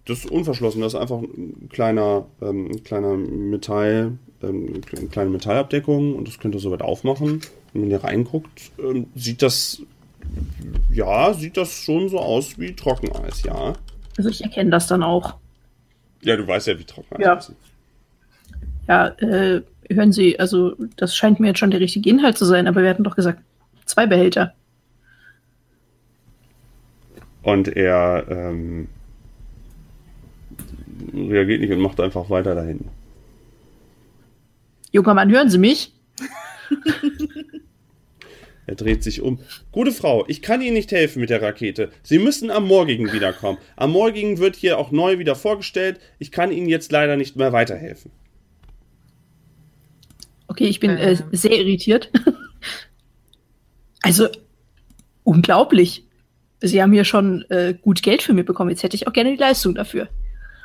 Das 0.08 0.20
ist 0.20 0.30
unverschlossen, 0.30 0.80
das 0.80 0.94
ist 0.94 1.00
einfach 1.00 1.20
ein 1.20 1.68
kleiner, 1.70 2.26
ähm, 2.40 2.70
ein 2.70 2.82
kleiner 2.82 3.14
Metall, 3.14 4.12
ähm, 4.42 4.80
eine 4.96 5.08
kleine 5.08 5.28
Metallabdeckung 5.28 6.14
und 6.16 6.26
das 6.26 6.38
könnt 6.38 6.54
ihr 6.54 6.60
soweit 6.60 6.80
aufmachen. 6.80 7.42
Und 7.74 7.82
wenn 7.82 7.90
ihr 7.90 8.02
reinguckt, 8.02 8.72
ähm, 8.78 9.08
sieht 9.14 9.42
das, 9.42 9.82
ja, 10.90 11.34
sieht 11.34 11.58
das 11.58 11.74
schon 11.74 12.08
so 12.08 12.18
aus 12.20 12.58
wie 12.58 12.74
Trockeneis, 12.74 13.42
ja. 13.42 13.74
Also 14.16 14.30
ich 14.30 14.42
erkenne 14.42 14.70
das 14.70 14.86
dann 14.86 15.02
auch. 15.02 15.34
Ja, 16.22 16.36
du 16.36 16.46
weißt 16.46 16.68
ja, 16.68 16.78
wie 16.78 16.84
Trockeneis 16.84 17.24
Ja. 17.26 17.34
ist. 17.34 17.52
Ja, 18.88 19.08
äh, 19.18 19.62
hören 19.90 20.12
Sie, 20.12 20.40
also 20.40 20.74
das 20.96 21.14
scheint 21.14 21.38
mir 21.38 21.48
jetzt 21.48 21.58
schon 21.58 21.70
der 21.70 21.80
richtige 21.80 22.08
Inhalt 22.08 22.38
zu 22.38 22.46
sein, 22.46 22.66
aber 22.66 22.82
wir 22.82 22.88
hatten 22.88 23.04
doch 23.04 23.14
gesagt, 23.14 23.42
zwei 23.84 24.06
Behälter. 24.06 24.54
Und 27.42 27.68
er 27.68 28.24
ähm, 28.30 28.88
reagiert 31.14 31.60
nicht 31.60 31.72
und 31.72 31.80
macht 31.80 32.00
einfach 32.00 32.30
weiter 32.30 32.54
dahin. 32.54 32.80
Junger 34.92 35.14
Mann, 35.14 35.30
hören 35.30 35.50
Sie 35.50 35.58
mich? 35.58 35.92
Er 38.68 38.74
dreht 38.74 39.02
sich 39.02 39.22
um. 39.22 39.38
Gute 39.72 39.92
Frau, 39.92 40.26
ich 40.28 40.42
kann 40.42 40.60
Ihnen 40.60 40.74
nicht 40.74 40.92
helfen 40.92 41.20
mit 41.20 41.30
der 41.30 41.40
Rakete. 41.40 41.90
Sie 42.02 42.18
müssen 42.18 42.50
am 42.50 42.66
Morgigen 42.66 43.14
wiederkommen. 43.14 43.56
Am 43.76 43.92
Morgigen 43.92 44.36
wird 44.36 44.56
hier 44.56 44.76
auch 44.76 44.90
neu 44.90 45.18
wieder 45.18 45.34
vorgestellt. 45.36 45.98
Ich 46.18 46.30
kann 46.30 46.52
Ihnen 46.52 46.68
jetzt 46.68 46.92
leider 46.92 47.16
nicht 47.16 47.34
mehr 47.34 47.54
weiterhelfen. 47.54 48.10
Okay, 50.48 50.66
ich 50.66 50.80
bin 50.80 50.90
äh, 50.90 51.12
Ähm. 51.12 51.18
sehr 51.32 51.58
irritiert. 51.58 52.10
also, 54.02 54.28
unglaublich. 55.24 56.04
Sie 56.60 56.82
haben 56.82 56.92
hier 56.92 57.04
schon 57.04 57.46
äh, 57.48 57.72
gut 57.80 58.02
Geld 58.02 58.20
für 58.20 58.34
mich 58.34 58.44
bekommen. 58.44 58.68
Jetzt 58.68 58.82
hätte 58.82 58.96
ich 58.96 59.06
auch 59.06 59.14
gerne 59.14 59.30
die 59.30 59.38
Leistung 59.38 59.74
dafür. 59.76 60.08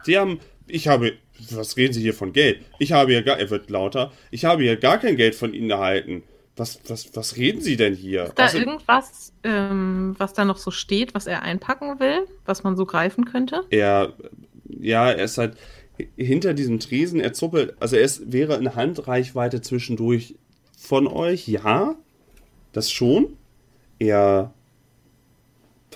Sie 0.06 0.18
haben. 0.18 0.39
Ich 0.68 0.88
habe. 0.88 1.13
Was 1.52 1.76
reden 1.78 1.94
Sie 1.94 2.02
hier 2.02 2.13
von 2.13 2.32
Geld? 2.32 2.62
Ich 2.80 2.92
habe 2.92 3.12
hier 3.12 3.22
gar. 3.24 3.39
Er 3.39 3.50
wird 3.50 3.70
lauter. 3.70 4.12
Ich 4.32 4.46
habe 4.46 4.63
hier 4.63 4.78
gar 4.78 4.98
kein 4.98 5.18
Geld 5.18 5.36
von 5.36 5.54
Ihnen 5.54 5.70
erhalten. 5.70 6.24
Was, 6.56 6.80
was, 6.88 7.16
was 7.16 7.36
reden 7.36 7.62
Sie 7.62 7.76
denn 7.78 7.96
hier? 7.96 8.26
Ist 8.26 8.34
da 8.38 8.46
Außer- 8.46 8.60
irgendwas, 8.60 9.34
ähm, 9.44 10.13
was 10.20 10.34
da 10.34 10.46
noch 10.46 10.58
so 10.58 10.70
steht, 10.70 11.16
was 11.16 11.26
er 11.26 11.42
einpacken 11.42 12.00
will, 12.00 12.28
was 12.46 12.63
man 12.63 12.78
so 12.78 12.86
greifen 12.86 13.26
könnte? 13.26 13.63
er, 13.72 14.13
ja, 14.70 15.10
er 15.10 15.24
ist 15.24 15.39
halt 15.39 15.58
hinter 16.16 16.54
diesem 16.54 16.80
Tresen, 16.80 17.20
er 17.20 17.34
zuppelt, 17.34 17.76
also 17.80 17.96
er 17.96 18.04
ist, 18.04 18.32
wäre 18.32 18.56
in 18.56 18.76
Handreichweite 18.76 19.62
zwischendurch 19.62 20.36
von 20.78 21.08
euch, 21.08 21.48
ja, 21.48 21.96
das 22.72 22.92
schon. 22.92 23.38
Er 23.98 24.54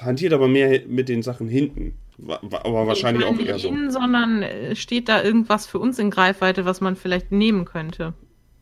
hantiert 0.01 0.33
aber 0.33 0.47
mehr 0.47 0.81
mit 0.87 1.07
den 1.07 1.21
Sachen 1.21 1.47
hinten. 1.47 1.93
Aber 2.25 2.87
wahrscheinlich 2.87 3.25
ich 3.25 3.29
auch 3.29 3.39
eher 3.39 3.59
so. 3.59 3.71
Sondern 3.89 4.41
äh, 4.41 4.75
steht 4.75 5.07
da 5.07 5.23
irgendwas 5.23 5.67
für 5.67 5.79
uns 5.79 5.99
in 5.99 6.09
Greifweite, 6.09 6.65
was 6.65 6.81
man 6.81 6.95
vielleicht 6.95 7.31
nehmen 7.31 7.65
könnte? 7.65 8.13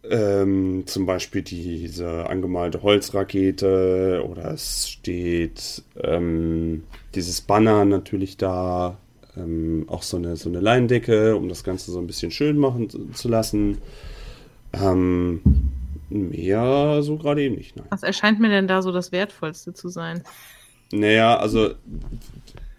Ähm, 0.09 0.83
zum 0.85 1.05
Beispiel 1.05 1.41
diese 1.41 2.29
angemalte 2.29 2.83
Holzrakete 2.83 4.23
oder 4.27 4.51
es 4.51 4.89
steht 4.89 5.83
ähm, 6.03 6.83
dieses 7.15 7.41
Banner 7.41 7.85
natürlich 7.85 8.37
da, 8.37 8.97
ähm, 9.35 9.85
auch 9.87 10.03
so 10.03 10.17
eine, 10.17 10.35
so 10.35 10.49
eine 10.49 10.59
Leinendecke, 10.59 11.35
um 11.35 11.49
das 11.49 11.63
Ganze 11.63 11.91
so 11.91 11.99
ein 11.99 12.07
bisschen 12.07 12.31
schön 12.31 12.57
machen 12.57 12.89
zu, 12.89 13.07
zu 13.13 13.29
lassen. 13.29 13.79
Ähm, 14.73 15.41
mehr 16.09 17.01
so 17.01 17.17
gerade 17.17 17.41
eben 17.41 17.55
nicht, 17.55 17.75
nein. 17.75 17.87
Was 17.89 18.03
erscheint 18.03 18.39
mir 18.39 18.49
denn 18.49 18.67
da 18.67 18.81
so 18.81 18.91
das 18.91 19.11
Wertvollste 19.11 19.73
zu 19.73 19.89
sein? 19.89 20.21
Naja, 20.91 21.37
also 21.37 21.71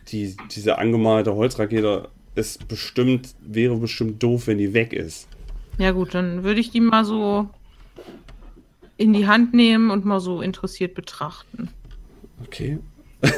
die, 0.08 0.36
diese 0.54 0.78
angemalte 0.78 1.34
Holzrakete 1.34 2.08
ist 2.34 2.68
bestimmt, 2.68 3.34
wäre 3.40 3.76
bestimmt 3.76 4.22
doof, 4.22 4.46
wenn 4.46 4.58
die 4.58 4.72
weg 4.74 4.92
ist. 4.92 5.28
Ja 5.78 5.90
gut, 5.92 6.14
dann 6.14 6.44
würde 6.44 6.60
ich 6.60 6.70
die 6.70 6.80
mal 6.80 7.04
so 7.04 7.48
in 8.96 9.12
die 9.12 9.26
Hand 9.26 9.52
nehmen 9.54 9.90
und 9.90 10.04
mal 10.04 10.20
so 10.20 10.40
interessiert 10.40 10.94
betrachten. 10.94 11.68
Okay. 12.46 12.78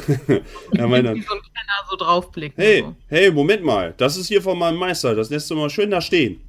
ja, 0.72 0.86
meine, 0.86 1.14
Wie 1.14 1.22
so 1.22 1.34
ein 1.34 1.40
Kenner 1.40 1.86
so 1.88 1.96
draufblicken. 1.96 2.62
Hey, 2.62 2.80
So. 2.80 2.94
hey, 3.08 3.30
Moment 3.30 3.64
mal. 3.64 3.94
Das 3.96 4.16
ist 4.16 4.26
hier 4.28 4.42
von 4.42 4.58
meinem 4.58 4.76
Meister. 4.76 5.14
Das 5.14 5.30
lässt 5.30 5.50
du 5.50 5.54
mal 5.54 5.70
schön 5.70 5.90
da 5.90 6.00
stehen. 6.00 6.40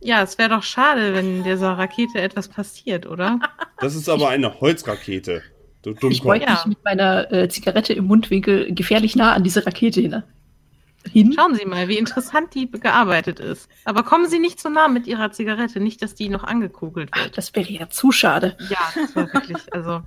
Ja, 0.00 0.22
es 0.22 0.36
wäre 0.36 0.50
doch 0.50 0.62
schade, 0.62 1.14
wenn 1.14 1.44
dieser 1.44 1.72
Rakete 1.78 2.20
etwas 2.20 2.48
passiert, 2.48 3.06
oder? 3.06 3.40
Das 3.80 3.94
ist 3.94 4.08
aber 4.08 4.28
eine 4.28 4.60
Holzrakete. 4.60 5.42
Du 5.92 6.08
Ich 6.08 6.24
wollte 6.24 6.46
Ja. 6.46 6.52
mich 6.52 6.66
mit 6.66 6.84
meiner 6.84 7.30
äh, 7.32 7.48
Zigarette 7.48 7.92
im 7.92 8.06
Mundwinkel 8.06 8.74
gefährlich 8.74 9.16
nah 9.16 9.32
an 9.34 9.44
diese 9.44 9.64
Rakete 9.66 10.00
hin. 10.00 10.22
hin. 11.12 11.32
Schauen 11.34 11.54
Sie 11.54 11.64
mal, 11.66 11.88
wie 11.88 11.98
interessant 11.98 12.54
die 12.54 12.70
gearbeitet 12.70 13.38
ist. 13.40 13.68
Aber 13.84 14.02
kommen 14.02 14.26
Sie 14.28 14.38
nicht 14.38 14.58
zu 14.58 14.70
nah 14.70 14.88
mit 14.88 15.06
Ihrer 15.06 15.30
Zigarette, 15.32 15.80
nicht, 15.80 16.00
dass 16.02 16.14
die 16.14 16.28
noch 16.30 16.44
angekugelt 16.44 17.10
Ach, 17.12 17.24
wird. 17.24 17.36
das 17.38 17.54
wäre 17.54 17.70
ja 17.70 17.88
zu 17.90 18.10
schade. 18.12 18.56
Ja, 18.70 18.78
das 18.94 19.14
war 19.14 19.32
wirklich, 19.32 19.58
also 19.72 20.00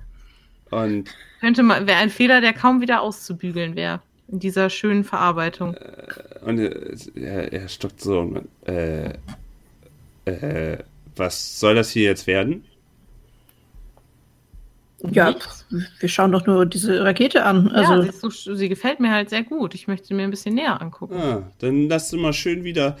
Und 0.70 1.10
könnte 1.40 1.62
man, 1.62 1.86
wäre 1.86 1.98
ein 1.98 2.10
Fehler, 2.10 2.40
der 2.40 2.52
kaum 2.52 2.80
wieder 2.80 3.00
auszubügeln 3.00 3.76
wäre. 3.76 4.00
In 4.30 4.40
dieser 4.40 4.68
schönen 4.68 5.04
Verarbeitung. 5.04 5.74
Und 6.42 6.58
äh, 6.58 6.96
er, 7.14 7.50
er 7.52 7.68
stockt 7.68 8.00
so. 8.02 8.42
Äh, 8.66 9.14
äh, 10.26 10.78
was 11.16 11.58
soll 11.58 11.74
das 11.74 11.90
hier 11.90 12.02
jetzt 12.04 12.26
werden? 12.26 12.64
Ja, 15.12 15.30
Nichts. 15.30 15.64
wir 16.00 16.08
schauen 16.08 16.32
doch 16.32 16.44
nur 16.46 16.66
diese 16.66 17.04
Rakete 17.04 17.44
an. 17.44 17.68
Also, 17.68 18.02
ja, 18.02 18.12
sie, 18.12 18.18
so, 18.30 18.54
sie 18.54 18.68
gefällt 18.68 18.98
mir 18.98 19.12
halt 19.12 19.30
sehr 19.30 19.44
gut. 19.44 19.74
Ich 19.74 19.86
möchte 19.86 20.08
sie 20.08 20.14
mir 20.14 20.24
ein 20.24 20.30
bisschen 20.30 20.54
näher 20.56 20.80
angucken. 20.82 21.14
Ah, 21.16 21.42
dann 21.60 21.88
lass 21.88 22.10
du 22.10 22.16
mal 22.16 22.32
schön 22.32 22.64
wieder. 22.64 22.96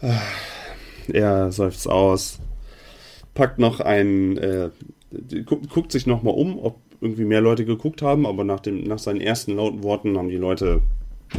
Ah, 0.00 0.18
Er 1.12 1.52
seufzt 1.52 1.88
aus. 1.88 2.38
Packt 3.34 3.58
noch 3.58 3.80
einen. 3.80 4.38
Äh, 4.38 4.70
guckt, 5.44 5.68
guckt 5.68 5.92
sich 5.92 6.06
nochmal 6.06 6.34
um, 6.34 6.58
ob 6.58 6.78
irgendwie 7.02 7.24
mehr 7.24 7.40
Leute 7.42 7.64
geguckt 7.64 8.00
haben, 8.02 8.26
aber 8.26 8.44
nach, 8.44 8.60
dem, 8.60 8.84
nach 8.84 8.98
seinen 8.98 9.20
ersten 9.20 9.56
lauten 9.56 9.82
Worten 9.82 10.16
haben 10.16 10.28
die 10.28 10.36
Leute 10.36 10.80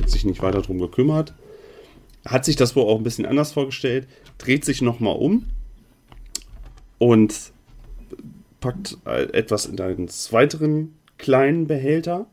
sich 0.06 0.26
nicht 0.26 0.42
weiter 0.44 0.62
drum 0.62 0.80
gekümmert. 0.80 1.34
Hat 2.26 2.46
sich 2.46 2.56
das 2.56 2.76
wohl 2.76 2.84
auch 2.84 2.98
ein 2.98 3.04
bisschen 3.04 3.26
anders 3.26 3.52
vorgestellt, 3.54 4.08
dreht 4.38 4.64
sich 4.66 4.82
nochmal 4.82 5.16
um 5.16 5.46
und 6.98 7.52
packt 8.62 8.98
etwas 9.06 9.66
in 9.66 9.80
einen 9.82 10.08
weiteren 10.32 10.94
kleinen 11.18 11.68
Behälter 11.68 12.28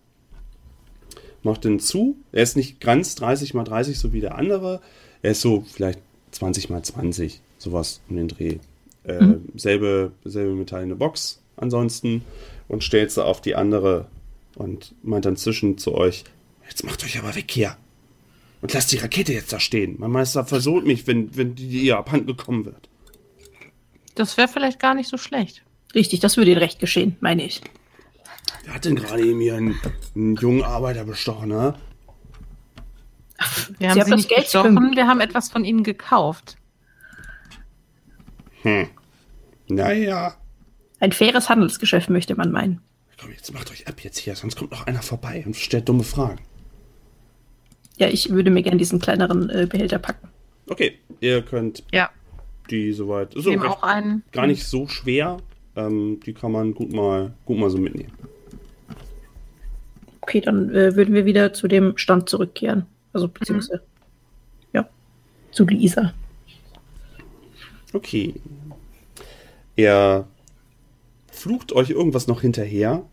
macht 1.42 1.64
den 1.64 1.80
zu. 1.80 2.16
Er 2.32 2.42
ist 2.42 2.56
nicht 2.56 2.80
ganz 2.80 3.14
30 3.16 3.54
mal 3.54 3.64
30, 3.64 3.98
so 3.98 4.12
wie 4.12 4.20
der 4.20 4.36
andere. 4.36 4.80
Er 5.22 5.32
ist 5.32 5.40
so 5.40 5.64
vielleicht 5.72 6.00
20 6.32 6.70
mal 6.70 6.82
20, 6.82 7.40
sowas 7.58 8.00
um 8.08 8.16
den 8.16 8.28
Dreh. 8.28 8.58
Äh, 9.04 9.36
selbe, 9.56 10.12
selbe 10.24 10.54
metallene 10.54 10.94
Box 10.94 11.40
ansonsten 11.56 12.22
und 12.68 12.84
stellt 12.84 13.10
sie 13.10 13.24
auf 13.24 13.40
die 13.40 13.54
andere 13.54 14.06
und 14.56 14.94
meint 15.02 15.24
dann 15.24 15.36
zwischen 15.36 15.78
zu 15.78 15.94
euch, 15.94 16.24
jetzt 16.68 16.84
macht 16.84 17.02
euch 17.04 17.18
aber 17.18 17.34
weg 17.34 17.50
hier. 17.50 17.76
Und 18.60 18.74
lasst 18.74 18.92
die 18.92 18.98
Rakete 18.98 19.32
jetzt 19.32 19.52
da 19.52 19.60
stehen. 19.60 19.96
Mein 19.98 20.10
Meister 20.10 20.44
versohlt 20.44 20.84
mich, 20.84 21.06
wenn, 21.06 21.36
wenn 21.36 21.54
die 21.54 21.84
ihr 21.84 21.96
abhanden 21.96 22.26
gekommen 22.26 22.64
wird. 22.64 22.88
Das 24.16 24.36
wäre 24.36 24.48
vielleicht 24.48 24.80
gar 24.80 24.94
nicht 24.94 25.08
so 25.08 25.16
schlecht. 25.16 25.62
Richtig, 25.94 26.20
das 26.20 26.36
würde 26.36 26.50
Ihnen 26.50 26.60
recht 26.60 26.78
geschehen, 26.80 27.16
meine 27.20 27.44
ich. 27.44 27.60
Wer 28.64 28.74
hat 28.74 28.84
denn 28.84 28.96
gerade 28.96 29.24
eben 29.24 29.40
hier 29.40 29.56
einen, 29.56 29.78
einen 30.14 30.36
jungen 30.36 30.62
Arbeiter 30.62 31.04
bestochen, 31.04 31.48
ne? 31.48 31.74
Wir 33.78 33.92
Sie 33.94 34.00
haben 34.00 34.04
sie 34.04 34.10
das 34.10 34.16
nicht 34.16 34.28
Geld 34.28 34.50
bekommen. 34.52 34.96
wir 34.96 35.06
haben 35.06 35.20
etwas 35.20 35.48
von 35.48 35.64
ihnen 35.64 35.84
gekauft. 35.84 36.56
Hm. 38.62 38.88
Naja. 39.68 40.34
Ein 41.00 41.12
faires 41.12 41.48
Handelsgeschäft 41.48 42.10
möchte 42.10 42.34
man 42.34 42.50
meinen. 42.50 42.80
Komm, 43.20 43.30
jetzt 43.32 43.52
macht 43.52 43.70
euch 43.70 43.86
ab 43.86 44.00
jetzt 44.00 44.18
hier, 44.18 44.34
sonst 44.34 44.56
kommt 44.56 44.72
noch 44.72 44.86
einer 44.86 45.02
vorbei 45.02 45.42
und 45.46 45.54
stellt 45.56 45.88
dumme 45.88 46.02
Fragen. 46.04 46.40
Ja, 47.96 48.08
ich 48.08 48.30
würde 48.30 48.50
mir 48.50 48.62
gerne 48.62 48.76
diesen 48.78 49.00
kleineren 49.00 49.50
äh, 49.50 49.66
Behälter 49.66 49.98
packen. 49.98 50.28
Okay, 50.68 50.98
ihr 51.20 51.42
könnt 51.42 51.84
Ja, 51.92 52.10
die 52.70 52.92
soweit. 52.92 53.34
Ist 53.34 53.46
auch 53.46 53.64
auch 53.64 53.82
einen. 53.82 54.22
gar 54.32 54.46
nicht 54.46 54.64
so 54.64 54.86
schwer. 54.88 55.38
Ähm, 55.78 56.18
die 56.26 56.34
kann 56.34 56.50
man 56.50 56.74
gut 56.74 56.92
mal, 56.92 57.32
gut 57.44 57.56
mal 57.56 57.70
so 57.70 57.78
mitnehmen. 57.78 58.12
Okay, 60.20 60.40
dann 60.40 60.74
äh, 60.74 60.96
würden 60.96 61.14
wir 61.14 61.24
wieder 61.24 61.52
zu 61.52 61.68
dem 61.68 61.96
Stand 61.96 62.28
zurückkehren. 62.28 62.86
Also 63.12 63.28
beziehungsweise, 63.28 63.82
ja, 64.72 64.88
zu 65.52 65.64
Lisa. 65.64 66.12
Okay. 67.92 68.34
Er 69.76 70.26
flucht 71.30 71.72
euch 71.72 71.90
irgendwas 71.90 72.26
noch 72.26 72.40
hinterher. 72.40 73.04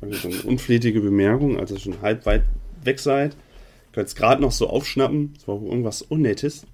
Also 0.00 0.16
so 0.16 0.28
eine 0.28 0.42
unflätige 0.42 1.00
Bemerkung, 1.00 1.60
als 1.60 1.70
ihr 1.70 1.78
schon 1.78 2.02
halb 2.02 2.26
weit 2.26 2.42
weg 2.82 2.98
seid. 2.98 3.36
Könnt 3.92 4.08
es 4.08 4.16
gerade 4.16 4.42
noch 4.42 4.52
so 4.52 4.68
aufschnappen. 4.68 5.34
Es 5.38 5.46
war 5.46 5.62
irgendwas 5.62 6.02
Unnettes. 6.02 6.66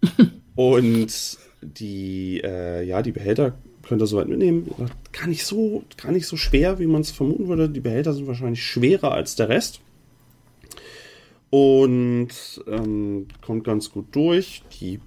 Und 0.56 1.38
die, 1.60 2.40
äh, 2.42 2.82
ja, 2.84 3.02
die 3.02 3.12
Behälter 3.12 3.54
könnt 3.92 4.00
ihr 4.00 4.06
soweit 4.06 4.28
mitnehmen. 4.28 4.70
Gar 5.12 5.26
nicht 5.26 5.44
so, 5.44 5.84
gar 6.02 6.12
nicht 6.12 6.26
so 6.26 6.38
schwer, 6.38 6.78
wie 6.78 6.86
man 6.86 7.02
es 7.02 7.10
vermuten 7.10 7.48
würde. 7.48 7.68
Die 7.68 7.80
Behälter 7.80 8.14
sind 8.14 8.26
wahrscheinlich 8.26 8.64
schwerer 8.64 9.12
als 9.12 9.36
der 9.36 9.50
Rest. 9.50 9.80
Und 11.50 12.30
ähm, 12.66 13.26
kommt 13.44 13.64
ganz 13.64 13.90
gut 13.90 14.06
durch. 14.12 14.62
Die 14.80 14.98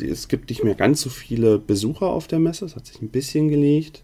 es 0.00 0.26
gibt 0.26 0.50
nicht 0.50 0.64
mehr 0.64 0.74
ganz 0.74 1.00
so 1.00 1.10
viele 1.10 1.58
Besucher 1.58 2.08
auf 2.08 2.26
der 2.26 2.40
Messe. 2.40 2.64
Es 2.64 2.74
hat 2.74 2.86
sich 2.86 3.00
ein 3.00 3.08
bisschen 3.08 3.46
gelegt. 3.46 4.02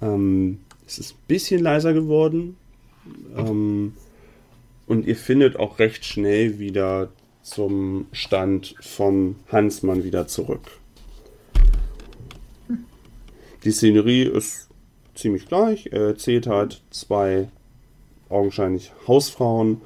Ähm, 0.00 0.60
es 0.86 0.98
ist 0.98 1.12
ein 1.12 1.24
bisschen 1.28 1.60
leiser 1.62 1.92
geworden. 1.92 2.56
Ähm, 3.36 3.92
und 4.86 5.06
ihr 5.06 5.16
findet 5.16 5.56
auch 5.56 5.78
recht 5.78 6.06
schnell 6.06 6.58
wieder 6.58 7.10
zum 7.42 8.06
Stand 8.12 8.76
vom 8.80 9.36
Hansmann 9.52 10.04
wieder 10.04 10.26
zurück. 10.26 10.80
Die 13.64 13.72
Szenerie 13.72 14.24
ist 14.24 14.68
ziemlich 15.14 15.46
gleich. 15.46 15.88
Er 15.92 16.08
erzählt 16.08 16.46
halt 16.46 16.82
zwei 16.90 17.48
augenscheinlich 18.28 18.92
Hausfrauen 19.06 19.80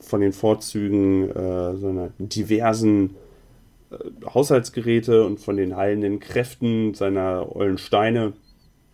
von 0.00 0.20
den 0.20 0.32
Vorzügen 0.32 1.30
äh, 1.30 1.76
seiner 1.76 2.10
diversen 2.18 3.16
Haushaltsgeräte 4.34 5.24
und 5.24 5.40
von 5.40 5.56
den 5.56 5.76
heilenden 5.76 6.20
Kräften 6.20 6.94
seiner 6.94 7.54
ollen 7.54 7.78
Steine 7.78 8.32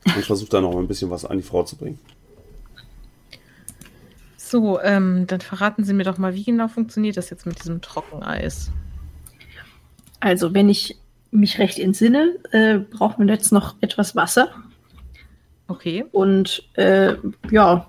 und 0.04 0.24
versucht 0.24 0.52
dann 0.52 0.64
noch 0.64 0.76
ein 0.76 0.88
bisschen 0.88 1.10
was 1.10 1.24
an 1.24 1.38
die 1.38 1.42
Frau 1.42 1.62
zu 1.62 1.76
bringen. 1.76 1.98
So, 4.36 4.80
ähm, 4.80 5.26
dann 5.26 5.40
verraten 5.40 5.84
Sie 5.84 5.92
mir 5.92 6.04
doch 6.04 6.18
mal, 6.18 6.34
wie 6.34 6.44
genau 6.44 6.68
funktioniert 6.68 7.16
das 7.16 7.30
jetzt 7.30 7.44
mit 7.44 7.58
diesem 7.58 7.80
Trockeneis? 7.82 8.70
Also, 10.20 10.54
wenn 10.54 10.68
ich 10.68 10.96
mich 11.30 11.58
recht 11.58 11.78
entsinne, 11.78 12.36
äh, 12.52 12.78
braucht 12.78 13.18
man 13.18 13.28
jetzt 13.28 13.52
noch 13.52 13.76
etwas 13.80 14.16
Wasser 14.16 14.48
Okay. 15.68 16.04
und 16.12 16.62
äh, 16.74 17.14
ja, 17.50 17.86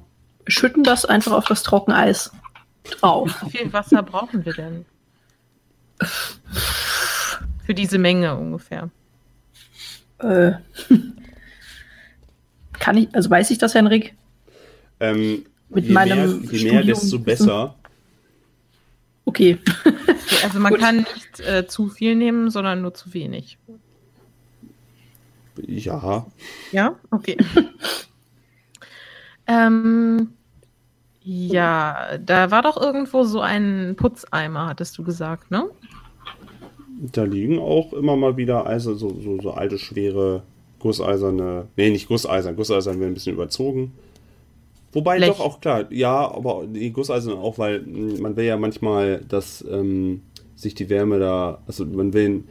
schütten 0.47 0.83
das 0.83 1.05
einfach 1.05 1.31
auf 1.31 1.45
das 1.45 1.63
Trockeneis 1.63 2.31
drauf. 2.83 3.33
Wie 3.45 3.57
viel 3.57 3.71
Wasser 3.73 4.03
brauchen 4.03 4.45
wir 4.45 4.53
denn? 4.53 4.85
Für 7.65 7.73
diese 7.73 7.97
Menge 7.97 8.35
ungefähr. 8.35 8.89
Äh, 10.19 10.51
kann 12.73 12.97
ich, 12.97 13.13
also 13.15 13.29
weiß 13.29 13.51
ich 13.51 13.57
das, 13.57 13.73
Henrik? 13.75 14.15
Ähm, 14.99 15.45
Mit 15.69 15.85
je, 15.85 15.93
meinem 15.93 16.17
mehr, 16.41 16.51
je 16.51 16.63
mehr, 16.63 16.81
Studium- 16.81 16.85
desto 16.87 17.19
besser. 17.19 17.75
Okay. 19.25 19.59
Also 20.43 20.59
man 20.59 20.73
Gut. 20.73 20.81
kann 20.81 20.97
nicht 20.97 21.39
äh, 21.39 21.67
zu 21.67 21.87
viel 21.87 22.15
nehmen, 22.15 22.49
sondern 22.49 22.81
nur 22.81 22.93
zu 22.93 23.13
wenig. 23.13 23.57
Ja, 25.65 26.25
Ja, 26.71 26.95
okay. 27.11 27.37
ähm, 29.47 30.33
ja, 31.21 32.17
da 32.17 32.51
war 32.51 32.61
doch 32.61 32.77
irgendwo 32.77 33.23
so 33.23 33.41
ein 33.41 33.95
Putzeimer, 33.97 34.67
hattest 34.67 34.97
du 34.97 35.03
gesagt, 35.03 35.51
ne? 35.51 35.69
da 36.99 37.23
liegen 37.23 37.59
auch 37.59 37.93
immer 37.93 38.15
mal 38.15 38.37
wieder 38.37 38.67
Eise, 38.67 38.95
so, 38.95 39.09
so, 39.21 39.39
so 39.41 39.51
alte, 39.51 39.77
schwere, 39.77 40.43
gusseiserne. 40.79 41.67
Nee, 41.75 41.89
nicht 41.91 42.07
gusseisern. 42.07 42.55
Gusseisern 42.55 42.99
wäre 42.99 43.09
ein 43.09 43.13
bisschen 43.13 43.35
überzogen. 43.35 43.93
Wobei 44.91 45.17
Blech. 45.17 45.29
doch 45.29 45.39
auch 45.39 45.61
klar, 45.61 45.91
ja, 45.91 46.31
aber 46.31 46.65
die 46.67 46.91
Gusseisen 46.91 47.33
auch, 47.33 47.57
weil 47.57 47.81
mh, 47.81 48.21
man 48.21 48.35
will 48.35 48.45
ja 48.45 48.57
manchmal, 48.57 49.23
dass 49.27 49.63
ähm, 49.69 50.21
sich 50.55 50.73
die 50.75 50.89
Wärme 50.89 51.19
da, 51.19 51.59
also 51.67 51.85
man 51.85 52.13
will 52.13 52.43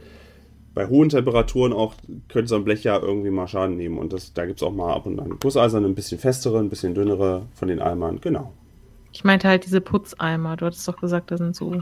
bei 0.73 0.87
hohen 0.87 1.09
Temperaturen 1.09 1.73
auch, 1.73 1.95
könnte 2.29 2.47
so 2.47 2.55
ein 2.55 2.63
Blech 2.63 2.83
ja 2.83 2.97
irgendwie 2.97 3.31
mal 3.31 3.47
Schaden 3.47 3.75
nehmen. 3.75 3.97
Und 3.97 4.13
das, 4.13 4.33
da 4.33 4.45
gibt 4.45 4.61
es 4.61 4.63
auch 4.67 4.71
mal 4.71 4.93
ab 4.93 5.05
und 5.05 5.19
an 5.19 5.37
Gusseiserne, 5.39 5.87
ein 5.87 5.95
bisschen 5.95 6.19
festere, 6.19 6.59
ein 6.59 6.69
bisschen 6.69 6.93
dünnere 6.93 7.47
von 7.53 7.67
den 7.67 7.81
Eimern, 7.81 8.19
genau. 8.21 8.53
Ich 9.11 9.23
meinte 9.23 9.47
halt 9.47 9.65
diese 9.65 9.81
Putzeimer. 9.81 10.55
Du 10.55 10.65
hattest 10.65 10.87
doch 10.87 10.97
gesagt, 10.97 11.31
da 11.31 11.37
sind 11.37 11.55
so. 11.55 11.81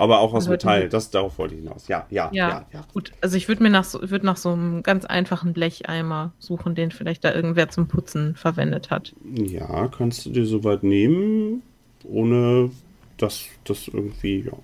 Aber 0.00 0.20
auch 0.20 0.32
aus 0.32 0.44
Also 0.44 0.50
Metall, 0.52 0.88
das 0.88 1.10
darauf 1.10 1.38
wollte 1.38 1.54
ich 1.54 1.60
hinaus. 1.60 1.88
Ja, 1.88 2.06
ja, 2.10 2.30
ja, 2.32 2.48
Ja, 2.48 2.66
ja. 2.72 2.84
gut. 2.92 3.12
Also 3.20 3.36
ich 3.36 3.48
würde 3.48 3.62
mir 3.62 3.70
nach 3.70 3.84
so, 3.84 4.00
würd 4.10 4.24
nach 4.24 4.36
so 4.36 4.50
einem 4.50 4.82
ganz 4.82 5.04
einfachen 5.04 5.52
Blecheimer 5.52 6.32
suchen, 6.38 6.74
den 6.74 6.90
vielleicht 6.90 7.22
da 7.24 7.34
irgendwer 7.34 7.68
zum 7.68 7.86
Putzen 7.86 8.34
verwendet 8.34 8.90
hat. 8.90 9.14
Ja, 9.34 9.88
kannst 9.88 10.24
du 10.24 10.30
dir 10.30 10.46
soweit 10.46 10.82
nehmen, 10.82 11.62
ohne 12.04 12.70
dass 13.18 13.44
das 13.64 13.88
irgendwie, 13.88 14.46
ja. 14.46 14.56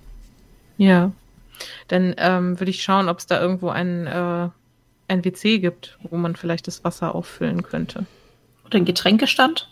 Ja. 0.77 1.11
Dann 1.87 2.15
ähm, 2.17 2.59
würde 2.59 2.69
ich 2.69 2.83
schauen, 2.83 3.09
ob 3.09 3.19
es 3.19 3.27
da 3.27 3.39
irgendwo 3.41 3.69
ein, 3.69 4.07
äh, 4.07 4.49
ein 5.07 5.25
WC 5.25 5.59
gibt, 5.59 5.97
wo 6.09 6.17
man 6.17 6.35
vielleicht 6.35 6.67
das 6.67 6.83
Wasser 6.83 7.15
auffüllen 7.15 7.63
könnte. 7.63 8.05
Oder 8.65 8.77
ein 8.77 8.85
Getränkestand? 8.85 9.69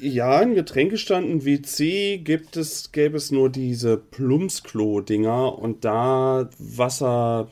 Ja, 0.00 0.38
ein 0.38 0.54
Getränkestand, 0.54 1.28
ein 1.28 1.44
WC 1.44 2.18
gibt 2.18 2.56
es, 2.56 2.90
gäbe 2.92 3.16
es 3.16 3.30
nur 3.30 3.50
diese 3.50 3.96
Plumpsklo-Dinger 3.98 5.58
und 5.58 5.84
da 5.84 6.48
Wasser. 6.58 7.48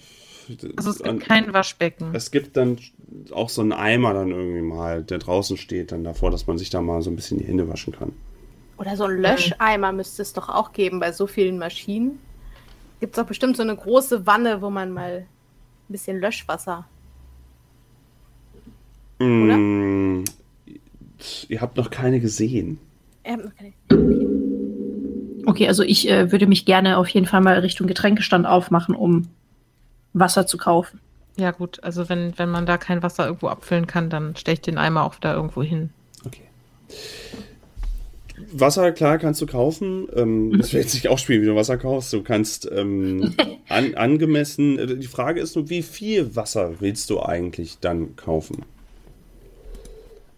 Also 0.76 0.90
es 0.90 1.02
an- 1.02 1.18
gibt 1.18 1.28
kein 1.28 1.52
Waschbecken. 1.52 2.14
es 2.14 2.30
gibt 2.30 2.56
dann 2.56 2.78
auch 3.32 3.50
so 3.50 3.60
einen 3.60 3.72
Eimer 3.72 4.14
dann 4.14 4.30
irgendwie 4.30 4.62
mal, 4.62 5.02
der 5.02 5.18
draußen 5.18 5.58
steht, 5.58 5.92
dann 5.92 6.04
davor, 6.04 6.30
dass 6.30 6.46
man 6.46 6.56
sich 6.56 6.70
da 6.70 6.80
mal 6.80 7.02
so 7.02 7.10
ein 7.10 7.16
bisschen 7.16 7.38
die 7.38 7.44
Hände 7.44 7.68
waschen 7.68 7.92
kann. 7.92 8.12
Oder 8.78 8.96
so 8.96 9.04
ein 9.04 9.18
Löscheimer 9.18 9.92
müsste 9.92 10.22
es 10.22 10.32
doch 10.32 10.48
auch 10.48 10.72
geben 10.72 11.00
bei 11.00 11.12
so 11.12 11.26
vielen 11.26 11.58
Maschinen. 11.58 12.18
Gibt 13.00 13.14
es 13.16 13.20
doch 13.20 13.26
bestimmt 13.28 13.56
so 13.56 13.62
eine 13.62 13.76
große 13.76 14.26
Wanne, 14.26 14.62
wo 14.62 14.70
man 14.70 14.90
mal 14.92 15.18
ein 15.18 15.92
bisschen 15.92 16.18
Löschwasser. 16.18 16.86
Ihr 21.48 21.60
habt 21.60 21.76
noch 21.76 21.90
keine 21.90 22.20
gesehen. 22.20 22.78
Ähm, 23.24 23.40
okay. 23.46 23.74
Okay, 25.46 25.66
also 25.66 25.82
ich 25.82 26.08
äh, 26.10 26.30
würde 26.30 26.46
mich 26.46 26.66
gerne 26.66 26.98
auf 26.98 27.08
jeden 27.08 27.26
Fall 27.26 27.40
mal 27.40 27.58
Richtung 27.58 27.86
Getränkestand 27.86 28.46
aufmachen, 28.46 28.94
um 28.94 29.28
Wasser 30.12 30.46
zu 30.46 30.58
kaufen. 30.58 31.00
Ja, 31.38 31.52
gut. 31.52 31.82
Also 31.82 32.08
wenn, 32.08 32.36
wenn 32.38 32.50
man 32.50 32.66
da 32.66 32.76
kein 32.76 33.02
Wasser 33.02 33.26
irgendwo 33.26 33.48
abfüllen 33.48 33.86
kann, 33.86 34.10
dann 34.10 34.36
stelle 34.36 34.54
ich 34.54 34.60
den 34.60 34.76
Eimer 34.76 35.04
auch 35.04 35.14
da 35.14 35.34
irgendwo 35.34 35.62
hin. 35.62 35.90
Okay. 36.26 36.42
Wasser, 38.52 38.92
klar, 38.92 39.18
kannst 39.18 39.40
du 39.40 39.46
kaufen. 39.46 40.08
Ähm, 40.14 40.52
das 40.58 40.72
wird 40.72 40.84
jetzt 40.84 40.94
nicht 40.94 41.08
ausspielen, 41.08 41.42
wie 41.42 41.46
du 41.46 41.54
Wasser 41.54 41.78
kaufst. 41.78 42.12
Du 42.12 42.22
kannst 42.22 42.68
ähm, 42.70 43.34
an, 43.68 43.94
angemessen. 43.94 44.78
äh, 44.78 44.96
Die 44.96 45.06
Frage 45.06 45.40
ist 45.40 45.56
nur, 45.56 45.70
wie 45.70 45.82
viel 45.82 46.34
Wasser 46.36 46.80
willst 46.80 47.10
du 47.10 47.22
eigentlich 47.22 47.78
dann 47.80 48.16
kaufen? 48.16 48.64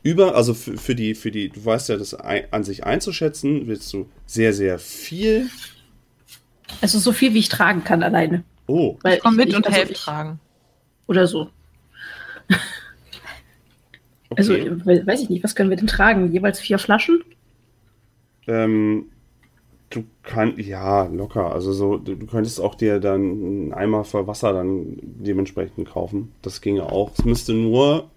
Über, 0.03 0.35
also 0.35 0.55
für, 0.55 0.77
für 0.79 0.95
die, 0.95 1.15
für 1.15 1.31
die, 1.31 1.51
du 1.51 1.63
weißt 1.65 1.91
ja, 1.91 1.97
das 1.97 2.15
an 2.15 2.65
sich 2.65 2.85
einzuschätzen, 2.85 3.67
willst 3.67 3.93
du 3.93 4.09
sehr, 4.27 4.53
sehr 4.55 4.79
viel. 4.79 5.51
Also 6.81 6.99
so 6.99 7.13
viel, 7.13 7.35
wie 7.35 7.41
ich 7.41 7.49
tragen 7.51 7.85
kann 7.85 8.03
alleine. 8.03 8.43
Oh, 8.67 8.97
Weil 9.03 9.19
Komm 9.19 9.37
mit 9.37 9.55
und 9.55 9.67
also 9.67 9.77
helf 9.77 9.91
ich- 9.91 9.99
tragen. 9.99 10.41
Oder 11.07 11.27
so. 11.27 11.51
okay. 14.31 14.39
Also, 14.39 14.53
we- 14.87 15.07
weiß 15.07 15.23
ich 15.23 15.29
nicht, 15.29 15.43
was 15.45 15.55
können 15.55 15.71
wir 15.71 15.77
denn 15.77 15.87
tragen? 15.87 16.33
Jeweils 16.33 16.61
vier 16.61 16.79
Flaschen? 16.79 17.23
Ähm, 18.47 19.07
du 19.91 20.05
kannst, 20.23 20.59
ja, 20.59 21.05
locker. 21.07 21.53
Also 21.53 21.73
so, 21.73 21.99
du, 21.99 22.15
du 22.15 22.27
könntest 22.27 22.61
auch 22.61 22.75
dir 22.75 23.01
dann 23.01 23.21
einen 23.21 23.73
Eimer 23.75 24.05
für 24.05 24.27
Wasser 24.27 24.53
dann 24.53 24.97
dementsprechend 25.03 25.89
kaufen. 25.91 26.33
Das 26.43 26.61
ginge 26.61 26.85
auch. 26.85 27.13
Es 27.19 27.25
müsste 27.25 27.53
nur 27.53 28.09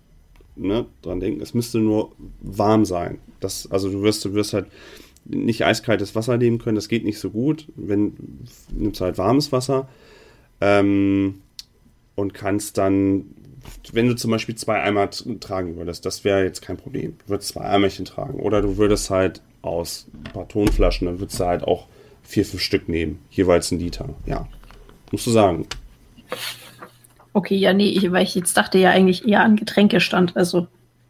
ne, 0.56 0.86
dran 1.02 1.20
denken, 1.20 1.42
es 1.42 1.54
müsste 1.54 1.80
nur 1.80 2.12
warm 2.42 2.86
sein. 2.86 3.20
Das, 3.40 3.70
also 3.72 3.90
du 3.90 4.02
wirst, 4.02 4.24
du 4.26 4.34
wirst 4.34 4.54
halt 4.54 4.68
nicht 5.26 5.64
eiskaltes 5.64 6.16
Wasser 6.16 6.38
nehmen 6.38 6.60
können, 6.60 6.76
das 6.76 6.90
geht 6.90 7.06
nicht 7.06 7.20
so 7.20 7.30
gut. 7.30 7.68
Wenn 7.76 8.14
nimmst 8.72 9.02
halt 9.02 9.18
warmes 9.18 9.52
Wasser 9.52 9.88
ähm, 10.62 11.42
und 12.16 12.34
kannst 12.34 12.78
dann, 12.78 13.26
wenn 13.92 14.08
du 14.08 14.16
zum 14.16 14.32
Beispiel 14.32 14.56
zwei 14.56 14.82
Eimer 14.82 15.10
tragen 15.10 15.78
würdest, 15.78 16.06
das 16.06 16.24
wäre 16.24 16.44
jetzt 16.44 16.62
kein 16.62 16.78
Problem. 16.78 17.16
Du 17.20 17.30
würdest 17.30 17.50
zwei 17.50 17.62
Eimerchen 17.62 18.06
tragen. 18.06 18.40
Oder 18.40 18.62
du 18.62 18.78
würdest 18.78 19.10
halt 19.10 19.42
aus 19.62 20.08
ein 20.14 20.34
paar 20.34 20.48
Tonflaschen, 20.48 21.08
dann 21.08 21.20
würdest 21.20 21.40
du 21.40 21.46
halt 21.46 21.64
auch 21.64 21.88
vier, 22.22 22.46
fünf 22.46 22.62
Stück 22.62 22.90
nehmen, 22.90 23.20
jeweils 23.32 23.72
ein 23.72 23.80
Liter. 23.80 24.10
Ja, 24.26 24.48
musst 25.12 25.26
du 25.26 25.32
sagen. 25.32 25.68
Okay, 27.34 27.56
ja, 27.56 27.74
nee, 27.74 27.90
ich, 27.90 28.12
weil 28.12 28.24
ich 28.24 28.36
jetzt 28.36 28.56
dachte 28.56 28.78
ja 28.78 28.92
eigentlich 28.92 29.28
eher 29.28 29.42
an 29.42 29.56
Getränkestand. 29.56 30.38
Also 30.38 30.68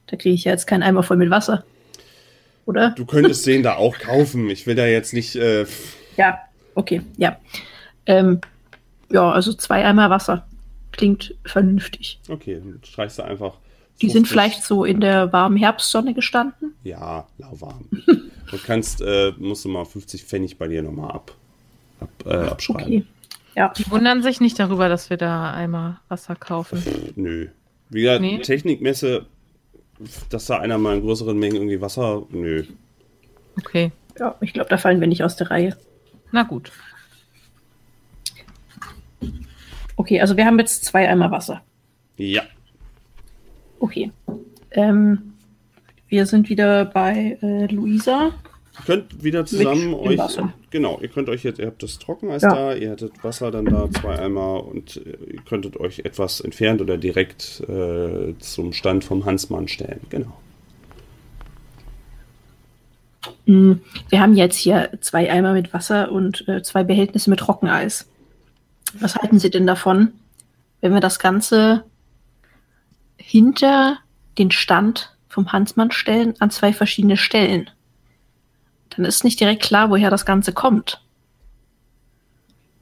da 0.08 0.16
kriege 0.16 0.36
ich 0.36 0.46
ja 0.46 0.52
jetzt 0.52 0.68
keinen 0.68 0.84
Eimer 0.84 1.04
voll 1.04 1.18
mit 1.18 1.30
Wasser. 1.30 1.66
Oder? 2.66 2.92
Du 2.92 3.06
könntest 3.06 3.46
den 3.46 3.62
da 3.62 3.76
auch 3.76 3.98
kaufen. 3.98 4.50
Ich 4.50 4.66
will 4.66 4.76
da 4.76 4.86
jetzt 4.86 5.14
nicht. 5.14 5.36
Äh, 5.36 5.66
ja, 6.16 6.40
okay, 6.76 7.02
ja. 7.18 7.38
Ähm, 8.06 8.40
ja, 9.12 9.32
also 9.32 9.54
zwei 9.54 9.84
Eimer 9.86 10.10
Wasser. 10.10 10.48
Klingt 10.92 11.36
vernünftig. 11.44 12.20
okay, 12.30 12.62
dann 12.64 12.80
streichst 12.84 13.20
du 13.20 13.24
einfach. 13.24 13.58
Die 14.02 14.10
sind 14.10 14.28
50 14.28 14.32
vielleicht 14.32 14.64
so 14.64 14.86
in 14.86 15.02
der 15.02 15.32
warmen 15.34 15.58
Herbstsonne 15.58 16.14
gestanden. 16.14 16.74
Ja, 16.84 17.28
lauwarm. 17.38 17.86
du 17.92 18.58
kannst, 18.66 19.02
äh, 19.02 19.34
musst 19.38 19.66
du 19.66 19.70
mal 19.70 19.86
50 19.86 20.24
Pfennig 20.24 20.58
bei 20.58 20.68
dir 20.68 20.84
nochmal 20.84 21.12
ab, 21.12 21.32
ab, 22.00 22.10
äh, 22.26 22.30
abschreiben. 22.30 22.84
Okay. 22.84 23.06
Ja, 23.56 23.70
Die 23.78 23.90
wundern 23.92 24.24
sich 24.24 24.42
nicht 24.42 24.58
darüber, 24.60 24.90
dass 24.90 25.10
wir 25.10 25.18
da 25.18 25.52
einmal 25.52 26.00
Wasser 26.08 26.36
kaufen. 26.36 26.84
Nö. 27.16 27.48
Wie 27.90 28.02
gesagt, 28.02 28.22
Nee. 28.22 28.40
Technikmesse, 28.40 29.26
dass 30.30 30.46
da 30.48 30.58
einer 30.60 30.78
mal 30.78 30.96
in 30.98 31.02
größeren 31.02 31.38
Mengen 31.38 31.56
irgendwie 31.56 31.80
Wasser. 31.82 32.24
Nö. 32.32 32.64
Okay, 33.58 33.92
ja 34.20 34.36
ich 34.42 34.54
glaube, 34.54 34.70
da 34.70 34.78
fallen 34.78 35.00
wir 35.00 35.08
nicht 35.08 35.24
aus 35.24 35.36
der 35.36 35.52
Reihe. 35.52 35.78
na 36.32 36.44
gut. 36.44 36.72
Okay, 39.96 40.20
also 40.20 40.36
wir 40.38 40.46
haben 40.46 40.58
jetzt 40.60 40.86
zwei 40.86 41.08
Eimer 41.08 41.30
Wasser. 41.32 41.62
Ja. 42.18 42.42
Okay. 43.80 44.12
Ähm, 44.72 45.34
wir 46.08 46.26
sind 46.26 46.50
wieder 46.50 46.86
bei 46.86 47.38
äh, 47.42 47.68
Luisa. 47.68 48.32
Ihr 48.80 48.86
könnt 48.86 49.24
wieder 49.24 49.46
zusammen 49.46 49.92
dem 49.92 49.94
euch. 49.94 50.20
Genau, 50.72 51.00
ihr 51.00 51.08
könnt 51.08 51.30
euch 51.30 51.44
jetzt, 51.44 51.60
ihr 51.60 51.68
habt 51.68 51.84
das 51.84 52.00
Trockeneis 52.00 52.42
Ja. 52.42 52.54
da, 52.56 52.74
ihr 52.74 52.92
hattet 52.92 53.24
Wasser 53.24 53.52
dann 53.52 53.66
da, 53.66 53.90
zwei 53.92 54.18
Eimer 54.18 54.66
und 54.66 54.98
äh, 54.98 55.34
ihr 55.34 55.42
könntet 55.42 55.78
euch 55.80 56.00
etwas 56.00 56.42
entfernt 56.42 56.82
oder 56.82 56.98
direkt 56.98 57.62
äh, 57.70 58.34
zum 58.40 58.74
Stand 58.74 59.04
vom 59.04 59.26
Hansmann 59.26 59.68
stellen. 59.68 60.02
Genau. 60.10 60.36
Mm, 63.46 63.74
Wir 64.10 64.20
haben 64.20 64.36
jetzt 64.36 64.58
hier 64.58 64.90
zwei 65.02 65.32
Eimer 65.32 65.54
mit 65.54 65.74
Wasser 65.74 66.12
und 66.12 66.48
äh, 66.48 66.64
zwei 66.64 66.84
Behältnisse 66.84 67.30
mit 67.30 67.40
Trockeneis. 67.40 68.08
Was 69.00 69.16
halten 69.16 69.40
Sie 69.40 69.50
denn 69.50 69.68
davon, 69.68 70.14
wenn 70.82 70.94
wir 70.94 71.00
das 71.00 71.20
Ganze 71.20 71.84
hinter 73.18 73.98
den 74.38 74.52
Stand 74.52 75.16
vom 75.30 75.52
Hansmann 75.52 75.92
stellen 75.92 76.34
an 76.40 76.50
zwei 76.50 76.74
verschiedene 76.74 77.18
Stellen? 77.18 77.70
Dann 78.96 79.06
ist 79.06 79.24
nicht 79.24 79.40
direkt 79.40 79.64
klar, 79.64 79.90
woher 79.90 80.10
das 80.10 80.26
Ganze 80.26 80.54
kommt. 80.54 81.02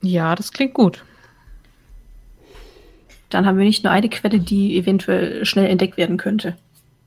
Ja, 0.02 0.36
das 0.36 0.52
klingt 0.52 0.74
gut. 0.74 1.04
Dann 3.30 3.46
haben 3.46 3.58
wir 3.58 3.66
nicht 3.66 3.84
nur 3.84 3.94
eine 3.94 4.10
Quelle, 4.10 4.40
die 4.40 4.78
eventuell 4.78 5.46
schnell 5.46 5.70
entdeckt 5.70 5.98
werden 5.98 6.18
könnte. 6.18 6.58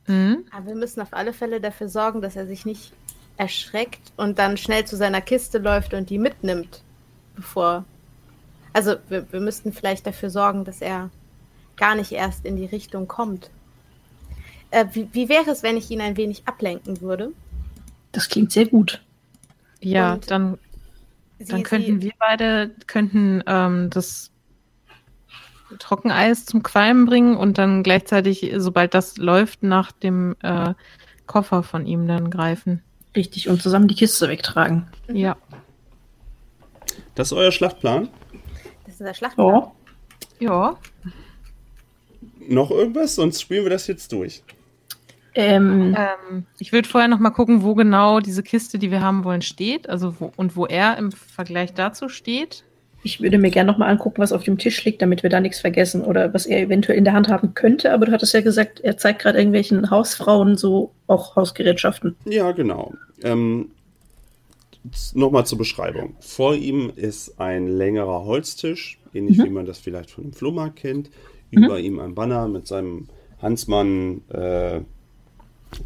Mhm. 0.06 0.44
Aber 0.50 0.66
wir 0.66 0.74
müssen 0.74 1.00
auf 1.00 1.12
alle 1.12 1.32
Fälle 1.32 1.60
dafür 1.60 1.88
sorgen, 1.88 2.22
dass 2.22 2.36
er 2.36 2.46
sich 2.46 2.64
nicht 2.64 2.92
erschreckt 3.36 4.12
und 4.16 4.38
dann 4.38 4.56
schnell 4.56 4.84
zu 4.84 4.96
seiner 4.96 5.20
Kiste 5.20 5.58
läuft 5.58 5.92
und 5.92 6.08
die 6.08 6.18
mitnimmt, 6.18 6.82
bevor. 7.34 7.84
Also 8.72 8.96
wir, 9.08 9.30
wir 9.32 9.40
müssten 9.40 9.72
vielleicht 9.72 10.06
dafür 10.06 10.30
sorgen, 10.30 10.64
dass 10.64 10.80
er 10.80 11.10
gar 11.76 11.94
nicht 11.94 12.12
erst 12.12 12.46
in 12.46 12.56
die 12.56 12.66
Richtung 12.66 13.08
kommt. 13.08 13.50
Äh, 14.70 14.86
wie, 14.92 15.08
wie 15.12 15.28
wäre 15.28 15.50
es, 15.50 15.62
wenn 15.62 15.76
ich 15.76 15.90
ihn 15.90 16.00
ein 16.00 16.16
wenig 16.16 16.42
ablenken 16.46 17.00
würde? 17.00 17.32
Das 18.14 18.28
klingt 18.28 18.50
sehr 18.52 18.66
gut. 18.66 19.02
Ja, 19.80 20.14
Und 20.14 20.30
dann, 20.30 20.58
Sie- 21.38 21.46
dann 21.52 21.62
könnten 21.62 22.00
Sie, 22.00 22.06
wir 22.06 22.12
beide 22.18 22.70
könnten 22.86 23.42
ähm, 23.46 23.90
das 23.90 24.30
Trockeneis 25.78 26.46
zum 26.46 26.62
Qualmen 26.62 27.04
bringen 27.06 27.36
und 27.36 27.58
dann 27.58 27.82
gleichzeitig, 27.82 28.52
sobald 28.56 28.94
das 28.94 29.16
läuft, 29.18 29.62
nach 29.62 29.92
dem 29.92 30.36
äh, 30.42 30.74
Koffer 31.26 31.62
von 31.62 31.86
ihm 31.86 32.06
dann 32.06 32.30
greifen. 32.30 32.82
Richtig, 33.16 33.48
und 33.48 33.60
zusammen 33.62 33.88
die 33.88 33.94
Kiste 33.94 34.28
wegtragen. 34.28 34.86
Ja. 35.12 35.36
Das 37.14 37.28
ist 37.28 37.32
euer 37.32 37.52
Schlachtplan. 37.52 38.08
Das 38.84 38.94
ist 38.94 39.00
der 39.00 39.14
Schlachtplan. 39.14 39.48
Ja. 40.38 40.46
Ja. 40.50 40.78
Noch 42.48 42.70
irgendwas? 42.70 43.14
Sonst 43.16 43.40
spielen 43.40 43.64
wir 43.64 43.70
das 43.70 43.86
jetzt 43.86 44.12
durch. 44.12 44.42
Ähm, 45.34 45.96
Ähm, 45.98 46.46
ich 46.58 46.72
würde 46.72 46.88
vorher 46.88 47.08
noch 47.08 47.18
mal 47.18 47.30
gucken, 47.30 47.62
wo 47.62 47.74
genau 47.74 48.20
diese 48.20 48.42
Kiste, 48.42 48.78
die 48.78 48.90
wir 48.90 49.00
haben 49.00 49.24
wollen, 49.24 49.42
steht. 49.42 49.88
Also 49.88 50.14
wo, 50.18 50.32
und 50.36 50.56
wo 50.56 50.66
er 50.66 50.96
im 50.98 51.12
Vergleich 51.12 51.74
dazu 51.74 52.08
steht. 52.08 52.64
Ich 53.06 53.20
würde 53.20 53.36
mir 53.36 53.50
gerne 53.50 53.70
nochmal 53.70 53.90
angucken, 53.90 54.22
was 54.22 54.32
auf 54.32 54.44
dem 54.44 54.56
Tisch 54.56 54.82
liegt, 54.84 55.02
damit 55.02 55.22
wir 55.22 55.28
da 55.28 55.38
nichts 55.38 55.60
vergessen 55.60 56.02
oder 56.02 56.32
was 56.32 56.46
er 56.46 56.60
eventuell 56.60 56.96
in 56.96 57.04
der 57.04 57.12
Hand 57.12 57.28
haben 57.28 57.52
könnte. 57.52 57.92
Aber 57.92 58.06
du 58.06 58.12
hattest 58.12 58.32
ja 58.32 58.40
gesagt, 58.40 58.80
er 58.80 58.96
zeigt 58.96 59.20
gerade 59.20 59.36
irgendwelchen 59.38 59.90
Hausfrauen 59.90 60.56
so 60.56 60.92
auch 61.06 61.36
Hausgerätschaften. 61.36 62.16
Ja, 62.24 62.52
genau. 62.52 62.94
Ähm, 63.22 63.70
Nochmal 65.14 65.46
zur 65.46 65.56
Beschreibung. 65.58 66.14
Vor 66.20 66.54
ihm 66.54 66.92
ist 66.94 67.40
ein 67.40 67.68
längerer 67.68 68.24
Holztisch, 68.26 68.98
ähnlich 69.14 69.38
Mhm. 69.38 69.44
wie 69.44 69.50
man 69.50 69.64
das 69.66 69.78
vielleicht 69.78 70.10
von 70.10 70.24
einem 70.24 70.32
Flohmarkt 70.34 70.76
kennt. 70.76 71.10
Über 71.50 71.78
ihm 71.78 72.00
ein 72.00 72.14
Banner 72.14 72.48
mit 72.48 72.66
seinem 72.66 73.08
Hansmann, 73.40 74.22
äh, 74.28 74.80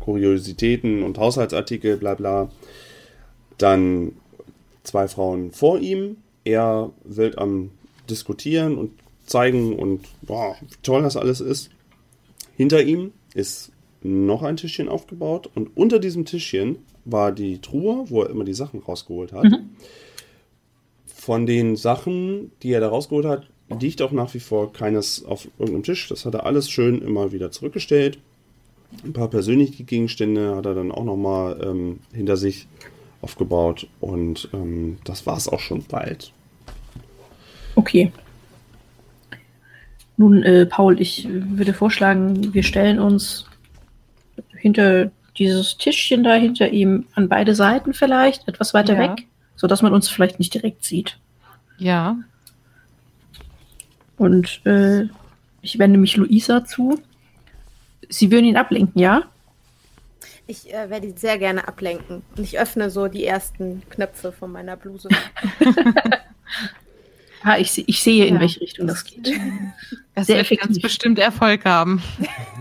Kuriositäten 0.01 1.03
und 1.03 1.19
Haushaltsartikel, 1.19 1.97
bla 1.97 2.15
bla. 2.15 2.51
Dann 3.57 4.13
zwei 4.83 5.09
Frauen 5.09 5.53
vor 5.53 5.79
ihm. 5.79 6.17
Er 6.45 6.91
wird 7.05 7.39
am 7.39 7.71
Diskutieren 8.09 8.79
und 8.79 8.93
zeigen 9.27 9.77
und 9.77 10.07
boah, 10.23 10.57
wie 10.61 10.67
toll 10.83 11.03
das 11.03 11.17
alles 11.17 11.41
ist. 11.41 11.71
Hinter 12.57 12.83
ihm 12.83 13.13
ist 13.35 13.71
noch 14.03 14.43
ein 14.43 14.57
Tischchen 14.57 14.89
aufgebaut 14.89 15.51
und 15.55 15.77
unter 15.77 15.99
diesem 15.99 16.25
Tischchen 16.25 16.79
war 17.05 17.33
die 17.33 17.61
Truhe, 17.61 18.05
wo 18.09 18.23
er 18.23 18.31
immer 18.31 18.45
die 18.45 18.55
Sachen 18.55 18.81
rausgeholt 18.81 19.33
hat. 19.33 19.47
Von 21.07 21.47
den 21.47 21.77
Sachen, 21.77 22.53
die 22.63 22.73
er 22.73 22.81
da 22.81 22.89
rausgeholt 22.89 23.27
hat, 23.27 23.49
liegt 23.81 24.01
auch 24.01 24.13
nach 24.13 24.33
wie 24.35 24.41
vor 24.41 24.73
keines 24.73 25.25
auf 25.25 25.49
irgendeinem 25.59 25.83
Tisch. 25.83 26.09
Das 26.09 26.25
hat 26.25 26.35
er 26.35 26.47
alles 26.47 26.71
schön 26.71 27.03
immer 27.03 27.33
wieder 27.33 27.51
zurückgestellt. 27.51 28.19
Ein 29.05 29.13
paar 29.13 29.29
persönliche 29.29 29.85
Gegenstände 29.85 30.57
hat 30.57 30.67
er 30.67 30.75
dann 30.75 30.91
auch 30.91 31.05
nochmal 31.05 31.61
ähm, 31.63 32.01
hinter 32.13 32.37
sich 32.37 32.67
aufgebaut 33.21 33.87
und 34.01 34.49
ähm, 34.53 34.99
das 35.05 35.27
war 35.27 35.37
es 35.37 35.49
auch 35.49 35.61
schon 35.61 35.85
bald. 35.85 36.33
Okay. 37.75 38.13
Nun, 40.17 40.43
äh, 40.43 40.67
Paul, 40.67 41.01
ich 41.01 41.29
würde 41.31 41.73
vorschlagen, 41.73 42.53
wir 42.53 42.63
stellen 42.65 42.99
uns 42.99 43.47
hinter 44.57 45.11
dieses 45.39 45.79
Tischchen 45.79 46.25
da 46.25 46.35
hinter 46.35 46.71
ihm 46.71 47.07
an 47.15 47.29
beide 47.29 47.55
Seiten 47.55 47.95
vielleicht, 47.95 48.49
etwas 48.49 48.75
weiter 48.75 48.95
Ja. 48.95 49.01
weg, 49.01 49.27
sodass 49.55 49.83
man 49.83 49.93
uns 49.93 50.09
vielleicht 50.09 50.41
nicht 50.41 50.55
direkt 50.55 50.85
sieht. 50.85 51.19
Ja. 51.79 52.17
Und 54.17 54.61
äh, 54.67 55.05
ich 55.63 55.79
wende 55.79 55.99
mich 55.99 56.17
Luisa 56.17 56.65
zu. 56.65 56.99
Sie 58.09 58.31
würden 58.31 58.47
ihn 58.47 58.57
ablenken, 58.57 59.01
ja? 59.01 59.25
Ich 60.47 60.73
äh, 60.73 60.89
werde 60.89 61.09
ihn 61.09 61.17
sehr 61.17 61.39
gerne 61.39 61.69
ablenken. 61.69 62.23
Und 62.37 62.43
ich 62.43 62.59
öffne 62.59 62.89
so 62.91 63.09
die 63.09 63.25
ersten 63.25 63.83
Knöpfe 63.91 64.33
von 64.33 64.51
meiner 64.53 64.77
Bluse. 64.77 65.09
Ah, 67.45 67.57
ich, 67.57 67.89
ich 67.89 68.03
sehe, 68.03 68.27
in 68.27 68.35
Ja. 68.35 68.41
welche 68.41 68.61
Richtung 68.61 68.89
das 68.89 69.05
geht. 69.05 69.31
Das 70.17 70.27
Sehr 70.27 70.39
wird 70.51 70.61
ganz 70.61 70.81
bestimmt 70.81 71.21
Erfolg 71.21 71.65
haben. 71.65 72.03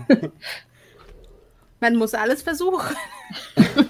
Man 1.80 1.96
muss 1.96 2.14
alles 2.14 2.42
versuchen. 2.42 2.94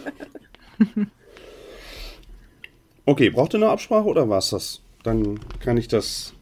Okay, 3.05 3.31
braucht 3.31 3.55
ihr 3.55 3.59
eine 3.59 3.71
Absprache 3.71 4.05
oder 4.05 4.29
war 4.29 4.39
es 4.39 4.51
das? 4.51 4.81
Dann 5.03 5.39
kann 5.61 5.77
ich 5.79 5.89
das 5.89 6.33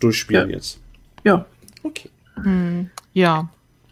durchspielen 0.00 0.50
Ja. 0.50 0.56
jetzt. 0.56 0.80
Ja, 1.24 1.46
Okay. 1.82 2.10
Hm. 2.42 2.90
Ja. 3.12 3.48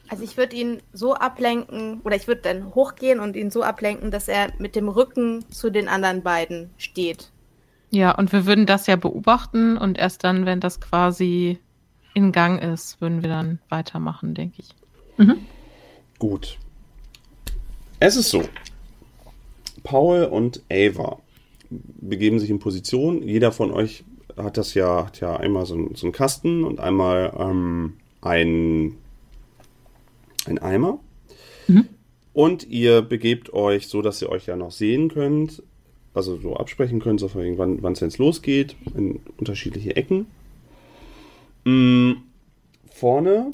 Also 0.08 0.24
ich 0.24 0.36
würde 0.36 0.56
ihn 0.56 0.80
so 0.92 1.14
ablenken, 1.14 2.00
oder 2.02 2.16
ich 2.16 2.26
würde 2.28 2.42
dann 2.42 2.74
hochgehen 2.74 3.20
und 3.20 3.36
ihn 3.36 3.50
so 3.50 3.62
ablenken, 3.62 4.10
dass 4.10 4.28
er 4.28 4.52
mit 4.58 4.74
dem 4.74 4.88
Rücken 4.88 5.44
zu 5.50 5.70
den 5.70 5.88
anderen 5.88 6.22
beiden 6.22 6.70
steht. 6.78 7.30
Ja, 7.90 8.14
und 8.14 8.32
wir 8.32 8.46
würden 8.46 8.66
das 8.66 8.86
ja 8.86 8.96
beobachten 8.96 9.76
und 9.76 9.98
erst 9.98 10.24
dann, 10.24 10.46
wenn 10.46 10.60
das 10.60 10.80
quasi 10.80 11.58
in 12.14 12.32
Gang 12.32 12.62
ist, 12.62 13.00
würden 13.00 13.22
wir 13.22 13.28
dann 13.28 13.60
weitermachen, 13.68 14.34
denke 14.34 14.56
ich. 14.58 14.70
Mhm. 15.18 15.46
Gut. 16.18 16.58
Es 18.00 18.16
ist 18.16 18.30
so. 18.30 18.42
Paul 19.82 20.24
und 20.24 20.62
Ava 20.70 21.18
begeben 21.70 22.38
sich 22.38 22.50
in 22.50 22.58
Position. 22.58 23.22
Jeder 23.22 23.52
von 23.52 23.70
euch 23.72 24.04
hat 24.36 24.56
das 24.56 24.74
ja, 24.74 25.06
hat 25.06 25.20
ja 25.20 25.36
einmal 25.36 25.66
so, 25.66 25.90
so 25.94 26.06
einen 26.06 26.12
Kasten 26.12 26.64
und 26.64 26.80
einmal 26.80 27.32
ähm, 27.38 27.94
ein, 28.20 28.96
ein 30.48 30.58
Eimer. 30.58 30.98
Mhm. 31.66 31.86
Und 32.32 32.68
ihr 32.68 33.02
begebt 33.02 33.52
euch 33.52 33.88
so, 33.88 34.02
dass 34.02 34.22
ihr 34.22 34.28
euch 34.28 34.46
ja 34.46 34.56
noch 34.56 34.70
sehen 34.70 35.08
könnt, 35.08 35.62
also 36.14 36.36
so 36.36 36.56
absprechen 36.56 37.00
könnt, 37.00 37.20
so 37.20 37.30
wann 37.34 37.92
es 37.92 38.00
jetzt 38.00 38.18
losgeht, 38.18 38.76
in 38.96 39.20
unterschiedliche 39.38 39.96
Ecken. 39.96 40.26
Mhm. 41.64 42.22
Vorne 42.90 43.50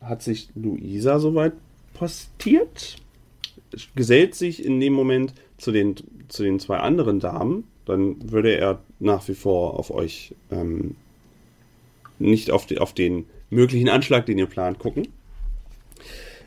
hat 0.00 0.22
sich 0.22 0.50
Luisa 0.54 1.18
soweit 1.18 1.54
postiert, 1.94 2.96
gesellt 3.94 4.34
sich 4.34 4.64
in 4.64 4.78
dem 4.80 4.92
Moment 4.92 5.34
zu 5.58 5.72
den, 5.72 5.96
zu 6.28 6.42
den 6.42 6.60
zwei 6.60 6.78
anderen 6.78 7.18
Damen, 7.18 7.64
dann 7.86 8.30
würde 8.30 8.54
er 8.54 8.80
nach 8.98 9.26
wie 9.28 9.34
vor 9.34 9.78
auf 9.78 9.90
euch 9.90 10.34
ähm, 10.50 10.96
nicht 12.18 12.50
auf, 12.50 12.66
die, 12.66 12.78
auf 12.78 12.92
den 12.92 13.26
möglichen 13.50 13.88
Anschlag, 13.88 14.26
den 14.26 14.38
ihr 14.38 14.46
plant, 14.46 14.78
gucken. 14.78 15.08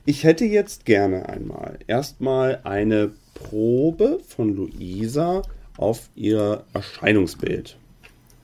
Ich 0.06 0.24
hätte 0.24 0.46
jetzt 0.46 0.86
gerne 0.86 1.28
einmal 1.30 1.80
erstmal 1.88 2.62
eine 2.64 3.12
Probe 3.34 4.20
von 4.28 4.56
Luisa 4.56 5.42
auf 5.78 6.10
ihr 6.16 6.64
Erscheinungsbild. 6.74 7.78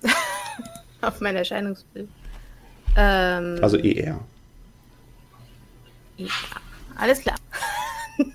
auf 1.02 1.22
mein 1.22 1.36
Erscheinungsbild. 1.36 2.08
Ähm, 2.96 3.60
also 3.62 3.78
ER. 3.78 4.20
Ja, 6.18 6.30
alles 6.96 7.22
klar. 7.22 7.36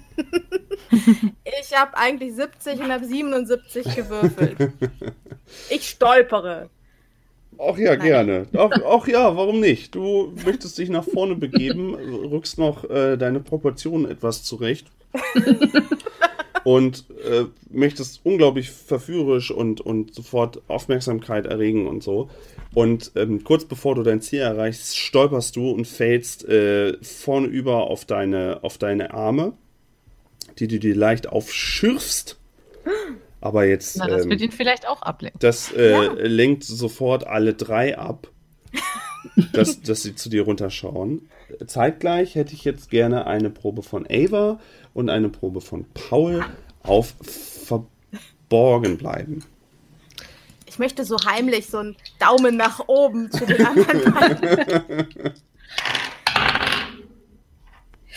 ich 0.90 1.76
habe 1.76 1.96
eigentlich 1.96 2.34
70 2.34 2.80
und 2.80 2.92
habe 2.92 3.04
77 3.04 3.96
gewürfelt. 3.96 4.72
Ich 5.68 5.88
stolpere. 5.88 6.70
Ach 7.60 7.76
ja, 7.76 7.96
Nein. 7.96 8.06
gerne. 8.06 8.46
Auch, 8.56 8.72
auch, 8.84 9.06
ja, 9.06 9.36
warum 9.36 9.60
nicht? 9.60 9.94
Du 9.94 10.32
möchtest 10.44 10.78
dich 10.78 10.88
nach 10.88 11.04
vorne 11.04 11.34
begeben, 11.34 11.94
rückst 11.94 12.58
noch 12.58 12.88
äh, 12.88 13.16
deine 13.16 13.40
Proportionen 13.40 14.10
etwas 14.10 14.42
zurecht. 14.42 14.86
und 16.64 17.04
äh, 17.24 17.44
möchtest 17.70 18.20
unglaublich 18.24 18.70
verführerisch 18.70 19.50
und, 19.50 19.80
und 19.80 20.14
sofort 20.14 20.62
Aufmerksamkeit 20.68 21.46
erregen 21.46 21.86
und 21.86 22.02
so. 22.02 22.30
Und 22.74 23.12
ähm, 23.16 23.44
kurz 23.44 23.64
bevor 23.64 23.94
du 23.94 24.02
dein 24.02 24.20
Ziel 24.20 24.40
erreichst, 24.40 24.96
stolperst 24.96 25.56
du 25.56 25.70
und 25.70 25.86
fällst 25.86 26.48
äh, 26.48 26.96
vorne 27.02 27.48
über 27.48 27.90
auf 27.90 28.04
deine, 28.04 28.60
auf 28.62 28.78
deine 28.78 29.12
Arme 29.12 29.54
die 30.60 30.68
du 30.68 30.78
dir 30.78 30.94
leicht 30.94 31.28
aufschürfst. 31.28 32.38
Aber 33.40 33.64
jetzt. 33.64 33.96
Na, 33.96 34.06
das 34.06 34.24
ähm, 34.24 34.30
wird 34.30 34.40
ihn 34.42 34.52
vielleicht 34.52 34.86
auch 34.86 35.02
ablenken. 35.02 35.38
Das 35.40 35.72
äh, 35.72 35.90
ja. 35.90 36.12
lenkt 36.14 36.64
sofort 36.64 37.26
alle 37.26 37.54
drei 37.54 37.96
ab, 37.96 38.28
dass, 39.52 39.80
dass 39.80 40.02
sie 40.02 40.14
zu 40.14 40.28
dir 40.28 40.42
runterschauen. 40.42 41.28
Zeitgleich 41.66 42.34
hätte 42.34 42.54
ich 42.54 42.64
jetzt 42.64 42.90
gerne 42.90 43.26
eine 43.26 43.50
Probe 43.50 43.82
von 43.82 44.06
Ava 44.08 44.60
und 44.94 45.10
eine 45.10 45.28
Probe 45.28 45.60
von 45.60 45.86
Paul 45.94 46.44
auf 46.82 47.14
verborgen 47.64 48.98
bleiben. 48.98 49.44
Ich 50.66 50.78
möchte 50.78 51.04
so 51.04 51.16
heimlich 51.24 51.66
so 51.66 51.78
einen 51.78 51.96
Daumen 52.18 52.56
nach 52.56 52.80
oben 52.86 53.30
zu 53.32 53.44
den 53.44 53.66
anderen 53.66 55.06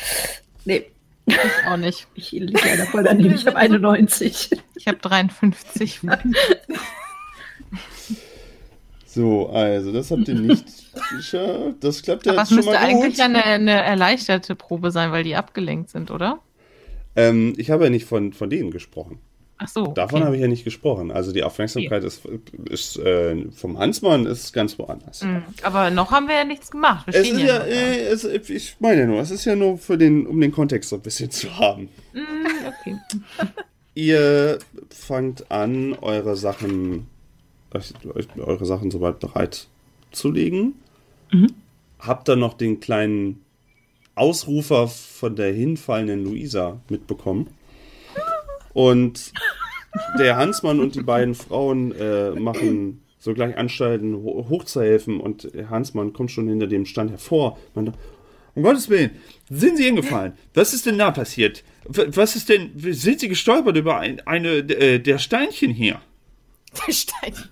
nee. 0.65 0.92
Ich 1.25 1.67
auch 1.67 1.77
nicht. 1.77 2.07
Ich 2.15 2.31
liege 2.31 2.59
leider 2.63 2.85
voll 2.85 3.03
daneben. 3.03 3.33
Ich 3.33 3.45
habe 3.47 3.57
91. 3.57 4.49
Ich 4.75 4.87
habe 4.87 4.97
53. 4.97 6.01
So, 9.05 9.49
also 9.49 9.91
das 9.91 10.09
habt 10.09 10.27
ihr 10.27 10.33
nicht 10.33 10.65
geschafft. 11.15 11.75
Das 11.81 12.01
klappt 12.01 12.25
ja 12.25 12.31
Aber 12.31 12.41
jetzt 12.41 12.49
schon 12.49 12.57
mal 12.57 12.63
gut. 12.63 12.73
Das 12.73 12.79
müsste 12.79 12.79
eigentlich 12.79 13.21
eine, 13.21 13.43
eine 13.45 13.83
erleichterte 13.83 14.55
Probe 14.55 14.89
sein, 14.89 15.11
weil 15.11 15.23
die 15.23 15.35
abgelenkt 15.35 15.91
sind, 15.91 16.09
oder? 16.09 16.39
Ähm, 17.15 17.53
ich 17.57 17.69
habe 17.69 17.83
ja 17.83 17.89
nicht 17.91 18.05
von, 18.05 18.33
von 18.33 18.49
denen 18.49 18.71
gesprochen. 18.71 19.19
Ach 19.57 19.67
so. 19.67 19.87
Davon 19.87 20.17
okay. 20.17 20.25
habe 20.25 20.35
ich 20.35 20.41
ja 20.41 20.47
nicht 20.47 20.63
gesprochen. 20.63 21.11
Also 21.11 21.31
die 21.31 21.43
Aufmerksamkeit 21.43 22.03
okay. 22.03 22.07
ist, 22.07 22.25
ist 22.69 22.97
äh, 22.97 23.49
vom 23.51 23.77
Hansmann 23.77 24.25
ist 24.25 24.51
ganz 24.51 24.77
woanders. 24.79 25.23
Mhm. 25.23 25.43
Aber 25.61 25.91
noch 25.91 26.11
haben 26.11 26.27
wir 26.27 26.35
ja 26.35 26.43
nichts 26.43 26.71
gemacht. 26.71 27.07
Wir 27.07 27.15
es 27.15 27.29
ist 27.29 27.39
ja, 27.39 27.59
äh, 27.59 28.07
es, 28.07 28.23
ich 28.25 28.75
meine 28.79 29.01
ja 29.01 29.07
nur, 29.07 29.21
es 29.21 29.31
ist 29.31 29.45
ja 29.45 29.55
nur 29.55 29.77
für 29.77 29.97
den, 29.97 30.25
um 30.25 30.41
den 30.41 30.51
Kontext 30.51 30.89
so 30.89 30.97
ein 30.97 31.01
bisschen 31.01 31.31
zu 31.31 31.57
haben. 31.57 31.89
Mhm, 32.13 32.47
okay. 32.67 32.97
Ihr 33.95 34.59
fangt 34.89 35.51
an, 35.51 35.93
eure 36.01 36.35
Sachen, 36.35 37.07
eure 37.71 38.65
Sachen 38.65 38.89
soweit 38.89 39.19
bereit 39.19 39.67
zu 40.11 40.31
legen. 40.31 40.75
Mhm. 41.31 41.53
Habt 41.99 42.27
dann 42.27 42.39
noch 42.39 42.55
den 42.55 42.79
kleinen 42.79 43.43
Ausrufer 44.15 44.87
von 44.87 45.35
der 45.35 45.53
hinfallenden 45.53 46.23
Luisa 46.23 46.79
mitbekommen. 46.89 47.47
Und 48.73 49.31
der 50.17 50.37
Hansmann 50.37 50.79
und 50.79 50.95
die 50.95 51.03
beiden 51.03 51.35
Frauen 51.35 51.91
äh, 51.93 52.31
machen 52.31 53.03
sogleich 53.19 53.57
Anstalten, 53.57 54.15
hochzuhelfen. 54.15 55.19
Und 55.19 55.49
Hansmann 55.69 56.13
kommt 56.13 56.31
schon 56.31 56.47
hinter 56.47 56.67
dem 56.67 56.85
Stand 56.85 57.11
hervor. 57.11 57.57
Man, 57.73 57.93
um 58.55 58.63
Gottes 58.63 58.89
Willen, 58.89 59.11
sind 59.49 59.77
Sie 59.77 59.85
hingefallen? 59.85 60.33
Was 60.53 60.73
ist 60.73 60.85
denn 60.85 60.97
da 60.97 61.11
passiert? 61.11 61.63
Was 61.85 62.35
ist 62.35 62.49
denn, 62.49 62.71
sind 62.75 63.19
Sie 63.19 63.27
gestolpert 63.27 63.77
über 63.77 63.97
ein, 63.99 64.19
eine 64.27 64.57
äh, 64.57 64.99
der 64.99 65.17
Steinchen 65.17 65.71
hier? 65.71 66.01
Der 66.87 66.93
Steinchen. 66.93 67.49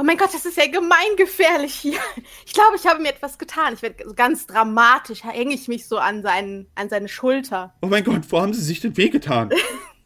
Oh 0.00 0.02
mein 0.02 0.16
Gott, 0.16 0.32
das 0.32 0.46
ist 0.46 0.56
ja 0.56 0.66
gemeingefährlich 0.66 1.74
hier. 1.74 1.98
Ich 2.46 2.54
glaube, 2.54 2.74
ich 2.76 2.86
habe 2.86 3.02
mir 3.02 3.10
etwas 3.10 3.36
getan. 3.36 3.74
Ich 3.74 3.82
werde 3.82 4.02
ganz 4.14 4.46
dramatisch, 4.46 5.24
hänge 5.24 5.52
ich 5.52 5.68
mich 5.68 5.86
so 5.86 5.98
an, 5.98 6.22
seinen, 6.22 6.68
an 6.74 6.88
seine 6.88 7.06
Schulter. 7.06 7.74
Oh 7.82 7.86
mein 7.86 8.02
Gott, 8.02 8.22
wo 8.30 8.40
haben 8.40 8.54
Sie 8.54 8.62
sich 8.62 8.80
denn 8.80 8.96
wehgetan? 8.96 9.50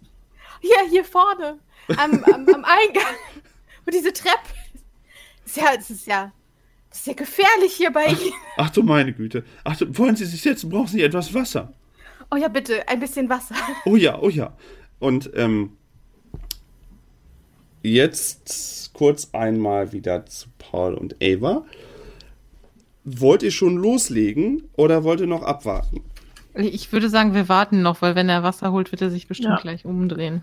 hier, 0.61 0.89
hier 0.91 1.05
vorne, 1.05 1.61
am, 1.97 2.25
am, 2.25 2.49
am 2.49 2.65
Eingang. 2.65 3.15
Und 3.87 3.95
diese 3.95 4.13
Treppe. 4.13 4.49
Das 5.45 5.53
ist 5.53 5.57
ja, 5.59 5.77
das 5.77 5.91
ist 5.91 6.07
ja, 6.09 6.33
das 6.91 6.99
ist 6.99 7.07
ja 7.07 7.13
gefährlich 7.13 7.75
hier 7.75 7.93
bei 7.93 8.07
Ihnen. 8.07 8.35
Ach 8.57 8.71
du 8.71 8.83
meine 8.83 9.13
Güte. 9.13 9.45
Ach, 9.63 9.81
wollen 9.91 10.17
Sie 10.17 10.25
sich 10.25 10.43
setzen? 10.43 10.71
Brauchen 10.71 10.89
Sie 10.89 11.05
etwas 11.05 11.33
Wasser? 11.33 11.73
Oh 12.33 12.37
ja, 12.37 12.49
bitte, 12.49 12.89
ein 12.89 12.99
bisschen 12.99 13.29
Wasser. 13.29 13.55
Oh 13.85 13.95
ja, 13.95 14.19
oh 14.19 14.29
ja. 14.29 14.57
Und 14.99 15.31
ähm, 15.37 15.77
jetzt 17.85 18.91
kurz 18.95 19.29
einmal 19.33 19.93
wieder 19.93 20.27
zu 20.27 20.49
Paul 20.59 20.95
und 20.95 21.17
Ava. 21.23 21.65
Wollt 23.05 23.43
ihr 23.43 23.51
schon 23.51 23.77
loslegen 23.77 24.65
oder 24.77 25.05
wollt 25.05 25.21
ihr 25.21 25.27
noch 25.27 25.43
abwarten? 25.43 26.03
Ich 26.55 26.93
würde 26.93 27.09
sagen, 27.09 27.35
wir 27.35 27.49
warten 27.49 27.83
noch, 27.83 28.01
weil 28.01 28.15
wenn 28.15 28.29
er 28.29 28.43
Wasser 28.43 28.73
holt, 28.73 28.93
wird 28.93 29.03
er 29.03 29.11
sich 29.11 29.29
bestimmt 29.29 29.57
ja. 29.57 29.61
gleich 29.61 29.85
umdrehen. 29.85 30.43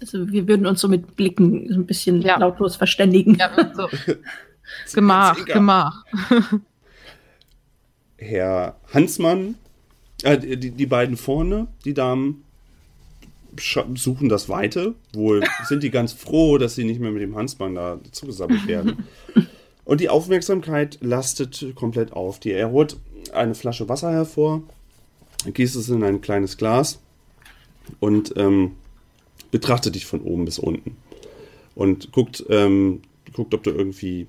Also 0.00 0.32
wir 0.32 0.48
würden 0.48 0.66
uns 0.66 0.80
so 0.80 0.88
mit 0.88 1.16
Blicken 1.16 1.68
so 1.68 1.74
ein 1.74 1.86
bisschen 1.86 2.22
ja. 2.22 2.38
lautlos 2.38 2.76
verständigen. 2.76 3.36
Ja, 3.36 3.50
so. 3.74 3.88
Gemach, 4.94 5.44
Gemach. 5.44 6.04
Herr 8.16 8.76
Hansmann, 8.92 9.56
äh, 10.22 10.38
die, 10.38 10.70
die 10.70 10.86
beiden 10.86 11.16
vorne, 11.16 11.68
die 11.84 11.94
Damen, 11.94 12.44
suchen 13.94 14.28
das 14.28 14.48
Weite. 14.48 14.94
Wohl 15.12 15.42
sind 15.68 15.82
die 15.82 15.90
ganz 15.90 16.12
froh, 16.12 16.58
dass 16.58 16.74
sie 16.74 16.84
nicht 16.84 17.00
mehr 17.00 17.10
mit 17.10 17.22
dem 17.22 17.36
Hansmann 17.36 17.74
da 17.74 17.98
zugesammelt 18.12 18.66
werden. 18.66 19.04
Und 19.84 20.00
die 20.00 20.08
Aufmerksamkeit 20.08 20.98
lastet 21.00 21.74
komplett 21.74 22.12
auf 22.12 22.38
dir. 22.38 22.56
Er 22.56 22.70
holt 22.70 22.96
eine 23.32 23.54
Flasche 23.54 23.88
Wasser 23.88 24.12
hervor, 24.12 24.62
gießt 25.52 25.76
es 25.76 25.88
in 25.88 26.04
ein 26.04 26.20
kleines 26.20 26.56
Glas 26.56 27.00
und 27.98 28.34
ähm, 28.36 28.72
betrachtet 29.50 29.94
dich 29.94 30.06
von 30.06 30.20
oben 30.20 30.44
bis 30.44 30.58
unten. 30.58 30.96
Und 31.74 32.12
guckt, 32.12 32.44
ähm, 32.50 33.00
guckt, 33.32 33.54
ob 33.54 33.62
du 33.62 33.70
irgendwie 33.70 34.26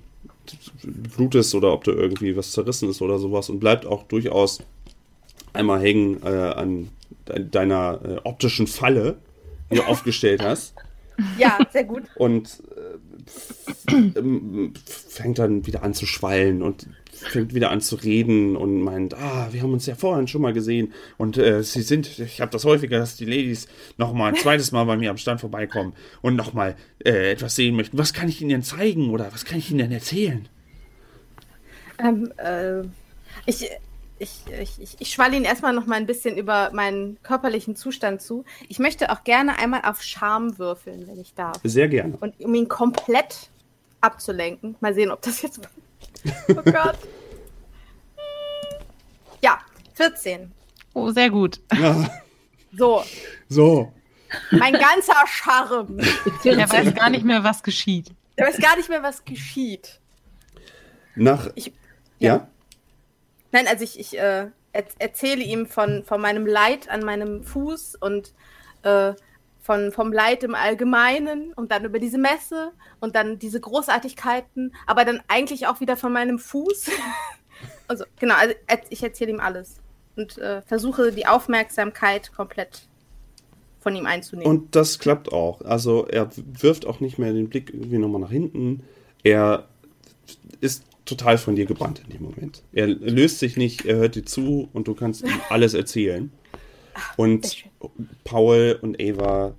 blutest 0.82 1.54
oder 1.54 1.72
ob 1.72 1.84
du 1.84 1.92
irgendwie 1.92 2.36
was 2.36 2.52
zerrissen 2.52 2.90
ist 2.90 3.02
oder 3.02 3.18
sowas 3.18 3.48
und 3.48 3.60
bleibt 3.60 3.86
auch 3.86 4.02
durchaus 4.04 4.62
einmal 5.52 5.80
hängen 5.80 6.22
äh, 6.24 6.28
an 6.28 6.88
deiner 7.24 8.00
äh, 8.04 8.16
optischen 8.24 8.66
Falle, 8.66 9.18
die 9.70 9.76
du 9.76 9.82
aufgestellt 9.82 10.42
hast. 10.44 10.74
Ja, 11.38 11.58
sehr 11.70 11.84
gut. 11.84 12.04
Und 12.16 12.62
äh, 12.76 14.12
fängt 14.84 15.38
dann 15.38 15.66
wieder 15.66 15.82
an 15.82 15.94
zu 15.94 16.06
schwallen 16.06 16.62
und 16.62 16.86
fängt 17.12 17.54
wieder 17.54 17.70
an 17.70 17.80
zu 17.80 17.96
reden 17.96 18.56
und 18.56 18.80
meint, 18.80 19.14
ah, 19.14 19.48
wir 19.52 19.62
haben 19.62 19.72
uns 19.72 19.86
ja 19.86 19.94
vorhin 19.94 20.26
schon 20.26 20.42
mal 20.42 20.52
gesehen 20.52 20.92
und 21.18 21.38
äh, 21.38 21.62
sie 21.62 21.82
sind, 21.82 22.18
ich 22.18 22.40
habe 22.40 22.50
das 22.50 22.64
häufiger, 22.64 22.98
dass 22.98 23.16
die 23.16 23.26
Ladies 23.26 23.68
noch 23.96 24.12
mal 24.12 24.28
ein 24.28 24.36
zweites 24.36 24.72
Mal 24.72 24.84
bei 24.84 24.96
mir 24.96 25.10
am 25.10 25.18
Stand 25.18 25.40
vorbeikommen 25.40 25.92
und 26.20 26.36
noch 26.36 26.52
mal 26.52 26.74
äh, 27.04 27.32
etwas 27.32 27.54
sehen 27.54 27.76
möchten. 27.76 27.98
Was 27.98 28.12
kann 28.12 28.28
ich 28.28 28.40
ihnen 28.40 28.50
denn 28.50 28.62
zeigen 28.62 29.10
oder 29.10 29.32
was 29.32 29.44
kann 29.44 29.58
ich 29.58 29.70
ihnen 29.70 29.78
denn 29.78 29.92
erzählen? 29.92 30.48
Ähm, 31.98 32.32
äh, 32.38 32.82
ich, 33.46 33.70
ich, 34.22 34.40
ich, 34.60 34.80
ich, 34.80 34.96
ich 35.00 35.10
schwalle 35.12 35.36
ihn 35.36 35.44
erstmal 35.44 35.72
noch 35.72 35.86
mal 35.86 35.96
ein 35.96 36.06
bisschen 36.06 36.36
über 36.36 36.70
meinen 36.72 37.20
körperlichen 37.22 37.74
Zustand 37.76 38.22
zu. 38.22 38.44
Ich 38.68 38.78
möchte 38.78 39.10
auch 39.10 39.24
gerne 39.24 39.58
einmal 39.58 39.82
auf 39.84 40.02
Charme 40.02 40.58
würfeln, 40.58 41.06
wenn 41.08 41.18
ich 41.20 41.34
darf. 41.34 41.58
Sehr 41.64 41.88
gerne. 41.88 42.16
Und 42.20 42.38
um 42.40 42.54
ihn 42.54 42.68
komplett 42.68 43.50
abzulenken. 44.00 44.76
Mal 44.80 44.94
sehen, 44.94 45.10
ob 45.10 45.20
das 45.22 45.42
jetzt. 45.42 45.60
Oh 46.48 46.54
Gott. 46.62 46.98
Ja, 49.40 49.58
14. 49.94 50.52
Oh, 50.94 51.10
sehr 51.10 51.30
gut. 51.30 51.60
Ja, 51.72 52.08
So, 52.76 53.02
so. 53.48 53.92
mein 54.50 54.72
ganzer 54.72 55.26
Charme. 55.26 55.98
Er 56.44 56.70
weiß 56.70 56.94
gar 56.94 57.10
nicht 57.10 57.24
mehr, 57.24 57.42
was 57.44 57.62
geschieht. 57.62 58.10
Er 58.36 58.46
weiß 58.46 58.58
gar 58.58 58.76
nicht 58.76 58.88
mehr, 58.88 59.02
was 59.02 59.24
geschieht. 59.24 60.00
Nach. 61.16 61.50
Ich- 61.54 61.72
ja? 62.18 62.48
Nein, 63.52 63.66
also 63.68 63.84
ich, 63.84 63.98
ich 64.00 64.18
äh, 64.18 64.48
er 64.72 64.84
erzähle 64.98 65.42
ihm 65.42 65.66
von, 65.66 66.02
von 66.04 66.20
meinem 66.20 66.46
Leid 66.46 66.88
an 66.88 67.04
meinem 67.04 67.44
Fuß 67.44 67.96
und 68.00 68.32
äh, 68.82 69.12
von, 69.60 69.92
vom 69.92 70.12
Leid 70.12 70.42
im 70.42 70.54
Allgemeinen 70.54 71.52
und 71.52 71.70
dann 71.70 71.84
über 71.84 71.98
diese 71.98 72.18
Messe 72.18 72.72
und 73.00 73.14
dann 73.14 73.38
diese 73.38 73.60
Großartigkeiten, 73.60 74.74
aber 74.86 75.04
dann 75.04 75.20
eigentlich 75.28 75.66
auch 75.66 75.80
wieder 75.80 75.96
von 75.96 76.12
meinem 76.12 76.38
Fuß. 76.38 76.90
also 77.88 78.04
genau, 78.18 78.34
also 78.34 78.54
ich 78.90 79.02
erzähle 79.02 79.30
ihm 79.30 79.40
alles 79.40 79.76
und 80.16 80.38
äh, 80.38 80.62
versuche 80.62 81.12
die 81.12 81.26
Aufmerksamkeit 81.26 82.32
komplett 82.32 82.88
von 83.80 83.94
ihm 83.94 84.06
einzunehmen. 84.06 84.50
Und 84.50 84.74
das 84.74 84.98
klappt 84.98 85.32
auch. 85.32 85.60
Also 85.62 86.06
er 86.06 86.30
wirft 86.36 86.86
auch 86.86 87.00
nicht 87.00 87.18
mehr 87.18 87.32
den 87.32 87.48
Blick 87.48 87.72
irgendwie 87.72 87.98
nochmal 87.98 88.20
nach 88.20 88.30
hinten. 88.30 88.84
Er 89.22 89.68
ist 90.60 90.84
total 91.04 91.38
von 91.38 91.56
dir 91.56 91.66
gebannt 91.66 92.00
in 92.04 92.10
dem 92.10 92.22
Moment. 92.22 92.62
Er 92.72 92.86
löst 92.86 93.38
sich 93.38 93.56
nicht, 93.56 93.84
er 93.84 93.96
hört 93.96 94.14
dir 94.14 94.24
zu 94.24 94.68
und 94.72 94.88
du 94.88 94.94
kannst 94.94 95.22
ihm 95.22 95.40
alles 95.50 95.74
erzählen. 95.74 96.30
Und. 97.16 97.64
Paul 98.22 98.78
und 98.80 99.00
Eva 99.00 99.54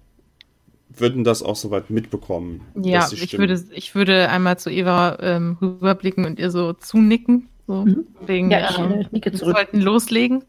würden 0.96 1.24
das 1.24 1.44
auch 1.44 1.56
soweit 1.58 1.89
mitbekommen. 1.89 2.62
Ja, 2.82 3.10
ich 3.12 3.38
würde, 3.38 3.62
ich 3.72 3.96
würde 3.96 4.30
einmal 4.30 4.58
zu 4.60 4.70
Eva 4.70 5.18
ähm, 5.20 5.58
rüberblicken 5.62 6.24
und 6.26 6.39
ihr 6.39 6.52
so 6.52 6.72
zunicken. 6.74 7.50
So, 7.68 7.86
Mhm. 7.86 8.08
wegen, 8.26 8.52
Ja, 8.52 8.70
ich 8.70 8.78
ähm, 8.78 8.91
äh, 8.91 9.06
nicke 9.12 9.32
wir 9.32 9.39
zurück. 9.39 9.56
sollten 9.58 9.82
loslegen. 9.82 10.44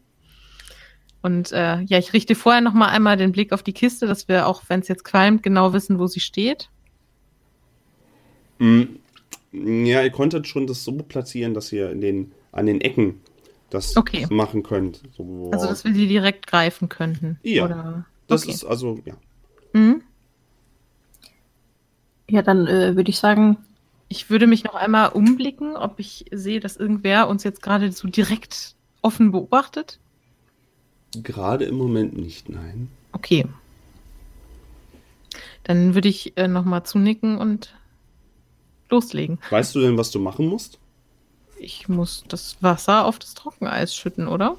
Und 1.21 1.51
äh, 1.51 1.81
ja, 1.81 1.97
ich 1.97 2.13
richte 2.13 2.35
vorher 2.35 2.61
noch 2.61 2.73
mal 2.73 2.87
einmal 2.89 3.17
den 3.17 3.31
Blick 3.31 3.51
auf 3.51 3.63
die 3.63 3.73
Kiste, 3.73 4.05
dass 4.07 4.27
wir 4.27 4.47
auch, 4.47 4.61
wenn 4.67 4.79
es 4.81 4.87
jetzt 4.87 5.03
qualmt, 5.03 5.41
genau 5.43 5.73
wissen, 5.73 5.97
wo 5.99 6.07
sie 6.07 6.19
steht. 6.19 6.69
Mm, 8.59 8.83
Ja, 9.63 10.01
ihr 10.03 10.11
konntet 10.11 10.47
schon 10.47 10.67
das 10.67 10.83
so 10.83 10.91
platzieren, 10.97 11.53
dass 11.53 11.71
ihr 11.71 11.91
in 11.91 12.01
den, 12.01 12.31
an 12.51 12.65
den 12.65 12.81
Ecken 12.81 13.21
das 13.69 13.95
Okay. 13.97 14.27
machen 14.29 14.63
könnt. 14.63 15.01
So, 15.15 15.49
Also, 15.53 15.67
dass 15.67 15.83
wir 15.83 15.93
die 15.93 16.07
direkt 16.07 16.47
greifen 16.47 16.89
könnten. 16.89 17.39
Ja. 17.43 17.65
Oder, 17.65 18.05
das 18.27 18.43
okay. 18.43 18.51
ist 18.51 18.65
also, 18.65 18.99
ja. 19.05 19.15
Mhm. 19.73 20.01
Ja, 22.29 22.41
dann 22.41 22.67
äh, 22.67 22.95
würde 22.95 23.09
ich 23.09 23.17
sagen, 23.19 23.57
Ich 24.07 24.29
würde 24.29 24.45
mich 24.45 24.63
noch 24.63 24.75
einmal 24.75 25.09
umblicken, 25.09 25.75
ob 25.75 25.99
ich 25.99 26.25
sehe, 26.31 26.59
dass 26.59 26.77
irgendwer 26.77 27.27
uns 27.27 27.43
jetzt 27.43 27.61
gerade 27.63 27.91
so 27.91 28.07
direkt 28.07 28.75
offen 29.01 29.31
beobachtet. 29.31 29.99
Gerade 31.23 31.65
im 31.65 31.75
Moment 31.75 32.15
nicht, 32.15 32.49
nein. 32.49 32.89
Okay. 33.13 33.45
Dann 35.63 35.95
würde 35.95 36.07
ich 36.09 36.37
äh, 36.37 36.47
noch 36.47 36.65
mal 36.65 36.83
zunicken 36.83 37.37
und 37.37 37.73
loslegen. 38.89 39.39
Weißt 39.49 39.73
du 39.75 39.81
denn, 39.81 39.97
was 39.97 40.11
du 40.11 40.19
machen 40.19 40.47
musst? 40.47 40.77
Ich 41.59 41.87
muss 41.87 42.23
das 42.27 42.57
Wasser 42.61 43.05
auf 43.05 43.17
das 43.19 43.33
Trockeneis 43.33 43.95
schütten, 43.95 44.27
oder? 44.27 44.57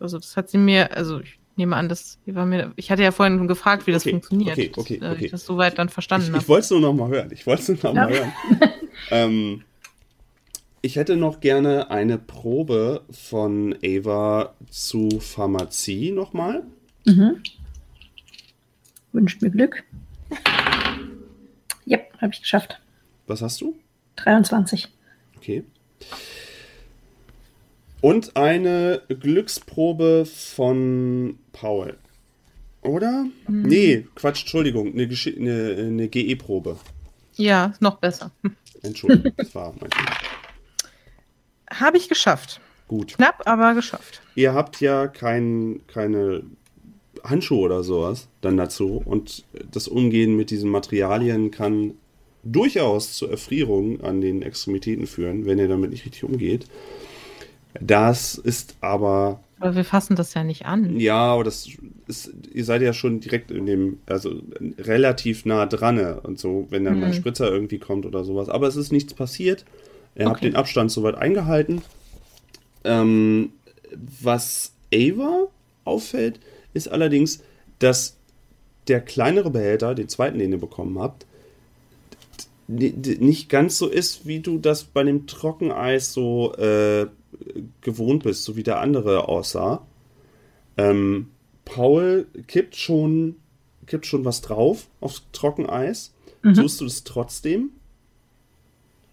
Also 0.00 0.18
das 0.18 0.36
hat 0.36 0.48
sie 0.48 0.58
mir, 0.58 0.96
also 0.96 1.20
ich 1.20 1.38
nehme 1.56 1.76
an, 1.76 1.88
das 1.90 2.18
war 2.26 2.46
mir, 2.46 2.72
ich 2.76 2.90
hatte 2.90 3.02
ja 3.02 3.12
vorhin 3.12 3.36
schon 3.38 3.48
gefragt, 3.48 3.86
wie 3.86 3.92
das 3.92 4.02
Okay, 4.04 4.12
funktioniert, 4.12 4.52
okay, 4.58 4.72
okay, 4.76 4.98
dass, 4.98 5.08
äh, 5.10 5.12
okay. 5.14 5.24
ich 5.26 5.30
das 5.30 5.44
soweit 5.44 5.78
dann 5.78 5.90
verstanden 5.90 6.28
Ich, 6.28 6.32
habe. 6.32 6.42
ich 6.42 6.48
wollte 6.48 6.64
es 6.64 6.70
nur 6.70 6.80
noch 6.80 6.94
mal 6.94 7.08
hören. 7.08 7.30
Ich 7.32 7.46
wollte 7.46 7.62
es 7.62 7.68
nur 7.68 7.76
noch 7.76 7.94
mal 7.94 8.10
Ja. 8.14 8.18
hören. 8.18 8.32
ähm, 9.10 9.64
ich 10.82 10.96
hätte 10.96 11.16
noch 11.18 11.40
gerne 11.40 11.90
eine 11.90 12.16
Probe 12.16 13.02
von 13.10 13.76
Ava 13.84 14.54
zu 14.70 15.10
Pharmazie 15.20 16.10
nochmal. 16.12 16.62
mhm. 17.04 17.42
wünscht 19.12 19.42
mir 19.42 19.50
Glück. 19.50 19.84
Ja, 21.84 21.98
habe 22.20 22.32
ich 22.32 22.40
geschafft. 22.40 22.79
Was 23.30 23.42
hast 23.42 23.60
du? 23.60 23.76
23. 24.16 24.88
Okay. 25.36 25.62
Und 28.00 28.36
eine 28.36 29.02
Glücksprobe 29.08 30.26
von 30.26 31.38
Paul. 31.52 31.96
Oder? 32.82 33.26
Mhm. 33.46 33.62
Nee, 33.62 34.06
Quatsch, 34.16 34.40
Entschuldigung. 34.40 34.92
Eine, 34.92 35.04
Gesch- 35.04 35.36
eine, 35.36 35.76
eine 35.80 36.08
GE-Probe. 36.08 36.76
Ja, 37.36 37.66
ist 37.66 37.80
noch 37.82 37.98
besser. 37.98 38.32
Hm. 38.42 38.56
Entschuldigung, 38.82 39.32
das 39.36 39.54
war 39.54 39.74
mein. 39.78 39.90
Habe 41.72 41.98
ich 41.98 42.08
geschafft. 42.08 42.60
Gut. 42.88 43.14
Knapp, 43.14 43.42
aber 43.46 43.74
geschafft. 43.74 44.22
Ihr 44.34 44.54
habt 44.54 44.80
ja 44.80 45.06
kein, 45.06 45.82
keine 45.86 46.42
Handschuhe 47.22 47.60
oder 47.60 47.84
sowas 47.84 48.26
dann 48.40 48.56
dazu. 48.56 49.00
Und 49.04 49.44
das 49.70 49.86
Umgehen 49.86 50.36
mit 50.36 50.50
diesen 50.50 50.68
Materialien 50.70 51.52
kann 51.52 51.94
durchaus 52.42 53.14
zur 53.14 53.30
Erfrierung 53.30 54.00
an 54.02 54.20
den 54.20 54.42
Extremitäten 54.42 55.06
führen, 55.06 55.46
wenn 55.46 55.58
ihr 55.58 55.68
damit 55.68 55.90
nicht 55.90 56.04
richtig 56.06 56.24
umgeht. 56.24 56.66
Das 57.80 58.34
ist 58.34 58.76
aber 58.80 59.40
Aber 59.60 59.76
wir 59.76 59.84
fassen 59.84 60.16
das 60.16 60.34
ja 60.34 60.42
nicht 60.42 60.66
an. 60.66 60.98
Ja, 60.98 61.18
aber 61.34 61.44
das 61.44 61.68
ist, 62.08 62.32
ihr 62.52 62.64
seid 62.64 62.82
ja 62.82 62.92
schon 62.92 63.20
direkt 63.20 63.50
in 63.50 63.66
dem, 63.66 63.98
also 64.06 64.42
relativ 64.78 65.44
nah 65.44 65.66
dran 65.66 65.98
und 66.22 66.38
so, 66.38 66.66
wenn 66.70 66.84
dann 66.84 66.98
mal 66.98 67.06
ein 67.06 67.12
Mhm. 67.12 67.14
Spritzer 67.14 67.50
irgendwie 67.50 67.78
kommt 67.78 68.06
oder 68.06 68.24
sowas. 68.24 68.48
Aber 68.48 68.66
es 68.66 68.76
ist 68.76 68.90
nichts 68.90 69.14
passiert. 69.14 69.64
Ihr 70.16 70.26
habt 70.26 70.38
Okay. 70.38 70.46
den 70.50 70.56
Abstand 70.56 70.90
soweit 70.90 71.14
eingehalten. 71.14 71.82
Ähm, 72.84 73.52
was 74.22 74.72
Ava 74.94 75.48
auffällt, 75.84 76.40
ist 76.74 76.88
allerdings, 76.88 77.42
dass 77.78 78.16
der 78.88 79.00
kleinere 79.00 79.50
Behälter, 79.50 79.94
den 79.94 80.08
zweiten, 80.08 80.38
den 80.38 80.52
ihr 80.52 80.58
bekommen 80.58 80.98
habt, 80.98 81.26
nicht 82.70 83.48
ganz 83.48 83.78
so 83.78 83.88
ist, 83.88 84.26
wie 84.26 84.40
du 84.40 84.58
das 84.58 84.84
bei 84.84 85.02
dem 85.02 85.26
Trockeneis 85.26 86.12
so 86.12 86.54
äh, 86.54 87.06
gewohnt 87.80 88.22
bist, 88.24 88.44
so 88.44 88.56
wie 88.56 88.62
der 88.62 88.80
andere 88.80 89.28
aussah. 89.28 89.86
Ähm, 90.76 91.28
Paul 91.64 92.26
kippt 92.46 92.76
schon, 92.76 93.36
kippt 93.86 94.06
schon 94.06 94.24
was 94.24 94.40
drauf 94.40 94.88
aufs 95.00 95.24
Trockeneis. 95.32 96.14
Mhm. 96.42 96.54
Tust 96.54 96.80
du 96.80 96.86
es 96.86 97.04
trotzdem? 97.04 97.70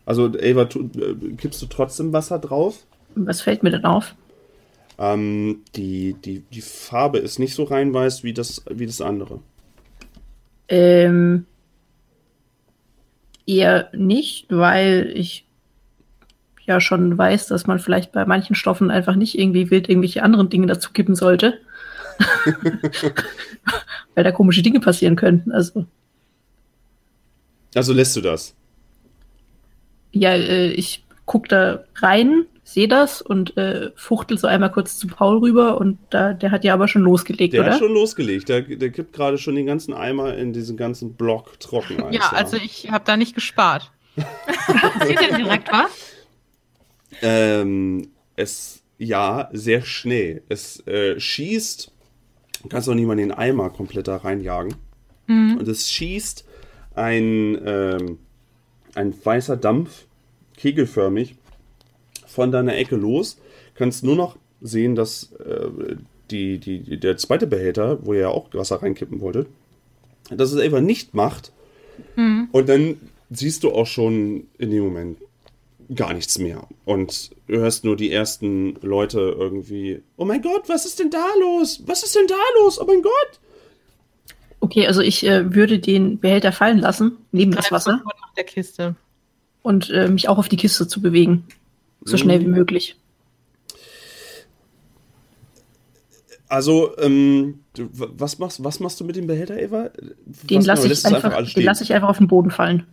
Also, 0.05 0.31
Ava, 0.41 0.65
tu, 0.65 0.89
äh, 0.97 1.35
kippst 1.35 1.61
du 1.61 1.65
trotzdem 1.65 2.13
Wasser 2.13 2.39
drauf? 2.39 2.85
Was 3.15 3.41
fällt 3.41 3.63
mir 3.63 3.71
denn 3.71 3.85
auf? 3.85 4.15
Ähm, 4.97 5.63
die, 5.75 6.13
die, 6.13 6.39
die 6.39 6.61
Farbe 6.61 7.19
ist 7.19 7.39
nicht 7.39 7.53
so 7.53 7.63
rein 7.63 7.93
weiß 7.93 8.23
wie 8.23 8.33
das, 8.33 8.63
wie 8.69 8.85
das 8.85 9.01
andere. 9.01 9.39
Ähm, 10.69 11.45
eher 13.47 13.89
nicht, 13.93 14.45
weil 14.49 15.11
ich 15.15 15.45
ja 16.65 16.79
schon 16.81 17.17
weiß, 17.17 17.47
dass 17.47 17.65
man 17.65 17.79
vielleicht 17.79 18.11
bei 18.11 18.25
manchen 18.25 18.55
Stoffen 18.55 18.91
einfach 18.91 19.15
nicht 19.15 19.39
irgendwie 19.39 19.71
wild 19.71 19.89
irgendwelche 19.89 20.21
anderen 20.21 20.49
Dinge 20.49 20.67
dazu 20.67 20.91
kippen 20.91 21.15
sollte. 21.15 21.59
weil 24.15 24.23
da 24.23 24.31
komische 24.31 24.61
Dinge 24.61 24.79
passieren 24.79 25.15
könnten. 25.15 25.51
Also, 25.51 25.85
Also 27.75 27.93
lässt 27.93 28.15
du 28.15 28.21
das. 28.21 28.55
ja, 30.11 30.31
äh, 30.31 30.71
ich 30.71 31.03
guck 31.25 31.47
da 31.47 31.83
rein, 31.95 32.45
sehe 32.67 32.89
das 32.89 33.21
und 33.21 33.55
äh, 33.55 33.91
fuchtel 33.95 34.37
so 34.37 34.45
einmal 34.45 34.69
kurz 34.69 34.97
zu 34.97 35.07
Paul 35.07 35.37
rüber 35.37 35.79
und 35.79 35.97
da, 36.09 36.33
der 36.33 36.51
hat 36.51 36.65
ja 36.65 36.73
aber 36.73 36.89
schon 36.89 37.01
losgelegt, 37.01 37.53
Der 37.53 37.61
oder? 37.61 37.71
hat 37.71 37.79
schon 37.79 37.93
losgelegt. 37.93 38.49
Der, 38.49 38.61
der 38.61 38.89
kippt 38.89 39.13
gerade 39.13 39.37
schon 39.37 39.55
den 39.55 39.65
ganzen 39.65 39.93
Eimer 39.93 40.35
in 40.35 40.51
diesen 40.51 40.75
ganzen 40.75 41.13
Block 41.13 41.57
Trockeneis. 41.61 42.13
Ja, 42.13 42.33
also 42.33 42.57
ich 42.57 42.91
habe 42.91 43.05
da 43.05 43.15
nicht 43.15 43.33
gespart. 43.33 43.89
Sieht 45.07 45.21
denn 45.21 45.37
direkt 45.37 45.71
was? 45.71 45.91
Ähm, 47.21 48.09
es, 48.35 48.83
ja, 48.97 49.47
sehr 49.53 49.83
schnell. 49.83 50.43
Es 50.49 50.85
äh, 50.87 51.17
schießt, 51.17 51.93
du 52.63 52.67
kannst 52.67 52.89
auch 52.89 52.95
nicht 52.95 53.07
mal 53.07 53.15
den 53.15 53.31
Eimer 53.31 53.69
komplett 53.69 54.09
da 54.09 54.17
reinjagen. 54.17 54.75
Mhm. 55.27 55.55
Und 55.57 55.67
es 55.69 55.89
schießt 55.89 56.45
ein, 56.95 57.57
ähm, 57.65 58.19
ein 58.93 59.13
weißer 59.23 59.55
Dampf, 59.55 60.05
kegelförmig, 60.57 61.36
von 62.37 62.51
deiner 62.51 62.75
Ecke 62.77 62.95
los. 62.95 63.39
Kannst 63.73 64.03
nur 64.03 64.15
noch 64.15 64.37
sehen, 64.61 64.93
dass 64.93 65.31
äh, 65.33 65.95
die, 66.29 66.59
die, 66.59 66.99
der 66.99 67.17
zweite 67.17 67.47
Behälter, 67.47 68.05
wo 68.05 68.13
ihr 68.13 68.19
ja 68.21 68.29
auch 68.29 68.53
Wasser 68.53 68.83
reinkippen 68.83 69.21
wolltet, 69.21 69.47
dass 70.29 70.51
es 70.51 70.61
einfach 70.61 70.81
nicht 70.81 71.15
macht. 71.15 71.51
Mhm. 72.15 72.49
Und 72.51 72.69
dann 72.69 73.01
siehst 73.31 73.63
du 73.63 73.71
auch 73.71 73.87
schon 73.87 74.45
in 74.59 74.69
dem 74.69 74.83
Moment, 74.83 75.17
gar 75.95 76.13
nichts 76.13 76.37
mehr. 76.37 76.67
Und 76.85 77.31
du 77.47 77.57
hörst 77.57 77.83
nur 77.83 77.95
die 77.95 78.11
ersten 78.11 78.75
Leute 78.81 79.19
irgendwie, 79.19 80.03
oh 80.15 80.25
mein 80.25 80.43
Gott, 80.43 80.69
was 80.69 80.85
ist 80.85 80.99
denn 80.99 81.09
da 81.09 81.25
los? 81.39 81.81
Was 81.87 82.03
ist 82.03 82.15
denn 82.15 82.27
da 82.27 82.61
los? 82.61 82.79
Oh 82.79 82.85
mein 82.85 83.01
Gott! 83.01 83.39
Okay, 84.59 84.85
also 84.85 85.01
ich 85.01 85.25
äh, 85.25 85.55
würde 85.55 85.79
den 85.79 86.19
Behälter 86.19 86.51
fallen 86.51 86.77
lassen, 86.77 87.17
neben 87.31 87.51
das 87.51 87.71
Wasser, 87.71 88.03
nach 88.05 88.33
der 88.35 88.43
Kiste. 88.43 88.95
und 89.63 89.89
äh, 89.89 90.07
mich 90.07 90.29
auch 90.29 90.37
auf 90.37 90.49
die 90.49 90.57
Kiste 90.57 90.87
zu 90.87 91.01
bewegen. 91.01 91.45
So 92.07 92.17
schnell 92.17 92.39
wie 92.41 92.47
möglich. 92.47 92.95
Also, 96.49 96.97
ähm, 96.99 97.59
du, 97.73 97.89
was 97.91 98.39
machst, 98.39 98.63
was 98.63 98.79
machst 98.79 98.99
du 98.99 99.03
mit 99.03 99.17
dem 99.17 99.27
Behälter, 99.27 99.59
Eva? 99.59 99.89
Den 100.43 100.61
lasse 100.61 100.87
ich, 100.87 101.05
einfach, 101.05 101.43
den 101.53 101.63
lass 101.63 101.81
ich 101.81 101.93
einfach 101.93 102.07
auf 102.07 102.19
den 102.19 102.27
Boden 102.27 102.51
fallen. 102.51 102.87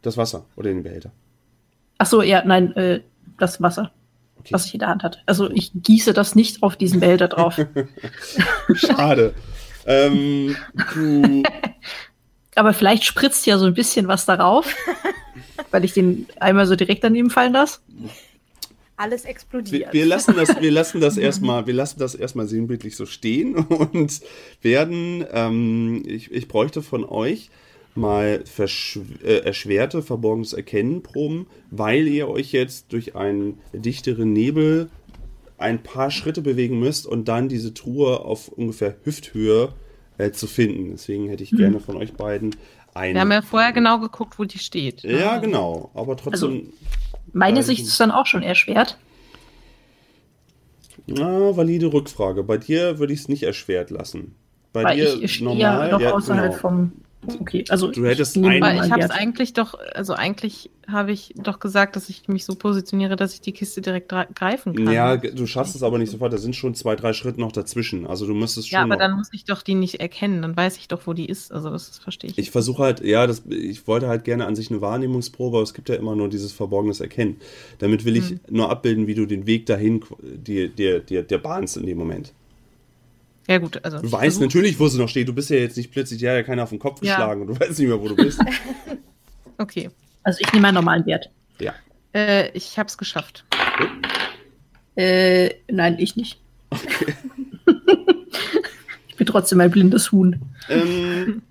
Das 0.00 0.16
Wasser 0.16 0.46
oder 0.56 0.70
den 0.70 0.82
Behälter? 0.82 1.12
Ach 1.98 2.06
so, 2.06 2.22
ja, 2.22 2.42
nein, 2.44 2.74
äh, 2.76 3.00
das 3.38 3.60
Wasser, 3.60 3.92
Okay. 4.40 4.54
was 4.54 4.64
ich 4.66 4.74
in 4.74 4.80
der 4.80 4.88
Hand 4.88 5.02
hatte. 5.02 5.18
Also 5.26 5.50
ich 5.50 5.70
gieße 5.74 6.14
das 6.14 6.34
nicht 6.34 6.62
auf 6.62 6.76
diesen 6.76 7.00
Behälter 7.00 7.28
drauf. 7.28 7.60
Schade. 8.74 9.34
ähm, 9.86 10.56
Aber 12.54 12.72
vielleicht 12.74 13.04
spritzt 13.04 13.46
ja 13.46 13.58
so 13.58 13.66
ein 13.66 13.74
bisschen 13.74 14.08
was 14.08 14.24
darauf, 14.26 14.74
weil 15.72 15.84
ich 15.84 15.92
den 15.92 16.26
einmal 16.38 16.66
so 16.66 16.76
direkt 16.76 17.02
daneben 17.02 17.30
fallen 17.30 17.52
lasse. 17.52 17.80
Alles 18.96 19.24
wir, 19.24 19.30
explodiert. 19.30 19.92
wir 19.92 20.06
lassen 20.06 20.34
das, 20.36 20.60
wir 20.60 20.70
lassen 20.70 21.00
das 21.00 21.16
erstmal, 21.18 21.66
wir 21.66 21.74
lassen 21.74 21.98
das 21.98 22.14
erstmal 22.14 22.46
sinnbildlich 22.46 22.94
so 22.94 23.06
stehen 23.06 23.54
und 23.92 24.20
werden, 24.60 25.24
ähm, 25.32 26.04
ich, 26.06 26.30
ich 26.30 26.46
bräuchte 26.46 26.82
von 26.82 27.04
euch 27.04 27.50
mal 27.94 28.42
verschw 28.44 29.00
äh, 29.22 29.38
erschwerte 29.38 30.02
verborgenes 30.02 30.52
Erkennen 30.52 31.02
Proben, 31.02 31.46
weil 31.70 32.06
ihr 32.06 32.28
euch 32.28 32.52
jetzt 32.52 32.92
durch 32.92 33.16
einen 33.16 33.58
dichteren 33.72 34.32
Nebel 34.32 34.88
ein 35.58 35.82
paar 35.82 36.10
Schritte 36.10 36.42
bewegen 36.42 36.78
müsst 36.78 37.06
und 37.06 37.28
dann 37.28 37.48
diese 37.48 37.74
Truhe 37.74 38.20
auf 38.20 38.48
ungefähr 38.48 38.96
Hüfthöhe 39.04 39.72
äh, 40.18 40.30
zu 40.32 40.46
finden. 40.46 40.90
Deswegen 40.92 41.28
hätte 41.28 41.42
ich 41.42 41.50
gerne 41.50 41.80
von 41.80 41.96
euch 41.96 42.14
beiden 42.14 42.56
ein. 42.94 43.14
Wir 43.14 43.20
haben 43.22 43.32
ja 43.32 43.42
vorher 43.42 43.72
genau 43.72 43.98
geguckt, 43.98 44.38
wo 44.38 44.44
die 44.44 44.58
steht. 44.58 45.04
ne? 45.04 45.18
ja, 45.20 45.38
genau, 45.38 45.90
aber 45.94 46.16
trotzdem. 46.16 46.72
Meine 47.32 47.58
Also- 47.58 47.68
Sicht 47.68 47.84
ist 47.84 47.98
dann 48.00 48.10
auch 48.10 48.26
schon 48.26 48.42
erschwert. 48.42 48.98
Na, 51.06 51.56
valide 51.56 51.92
Rückfrage. 51.92 52.42
Bei 52.44 52.58
dir 52.58 52.98
würde 52.98 53.12
ich 53.12 53.20
es 53.20 53.28
nicht 53.28 53.42
erschwert 53.42 53.90
lassen. 53.90 54.36
Bei 54.72 54.84
Weil 54.84 54.96
dir 54.96 55.22
ich 55.22 55.34
stehe 55.34 55.54
ja 55.56 55.88
noch 55.88 56.00
außerhalb 56.00 56.50
genau. 56.52 56.60
vom. 56.60 56.92
Okay, 57.40 57.64
also 57.68 57.90
Du 57.90 58.04
hättest 58.04 58.36
nehme 58.36 58.66
einen- 58.66 58.84
ich 58.84 58.90
habe 58.90 59.02
es 59.02 59.10
eigentlich 59.10 59.52
doch, 59.52 59.74
also 59.94 60.12
eigentlich 60.14 60.70
habe 60.88 61.12
ich 61.12 61.32
doch 61.36 61.60
gesagt, 61.60 61.94
dass 61.94 62.08
ich 62.08 62.26
mich 62.26 62.44
so 62.44 62.56
positioniere, 62.56 63.14
dass 63.14 63.32
ich 63.34 63.40
die 63.40 63.52
Kiste 63.52 63.80
direkt 63.80 64.08
greifen 64.34 64.74
kann. 64.74 64.92
Ja, 64.92 65.16
du 65.16 65.46
schaffst 65.46 65.76
es 65.76 65.84
aber 65.84 65.98
nicht 65.98 66.10
sofort. 66.10 66.32
Da 66.32 66.38
sind 66.38 66.56
schon 66.56 66.74
zwei, 66.74 66.96
drei 66.96 67.12
Schritte 67.12 67.40
noch 67.40 67.52
dazwischen. 67.52 68.06
Also 68.08 68.26
du 68.26 68.34
müsstest 68.34 68.68
schon. 68.68 68.76
Ja, 68.76 68.82
aber 68.82 68.94
noch, 68.94 68.98
dann 68.98 69.12
muss 69.12 69.28
ich 69.32 69.44
doch 69.44 69.62
die 69.62 69.74
nicht 69.76 70.00
erkennen. 70.00 70.42
Dann 70.42 70.56
weiß 70.56 70.76
ich 70.78 70.88
doch, 70.88 71.06
wo 71.06 71.12
die 71.12 71.26
ist. 71.26 71.52
Also 71.52 71.70
das 71.70 71.98
verstehe 71.98 72.30
ich. 72.30 72.38
ich 72.38 72.50
versuche 72.50 72.82
halt, 72.82 73.00
ja, 73.04 73.28
das, 73.28 73.42
ich 73.48 73.86
wollte 73.86 74.08
halt 74.08 74.24
gerne 74.24 74.46
an 74.46 74.56
sich 74.56 74.70
eine 74.72 74.80
Wahrnehmungsprobe, 74.80 75.58
aber 75.58 75.62
es 75.64 75.74
gibt 75.74 75.88
ja 75.88 75.94
immer 75.94 76.16
nur 76.16 76.28
dieses 76.28 76.52
verborgenes 76.52 77.00
Erkennen. 77.00 77.36
Damit 77.78 78.04
will 78.04 78.16
ich 78.16 78.30
Hm. 78.30 78.40
nur 78.50 78.68
abbilden, 78.70 79.06
wie 79.06 79.14
du 79.14 79.26
den 79.26 79.46
Weg 79.46 79.66
dahin 79.66 80.04
dir, 80.22 80.68
dir, 80.68 80.98
dir, 80.98 81.22
dir 81.22 81.38
bahnst 81.38 81.76
in 81.76 81.86
dem 81.86 81.98
Moment. 81.98 82.32
Ja 83.48 83.58
gut, 83.58 83.84
also 83.84 83.98
Du 84.00 84.10
weißt 84.12 84.38
versuch- 84.38 84.40
natürlich, 84.42 84.78
wo 84.78 84.88
sie 84.88 84.98
noch 84.98 85.08
steht. 85.08 85.28
Du 85.28 85.32
bist 85.34 85.50
ja 85.50 85.56
jetzt 85.56 85.76
nicht 85.76 85.90
plötzlich, 85.90 86.20
ja, 86.20 86.34
ja 86.34 86.42
keiner 86.42 86.62
auf 86.62 86.70
den 86.70 86.78
Kopf 86.78 87.02
Ja. 87.02 87.16
geschlagen 87.16 87.42
und 87.42 87.46
du 87.48 87.54
weißt 87.60 87.78
nicht 87.78 87.88
mehr, 87.88 88.00
wo 88.00 88.08
du 88.08 88.16
bist. 88.16 88.40
Okay, 89.58 89.90
Also 90.24 90.40
ich 90.40 90.52
nehme 90.52 90.68
einen 90.68 90.74
normalen 90.76 91.06
Wert. 91.06 91.30
ja. 91.60 91.72
äh, 92.14 92.50
ich 92.56 92.78
habe 92.78 92.88
es 92.88 92.98
geschafft. 92.98 93.44
Äh, 94.96 95.50
nein, 95.70 95.96
ich 95.98 96.16
nicht. 96.16 96.40
ich 99.08 99.16
bin 99.16 99.26
trotzdem 99.26 99.60
ein 99.60 99.70
blindes 99.70 100.10
Huhn. 100.12 100.40
Ähm, 100.68 101.42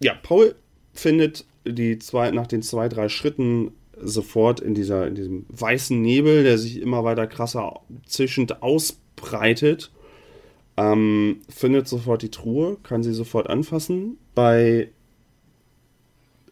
ja, 0.00 0.14
Paul 0.22 0.54
findet 0.92 1.44
die 1.64 1.98
zwei, 1.98 2.30
nach 2.30 2.46
den 2.46 2.62
zwei, 2.62 2.88
drei 2.88 3.08
Schritten 3.08 3.72
sofort 4.00 4.60
in, 4.60 4.74
dieser, 4.74 5.06
in 5.06 5.14
diesem 5.14 5.46
weißen 5.48 6.00
Nebel, 6.00 6.42
der 6.44 6.58
sich 6.58 6.80
immer 6.80 7.04
weiter 7.04 7.26
krasser 7.26 7.80
zischend 8.06 8.62
ausbreitet, 8.62 9.90
ähm, 10.76 11.40
findet 11.48 11.88
sofort 11.88 12.22
die 12.22 12.30
Truhe, 12.30 12.76
kann 12.82 13.02
sie 13.02 13.14
sofort 13.14 13.48
anfassen. 13.48 14.18
Bei 14.34 14.90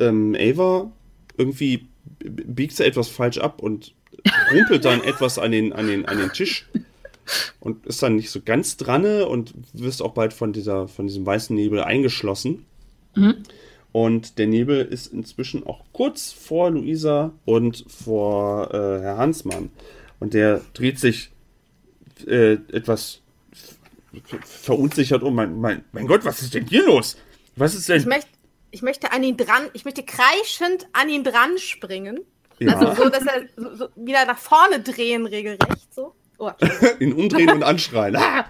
ähm, 0.00 0.36
Ava 0.38 0.92
irgendwie 1.36 1.86
biegt 2.20 2.76
sie 2.76 2.84
etwas 2.84 3.08
falsch 3.08 3.38
ab 3.38 3.60
und 3.60 3.94
rumpelt 4.52 4.84
dann 4.84 5.02
etwas 5.02 5.38
an 5.38 5.52
den, 5.52 5.72
an, 5.72 5.86
den, 5.86 6.06
an 6.06 6.18
den 6.18 6.32
Tisch 6.32 6.68
und 7.60 7.86
ist 7.86 8.02
dann 8.02 8.16
nicht 8.16 8.30
so 8.30 8.40
ganz 8.44 8.76
dran 8.76 9.04
und 9.22 9.54
wirst 9.72 10.02
auch 10.02 10.12
bald 10.12 10.32
von, 10.32 10.52
dieser, 10.52 10.88
von 10.88 11.06
diesem 11.06 11.24
weißen 11.26 11.54
Nebel 11.54 11.82
eingeschlossen. 11.82 12.64
Mhm. 13.14 13.36
Und 13.92 14.38
der 14.38 14.46
Nebel 14.46 14.84
ist 14.84 15.12
inzwischen 15.12 15.66
auch 15.66 15.84
kurz 15.92 16.32
vor 16.32 16.70
Luisa 16.70 17.32
und 17.44 17.84
vor 17.88 18.72
äh, 18.72 19.00
Herr 19.02 19.18
Hansmann. 19.18 19.70
Und 20.18 20.34
der 20.34 20.62
dreht 20.72 20.98
sich 20.98 21.30
äh, 22.26 22.54
etwas 22.72 23.21
verunsichert 24.44 25.22
um. 25.22 25.34
Mein, 25.34 25.60
mein, 25.60 25.84
mein 25.92 26.06
Gott, 26.06 26.24
was 26.24 26.42
ist 26.42 26.54
denn 26.54 26.66
hier 26.66 26.84
los? 26.84 27.16
Was 27.56 27.74
ist 27.74 27.88
Ich, 27.88 28.02
denn? 28.02 28.08
möcht, 28.08 28.28
ich 28.70 28.82
möchte 28.82 29.12
an 29.12 29.22
ihn 29.22 29.36
dran, 29.36 29.68
ich 29.72 29.84
möchte 29.84 30.02
kreischend 30.02 30.86
an 30.92 31.08
ihn 31.08 31.24
dran 31.24 31.58
springen. 31.58 32.20
Ja, 32.58 32.76
Also 32.76 33.04
so, 33.04 33.08
dass 33.08 33.24
er 33.26 33.42
so, 33.56 33.74
so 33.74 33.88
wieder 33.96 34.24
nach 34.24 34.38
vorne 34.38 34.80
drehen, 34.80 35.26
regelrecht 35.26 35.92
so. 35.94 36.14
Oh, 36.38 36.50
ihn 36.98 37.12
umdrehen 37.18 37.50
und 37.50 37.62
anschreien. 37.62 38.16
Ah! 38.16 38.46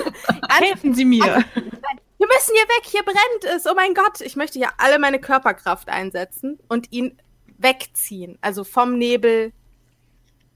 Helfen 0.60 0.94
Sie 0.94 1.04
mir! 1.04 1.24
wir 1.24 2.26
müssen 2.28 2.54
hier 2.54 2.64
weg, 2.64 2.84
hier 2.84 3.02
brennt 3.02 3.56
es. 3.56 3.66
Oh 3.66 3.74
mein 3.74 3.94
Gott, 3.94 4.20
ich 4.20 4.36
möchte 4.36 4.58
hier 4.58 4.68
alle 4.78 4.98
meine 4.98 5.18
Körperkraft 5.20 5.88
einsetzen 5.88 6.58
und 6.68 6.92
ihn 6.92 7.18
wegziehen. 7.58 8.38
Also 8.42 8.64
vom 8.64 8.96
Nebel 8.98 9.52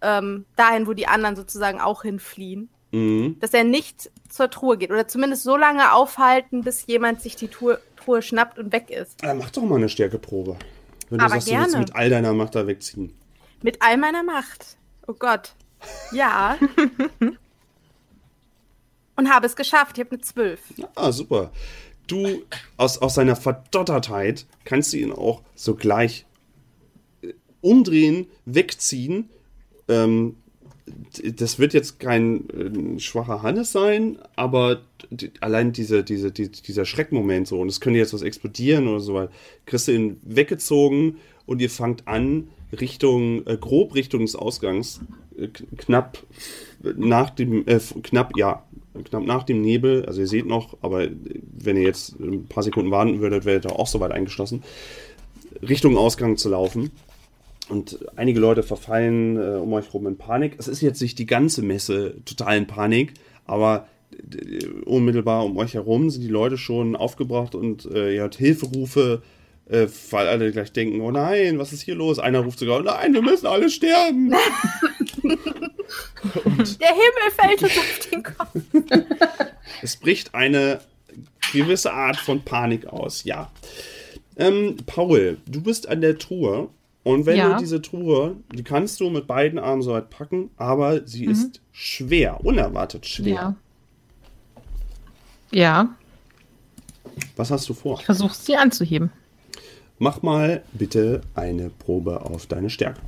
ähm, 0.01 0.45
dahin, 0.57 0.87
wo 0.87 0.93
die 0.93 1.09
anderen 1.09 1.35
sozusagen 1.37 1.81
auch 1.81 2.03
hinfliehen. 2.03 2.69
Mhm. 2.93 3.39
Dass 3.41 3.53
er 3.53 3.65
nicht 3.65 4.11
zur 4.29 4.51
Truhe 4.51 4.79
geht. 4.79 4.91
Oder 4.91 5.09
zumindest 5.09 5.43
so 5.43 5.57
lange 5.57 5.93
aufhalten, 5.93 6.63
bis 6.63 6.87
jemand 6.87 7.21
sich 7.21 7.37
die 7.37 7.49
Truhe, 7.49 7.81
Truhe 7.97 8.23
schnappt 8.23 8.59
und 8.59 8.73
weg 8.73 8.91
ist. 8.91 9.23
Äh, 9.23 9.35
mach 9.35 9.51
doch 9.51 9.63
mal 9.63 9.77
eine 9.77 9.89
Stärkeprobe. 9.89 10.57
Wenn 11.11 11.19
du 11.19 11.25
Aber 11.25 11.35
sagst, 11.35 11.49
du 11.49 11.53
willst 11.53 11.71
gerne. 11.71 11.85
mit 11.85 11.97
all 11.97 12.11
deiner 12.11 12.33
Macht 12.33 12.55
da 12.55 12.67
wegziehen. 12.67 13.13
Mit 13.63 13.79
all 13.81 13.97
meiner 13.97 14.23
Macht. 14.23 14.77
Oh 15.07 15.15
Gott. 15.15 15.55
Ja. 16.13 16.57
und 19.17 19.31
habe 19.31 19.47
es 19.47 19.57
geschafft. 19.57 19.99
Ich 19.99 20.05
habe 20.05 20.13
eine 20.13 20.21
12. 20.21 20.61
Ah, 20.95 21.13
super. 21.13 21.53
Du, 22.07 22.45
aus, 22.77 22.99
aus 22.99 23.15
seiner 23.15 23.37
Verdottertheit 23.37 24.47
kannst 24.65 24.93
du 24.93 24.99
ihn 24.99 25.13
auch 25.13 25.43
sogleich 25.55 26.27
äh, 27.23 27.33
umdrehen, 27.61 28.29
wegziehen. 28.45 29.31
Ähm, 29.89 30.37
das 31.37 31.59
wird 31.59 31.75
jetzt 31.75 31.99
kein 31.99 32.49
äh, 32.51 33.01
schwacher 33.01 33.43
Hannes 33.43 33.73
sein, 33.73 34.19
aber 34.37 34.83
d- 35.11 35.31
allein 35.41 35.73
diese, 35.73 36.05
diese, 36.05 36.31
die, 36.31 36.49
dieser 36.51 36.85
Schreckmoment 36.85 37.49
so, 37.49 37.61
und 37.61 37.69
es 37.69 37.81
könnte 37.81 37.99
jetzt 37.99 38.15
was 38.15 38.23
explodieren 38.23 38.87
oder 38.87 39.01
so, 39.01 39.15
weil 39.15 39.29
kriegst 39.65 39.89
du 39.89 39.93
ihn 39.93 40.21
weggezogen 40.23 41.17
und 41.45 41.61
ihr 41.61 41.71
fangt 41.71 42.07
an, 42.07 42.49
Richtung, 42.79 43.47
äh, 43.47 43.57
grob 43.57 43.95
Richtung 43.95 44.21
des 44.23 44.37
Ausgangs, 44.37 45.01
äh, 45.37 45.49
knapp 45.77 46.19
nach 46.97 47.31
dem, 47.31 47.67
äh, 47.67 47.81
knapp, 48.03 48.37
ja, 48.37 48.63
knapp 49.05 49.25
nach 49.25 49.43
dem 49.43 49.63
Nebel, 49.63 50.05
also 50.07 50.21
ihr 50.21 50.27
seht 50.29 50.47
noch, 50.47 50.77
aber 50.83 51.09
wenn 51.59 51.77
ihr 51.77 51.83
jetzt 51.83 52.19
ein 52.21 52.47
paar 52.47 52.63
Sekunden 52.63 52.91
warten 52.91 53.21
würdet, 53.21 53.45
wäret 53.45 53.67
ihr 53.67 53.79
auch 53.79 53.87
soweit 53.87 54.13
eingeschlossen, 54.13 54.63
Richtung 55.67 55.97
Ausgang 55.97 56.37
zu 56.37 56.49
laufen. 56.49 56.91
Und 57.69 57.99
einige 58.17 58.39
Leute 58.39 58.63
verfallen 58.63 59.37
äh, 59.37 59.57
um 59.57 59.73
euch 59.73 59.93
rum 59.93 60.07
in 60.07 60.17
Panik. 60.17 60.55
Es 60.59 60.69
ist 60.69 60.81
jetzt 60.81 61.03
nicht 61.03 61.19
die 61.19 61.27
ganze 61.27 61.63
Messe 61.63 62.15
total 62.25 62.59
in 62.59 62.67
Panik, 62.67 63.15
aber 63.45 63.89
äh, 64.13 64.65
unmittelbar 64.85 65.45
um 65.45 65.57
euch 65.57 65.75
herum 65.75 66.11
sind 66.11 66.23
die 66.23 66.29
Leute 66.29 66.59
schon 66.59 66.95
aufgebracht 66.95 67.55
und 67.55 67.85
äh, 67.87 68.15
ihr 68.15 68.21
hört 68.21 68.37
Hilferufe, 68.37 69.23
äh, 69.69 69.87
weil 70.11 70.29
alle 70.29 70.53
gleich 70.53 70.73
denken, 70.73 71.01
oh 71.01 71.11
nein, 71.11 71.59
was 71.59 71.73
ist 71.73 71.83
hier 71.83 71.97
los? 71.97 72.21
Einer 72.21 72.41
ruft 72.41 72.61
sogar, 72.61 72.79
oh 72.79 72.83
nein, 72.83 73.13
wir 73.15 73.23
müssen 73.23 73.47
alle 73.47 73.69
sterben. 73.69 74.31
Der 75.23 76.89
Himmel 76.89 77.31
fällt 77.37 77.63
uns 77.63 77.79
auf 77.79 78.09
den 78.11 78.23
Kopf. 78.23 78.51
Es 79.83 79.97
bricht 79.97 80.35
eine 80.35 80.81
gewisse 81.53 81.93
Art 81.93 82.17
von 82.17 82.43
Panik 82.43 82.87
aus, 82.87 83.25
ja. 83.25 83.51
Ähm, 84.37 84.77
Paul, 84.87 85.39
du 85.47 85.63
bist 85.63 85.89
an 85.89 86.01
der 86.01 86.19
Truhe 86.19 86.69
und 87.07 87.25
wenn 87.25 87.37
Ja. 87.37 87.53
du 87.53 87.59
diese 87.61 87.81
Truhe, 87.81 88.37
die 88.53 88.65
kannst 88.65 88.99
du 88.99 89.11
mit 89.11 89.29
beiden 89.29 89.61
Armen 89.61 89.81
so 89.81 89.93
weit 89.93 90.11
packen, 90.11 90.51
aber 90.57 91.07
sie 91.07 91.25
ist 91.27 91.61
schwer, 91.71 92.45
unerwartet 92.45 93.07
schwer. 93.07 93.35
Ja. 93.35 93.57
Ja, 95.53 95.95
Was 97.37 97.53
hast 97.53 97.69
du 97.69 97.75
vor? 97.75 98.01
ich 98.01 98.07
versuche 98.07 98.35
sie 98.35 98.57
anzuheben. 98.57 99.13
Mach 100.01 100.23
mal 100.23 100.65
bitte 100.73 101.21
eine 101.37 101.71
Probe 101.71 102.23
auf 102.23 102.47
deine 102.47 102.71
Stärke. 102.71 103.01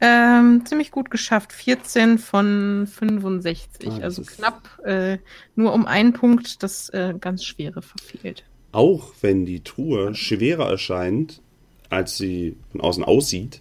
Ähm, 0.00 0.64
ziemlich 0.64 0.92
gut 0.92 1.10
geschafft. 1.10 1.52
14 1.52 2.18
von 2.18 2.86
65. 2.86 3.90
Ah, 3.90 3.98
also 3.98 4.22
knapp 4.22 4.78
äh, 4.84 5.18
nur 5.56 5.72
um 5.74 5.86
einen 5.86 6.12
Punkt 6.12 6.62
das 6.62 6.88
äh, 6.90 7.14
ganz 7.20 7.44
Schwere 7.44 7.82
verfehlt. 7.82 8.44
Auch 8.72 9.12
wenn 9.20 9.46
die 9.46 9.60
Truhe 9.60 10.14
schwerer 10.14 10.68
erscheint, 10.70 11.40
als 11.88 12.16
sie 12.18 12.56
von 12.72 12.80
außen 12.80 13.02
aussieht. 13.04 13.60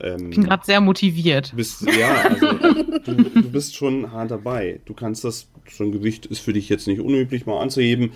Ähm, 0.00 0.30
Ich 0.30 0.36
bin 0.36 0.44
gerade 0.44 0.64
sehr 0.64 0.80
motiviert. 0.80 1.52
bist, 1.56 1.82
ja, 1.82 2.14
also 2.22 2.52
du, 3.04 3.14
du 3.14 3.50
bist 3.50 3.74
schon 3.74 4.12
hart 4.12 4.30
dabei. 4.30 4.80
Du 4.84 4.94
kannst 4.94 5.24
das, 5.24 5.48
so 5.68 5.82
ein 5.84 5.90
Gewicht 5.92 6.26
ist 6.26 6.38
für 6.38 6.52
dich 6.52 6.68
jetzt 6.68 6.86
nicht 6.86 7.00
unüblich 7.00 7.46
mal 7.46 7.60
anzuheben. 7.60 8.12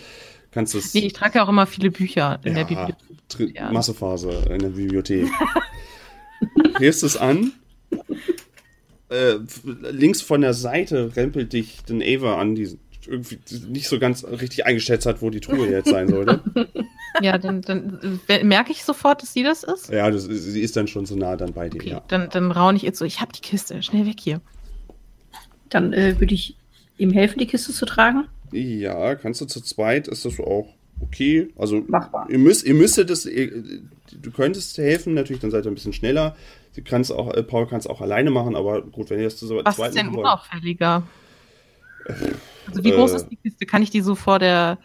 Kannst 0.52 0.74
das 0.74 0.94
Nee, 0.94 1.00
ich 1.06 1.12
trage 1.14 1.38
ja 1.38 1.44
auch 1.44 1.48
immer 1.48 1.66
viele 1.66 1.90
Bücher 1.90 2.38
in 2.44 2.54
der 2.54 2.62
Ja, 2.64 2.68
Bibliothek. 2.68 2.96
Tri- 3.28 3.52
Ja. 3.56 3.72
Massephase 3.72 4.30
in 4.50 4.58
der 4.60 4.68
Bibliothek. 4.68 5.26
Hebst 6.78 7.02
es 7.02 7.16
an. 7.16 7.52
Äh, 9.08 9.34
links 9.90 10.22
von 10.22 10.40
der 10.40 10.54
Seite 10.54 11.16
rempelt 11.16 11.52
dich 11.52 11.82
den 11.84 12.02
Ava 12.02 12.38
an, 12.40 12.54
die 12.54 12.78
irgendwie 13.06 13.38
nicht 13.68 13.88
so 13.88 13.98
ganz 13.98 14.24
richtig 14.24 14.66
eingeschätzt 14.66 15.06
hat, 15.06 15.22
wo 15.22 15.30
die 15.30 15.40
Truhe 15.40 15.68
jetzt 15.68 15.88
sein 15.88 16.08
sollte. 16.08 16.40
Ja, 17.20 17.36
dann, 17.36 17.60
dann 17.60 18.20
äh, 18.28 18.42
merke 18.42 18.72
ich 18.72 18.84
sofort, 18.84 19.20
dass 19.22 19.34
sie 19.34 19.42
das 19.42 19.64
ist. 19.64 19.90
Ja, 19.90 20.10
das, 20.10 20.24
sie 20.24 20.62
ist 20.62 20.78
dann 20.78 20.88
schon 20.88 21.04
so 21.04 21.14
nah 21.14 21.36
dann 21.36 21.52
bei 21.52 21.68
dir. 21.68 21.78
Okay, 21.78 21.90
Ja. 21.90 22.02
dann, 22.08 22.30
dann 22.30 22.50
raune 22.50 22.78
ich 22.78 22.84
ihr 22.84 22.94
so, 22.94 23.04
ich 23.04 23.20
hab 23.20 23.34
die 23.34 23.42
Kiste, 23.42 23.82
schnell 23.82 24.06
weg 24.06 24.16
hier. 24.18 24.40
Dann 25.68 25.92
äh, 25.92 26.18
würde 26.18 26.34
ich 26.34 26.56
ihm 26.96 27.12
helfen, 27.12 27.38
die 27.38 27.46
Kiste 27.46 27.72
zu 27.72 27.84
tragen. 27.84 28.28
ja, 28.50 29.14
kannst 29.14 29.42
du 29.42 29.44
zu 29.44 29.60
zweit, 29.60 30.08
ist 30.08 30.24
das 30.24 30.40
auch 30.40 30.68
okay. 31.00 31.48
Also 31.56 31.82
Machbar. 31.86 32.28
ihr 32.30 32.38
müsst, 32.38 32.64
ihr 32.64 32.74
müsstet 32.74 33.10
das, 33.10 33.26
ihr, 33.26 33.62
du 34.10 34.30
könntest 34.30 34.78
helfen, 34.78 35.12
natürlich, 35.12 35.40
dann 35.42 35.50
seid 35.50 35.66
ihr 35.66 35.70
ein 35.70 35.74
bisschen 35.74 35.92
schneller. 35.92 36.34
Du 36.74 36.82
kannst 36.82 37.12
auch, 37.12 37.34
äh, 37.34 37.42
Paul 37.42 37.66
kann 37.66 37.78
es 37.78 37.86
auch 37.86 38.00
alleine 38.00 38.30
machen, 38.30 38.56
aber 38.56 38.80
gut, 38.80 39.10
wenn 39.10 39.18
ihr 39.18 39.24
das 39.26 39.36
zu 39.36 39.46
so 39.46 39.60
Was 39.62 39.76
zweit 39.76 39.90
ist 39.90 39.98
denn 39.98 40.06
machen 40.06 40.16
wollt. 40.16 40.26
Also 42.66 42.84
wie 42.84 42.90
groß 42.90 43.12
Äh. 43.12 43.16
ist 43.16 43.28
die 43.28 43.36
Kiste? 43.36 43.66
Kann 43.66 43.82
ich 43.82 43.90
die 43.90 44.00
so 44.00 44.14
vor 44.14 44.38
der 44.38 44.78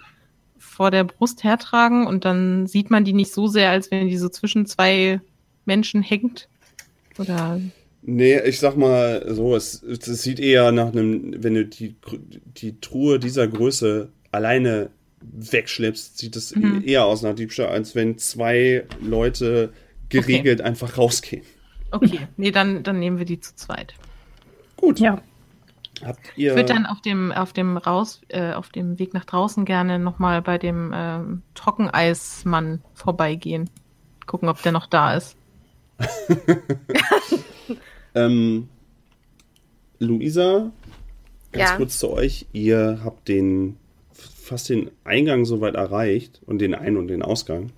vor 0.59 0.91
der 0.91 1.03
Brust 1.03 1.43
hertragen 1.43 2.05
und 2.07 2.25
dann 2.25 2.67
sieht 2.67 2.89
man 2.91 3.03
die 3.05 3.13
nicht 3.13 3.31
so 3.33 3.47
sehr, 3.47 3.69
als 3.71 3.89
wenn 3.91 4.07
die 4.07 4.17
so 4.17 4.29
zwischen 4.29 4.65
zwei 4.65 5.21
Menschen 5.65 6.01
hängt? 6.03 6.47
Oder 7.17 7.59
Nee, 8.03 8.39
ich 8.41 8.59
sag 8.59 8.77
mal 8.77 9.25
so, 9.33 9.55
es, 9.55 9.81
es 9.83 10.21
sieht 10.23 10.39
eher 10.39 10.71
nach 10.71 10.91
einem, 10.93 11.43
wenn 11.43 11.55
du 11.55 11.65
die, 11.65 11.95
die 12.57 12.79
Truhe 12.79 13.19
dieser 13.19 13.47
Größe 13.47 14.09
alleine 14.31 14.89
wegschleppst, 15.21 16.17
sieht 16.17 16.35
es 16.35 16.55
Mhm. 16.55 16.83
eher 16.85 17.05
aus 17.05 17.21
nach 17.23 17.33
Diebstahl, 17.35 17.67
als 17.69 17.95
wenn 17.95 18.17
zwei 18.17 18.85
Leute 19.01 19.73
geregelt 20.09 20.61
einfach 20.61 20.97
rausgehen. 20.97 21.43
okay, 21.91 22.19
nee, 22.37 22.51
dann, 22.51 22.83
dann 22.83 22.99
nehmen 22.99 23.17
wir 23.17 23.25
die 23.25 23.39
zu 23.39 23.55
zweit. 23.55 23.93
Gut. 24.77 24.99
Ja. 24.99 25.21
Habt 26.05 26.19
ihr. 26.35 26.51
Ich 26.51 26.55
würde 26.55 26.73
dann 26.73 26.85
auf 26.85 27.01
dem, 27.01 27.31
auf 27.31 27.53
dem 27.53 27.77
raus, 27.77 28.21
äh, 28.29 28.53
auf 28.53 28.69
dem 28.69 28.99
Weg 28.99 29.13
nach 29.13 29.25
draußen 29.25 29.65
gerne 29.65 29.99
nochmal 29.99 30.41
bei 30.41 30.57
dem 30.57 30.91
ähm, 30.93 31.41
Trockeneismann 31.55 32.81
vorbeigehen. 32.93 33.69
Gucken, 34.25 34.49
ob 34.49 34.61
der 34.61 34.71
noch 34.71 34.87
da 34.87 35.15
ist. 35.15 35.35
Ähm, 38.15 38.67
Luisa, 39.99 40.71
ganz 41.51 41.69
Ja. 41.69 41.75
kurz 41.77 41.99
zu 41.99 42.09
euch. 42.09 42.47
Ihr 42.51 43.01
habt 43.03 43.27
den 43.27 43.77
fast 44.11 44.69
den 44.69 44.89
Eingang 45.03 45.45
soweit 45.45 45.75
erreicht 45.75 46.41
und 46.47 46.59
den 46.59 46.73
Ein- 46.73 46.97
und 46.97 47.09
den 47.09 47.21
Ausgang. 47.21 47.71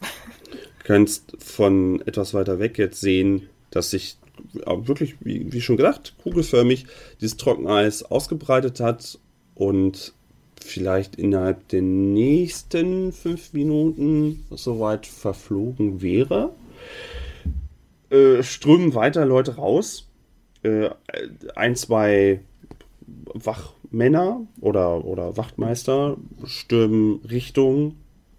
Kannst 0.84 1.36
von 1.38 2.00
etwas 2.06 2.32
weiter 2.32 2.58
weg 2.58 2.78
jetzt 2.78 3.00
sehen, 3.00 3.48
dass 3.70 3.90
sich 3.90 4.16
auch 4.66 4.86
wirklich, 4.88 5.16
wie, 5.20 5.52
wie 5.52 5.60
schon 5.60 5.76
gedacht, 5.76 6.14
kugelförmig 6.22 6.86
dieses 7.20 7.36
Trockeneis 7.36 8.02
ausgebreitet 8.02 8.80
hat 8.80 9.18
und 9.54 10.14
vielleicht 10.60 11.16
innerhalb 11.16 11.68
der 11.68 11.82
nächsten 11.82 13.12
fünf 13.12 13.52
Minuten 13.52 14.44
soweit 14.50 15.06
verflogen 15.06 16.02
wäre 16.02 16.52
äh, 18.10 18.42
strömen 18.42 18.94
weiter 18.94 19.26
Leute 19.26 19.56
raus. 19.56 20.08
Äh, 20.62 20.90
ein, 21.54 21.76
zwei 21.76 22.40
Wachmänner 23.34 24.46
oder, 24.60 25.04
oder 25.04 25.36
Wachtmeister 25.36 26.16
stürmen 26.44 27.20
Richtung 27.30 27.96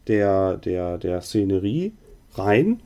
der, 0.08 0.58
der, 0.58 0.98
der 0.98 1.22
Szenerie 1.22 1.94
rein. 2.34 2.82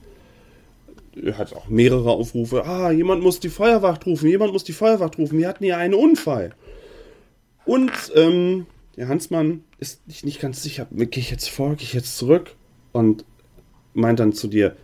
Hat 1.33 1.53
auch 1.53 1.67
mehrere 1.67 2.11
Aufrufe. 2.11 2.65
Ah, 2.65 2.91
jemand 2.91 3.21
muss 3.21 3.39
die 3.39 3.49
Feuerwacht 3.49 4.05
rufen, 4.05 4.29
jemand 4.29 4.53
muss 4.53 4.63
die 4.63 4.73
Feuerwacht 4.73 5.17
rufen. 5.17 5.37
Wir 5.37 5.47
hatten 5.47 5.63
hier 5.63 5.77
einen 5.77 5.93
Unfall. 5.93 6.55
Und 7.65 7.91
ähm, 8.15 8.65
der 8.95 9.07
Hansmann 9.07 9.63
ist 9.77 10.07
nicht, 10.07 10.25
nicht 10.25 10.39
ganz 10.39 10.63
sicher. 10.63 10.87
Gehe 10.91 11.07
ich 11.21 11.31
jetzt 11.31 11.49
vor, 11.49 11.75
gehe 11.75 11.85
ich 11.85 11.93
jetzt 11.93 12.17
zurück? 12.17 12.55
Und 12.91 13.25
meint 13.93 14.19
dann 14.19 14.33
zu 14.33 14.47
dir, 14.47 14.75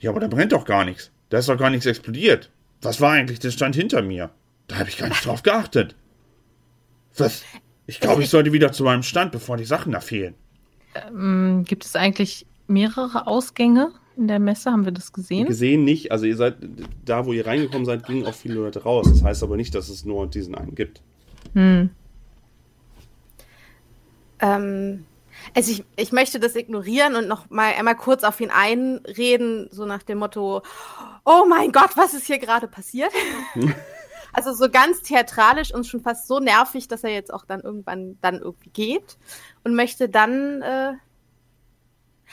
ja, 0.00 0.10
aber 0.10 0.20
da 0.20 0.28
brennt 0.28 0.52
doch 0.52 0.64
gar 0.64 0.84
nichts. 0.84 1.10
Da 1.28 1.38
ist 1.38 1.48
doch 1.48 1.58
gar 1.58 1.70
nichts 1.70 1.86
explodiert. 1.86 2.50
Was 2.82 3.00
war 3.00 3.12
eigentlich? 3.12 3.38
Das 3.38 3.54
stand 3.54 3.74
hinter 3.76 4.02
mir. 4.02 4.30
Da 4.66 4.78
habe 4.78 4.88
ich 4.88 4.98
gar 4.98 5.08
nicht 5.08 5.24
drauf 5.24 5.42
geachtet. 5.42 5.94
Was? 7.16 7.42
Ich 7.86 8.00
glaube, 8.00 8.22
ich 8.22 8.30
sollte 8.30 8.52
wieder 8.52 8.72
zu 8.72 8.84
meinem 8.84 9.02
Stand, 9.02 9.32
bevor 9.32 9.56
die 9.56 9.64
Sachen 9.64 9.92
da 9.92 10.00
fehlen. 10.00 10.34
Ähm, 10.94 11.64
gibt 11.66 11.84
es 11.84 11.96
eigentlich 11.96 12.46
mehrere 12.66 13.26
Ausgänge 13.26 13.92
in 14.20 14.28
der 14.28 14.38
Messe? 14.38 14.70
Haben 14.70 14.84
wir 14.84 14.92
das 14.92 15.12
gesehen? 15.12 15.46
Gesehen 15.46 15.84
nicht. 15.84 16.12
Also 16.12 16.26
ihr 16.26 16.36
seid, 16.36 16.56
da 17.04 17.26
wo 17.26 17.32
ihr 17.32 17.46
reingekommen 17.46 17.84
seid, 17.84 18.06
gingen 18.06 18.26
auch 18.26 18.34
viele 18.34 18.54
Leute 18.54 18.82
raus. 18.82 19.06
Das 19.08 19.24
heißt 19.24 19.42
aber 19.42 19.56
nicht, 19.56 19.74
dass 19.74 19.88
es 19.88 20.04
nur 20.04 20.26
diesen 20.28 20.54
einen 20.54 20.74
gibt. 20.74 21.02
Hm. 21.54 21.90
Ähm, 24.40 25.04
also 25.54 25.72
ich, 25.72 25.84
ich 25.96 26.12
möchte 26.12 26.38
das 26.38 26.54
ignorieren 26.54 27.16
und 27.16 27.28
noch 27.28 27.50
mal 27.50 27.72
einmal 27.72 27.96
kurz 27.96 28.24
auf 28.24 28.40
ihn 28.40 28.50
einreden, 28.50 29.68
so 29.70 29.86
nach 29.86 30.02
dem 30.02 30.18
Motto, 30.18 30.62
oh 31.24 31.44
mein 31.48 31.72
Gott, 31.72 31.96
was 31.96 32.14
ist 32.14 32.26
hier 32.26 32.38
gerade 32.38 32.68
passiert? 32.68 33.12
also 34.32 34.52
so 34.52 34.68
ganz 34.70 35.02
theatralisch 35.02 35.74
und 35.74 35.86
schon 35.86 36.00
fast 36.00 36.26
so 36.28 36.40
nervig, 36.40 36.88
dass 36.88 37.04
er 37.04 37.10
jetzt 37.10 37.32
auch 37.32 37.44
dann 37.44 37.60
irgendwann 37.60 38.18
dann 38.20 38.38
irgendwie 38.38 38.70
geht 38.70 39.18
und 39.64 39.74
möchte 39.74 40.08
dann, 40.08 40.62
äh, 40.62 40.92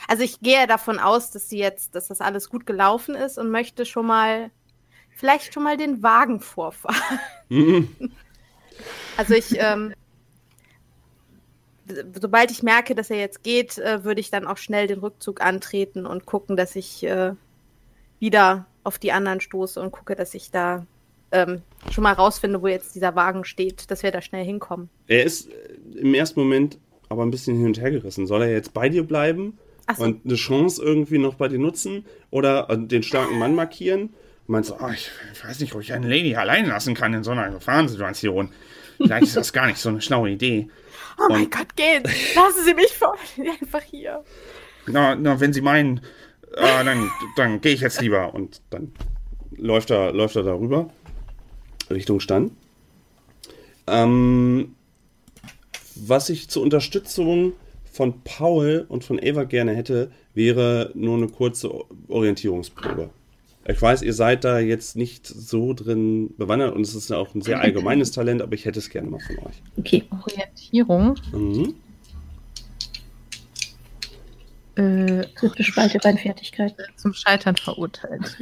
also 0.06 0.22
ich 0.22 0.40
gehe 0.40 0.66
davon 0.66 0.98
aus, 0.98 1.30
dass 1.30 1.48
sie 1.48 1.58
jetzt, 1.58 1.94
dass 1.94 2.08
das 2.08 2.20
alles 2.20 2.48
gut 2.48 2.66
gelaufen 2.66 3.14
ist 3.14 3.38
und 3.38 3.50
möchte 3.50 3.84
schon 3.84 4.06
mal, 4.06 4.50
vielleicht 5.10 5.52
schon 5.52 5.64
mal 5.64 5.76
den 5.76 6.02
Wagen 6.02 6.40
vorfahren. 6.40 7.18
Mhm. 7.48 7.88
Also 9.16 9.34
ich, 9.34 9.56
ähm, 9.58 9.94
sobald 12.20 12.50
ich 12.50 12.62
merke, 12.62 12.94
dass 12.94 13.10
er 13.10 13.18
jetzt 13.18 13.42
geht, 13.42 13.78
äh, 13.78 14.04
würde 14.04 14.20
ich 14.20 14.30
dann 14.30 14.46
auch 14.46 14.58
schnell 14.58 14.86
den 14.86 15.00
Rückzug 15.00 15.40
antreten 15.40 16.06
und 16.06 16.26
gucken, 16.26 16.56
dass 16.56 16.76
ich 16.76 17.02
äh, 17.02 17.32
wieder 18.20 18.66
auf 18.84 18.98
die 18.98 19.12
anderen 19.12 19.40
stoße 19.40 19.80
und 19.80 19.90
gucke, 19.90 20.14
dass 20.14 20.34
ich 20.34 20.50
da 20.50 20.86
ähm, 21.32 21.62
schon 21.90 22.04
mal 22.04 22.12
rausfinde, 22.12 22.62
wo 22.62 22.68
jetzt 22.68 22.94
dieser 22.94 23.14
Wagen 23.14 23.44
steht, 23.44 23.90
dass 23.90 24.02
wir 24.02 24.10
da 24.10 24.22
schnell 24.22 24.44
hinkommen. 24.44 24.88
Er 25.08 25.24
ist 25.24 25.50
äh, 25.50 25.98
im 25.98 26.14
ersten 26.14 26.40
Moment 26.40 26.78
aber 27.08 27.24
ein 27.24 27.30
bisschen 27.30 27.56
hin 27.56 27.66
und 27.66 27.80
her 27.80 27.90
gerissen. 27.90 28.26
Soll 28.26 28.42
er 28.42 28.52
jetzt 28.52 28.74
bei 28.74 28.88
dir 28.88 29.02
bleiben 29.02 29.58
so. 29.96 30.04
und 30.04 30.24
eine 30.24 30.34
Chance 30.34 30.82
irgendwie 30.82 31.18
noch 31.18 31.34
bei 31.34 31.48
dir 31.48 31.58
nutzen 31.58 32.04
oder 32.30 32.68
äh, 32.70 32.78
den 32.78 33.02
starken 33.02 33.38
Mann 33.38 33.54
markieren? 33.54 34.02
Und 34.46 34.52
meinst 34.52 34.70
du, 34.70 34.74
ah, 34.74 34.92
ich 34.92 35.10
weiß 35.44 35.60
nicht, 35.60 35.74
ob 35.74 35.80
ich 35.82 35.92
eine 35.92 36.08
Lady 36.08 36.34
allein 36.36 36.66
lassen 36.66 36.94
kann 36.94 37.14
in 37.14 37.22
so 37.22 37.30
einer 37.30 37.50
Gefahrensituation. 37.50 38.50
Vielleicht 38.96 39.24
ist 39.24 39.36
das 39.36 39.52
gar 39.52 39.66
nicht 39.66 39.78
so 39.78 39.88
eine 39.90 40.00
schlaue 40.00 40.30
Idee. 40.30 40.68
Oh 41.18 41.26
mein 41.28 41.44
Und- 41.44 41.50
Gott, 41.54 41.76
gehen! 41.76 42.02
Lassen 42.34 42.64
Sie 42.64 42.74
mich 42.74 42.92
vor! 42.94 43.16
Einfach 43.60 43.82
hier. 43.82 44.24
Na, 44.86 45.14
na 45.14 45.38
wenn 45.40 45.52
Sie 45.52 45.60
meinen, 45.60 45.98
äh, 46.56 46.84
dann, 46.84 47.10
dann 47.36 47.60
gehe 47.60 47.74
ich 47.74 47.80
jetzt 47.80 48.00
lieber. 48.00 48.34
Und 48.34 48.60
dann 48.70 48.92
läuft 49.56 49.90
er, 49.90 50.12
läuft 50.12 50.36
er 50.36 50.42
darüber 50.44 50.90
Richtung 51.90 52.20
Stand. 52.20 52.52
Ähm, 53.86 54.74
was 55.94 56.28
ich 56.30 56.48
zur 56.48 56.62
Unterstützung 56.62 57.52
von 57.98 58.22
Paul 58.22 58.86
und 58.88 59.02
von 59.02 59.18
Eva 59.20 59.42
gerne 59.42 59.74
hätte, 59.74 60.12
wäre 60.32 60.92
nur 60.94 61.16
eine 61.16 61.26
kurze 61.26 61.68
Orientierungsprobe. 62.06 63.10
Ich 63.66 63.82
weiß, 63.82 64.02
ihr 64.02 64.14
seid 64.14 64.44
da 64.44 64.60
jetzt 64.60 64.94
nicht 64.94 65.26
so 65.26 65.74
drin 65.74 66.32
bewandert 66.38 66.76
und 66.76 66.82
es 66.82 66.94
ist 66.94 67.10
ja 67.10 67.16
auch 67.16 67.34
ein 67.34 67.42
sehr 67.42 67.60
allgemeines 67.60 68.12
Talent, 68.12 68.40
aber 68.40 68.52
ich 68.54 68.66
hätte 68.66 68.78
es 68.78 68.88
gerne 68.88 69.10
mal 69.10 69.18
von 69.18 69.38
euch. 69.40 69.60
Okay. 69.76 70.04
Orientierung. 70.12 71.16
Mhm. 71.32 71.74
Äh, 74.76 75.26
Dritte 75.34 75.64
Spalte 75.64 75.98
bei 76.00 76.16
Fertigkeit. 76.16 76.76
zum 76.94 77.12
Scheitern 77.12 77.56
verurteilt. 77.56 78.38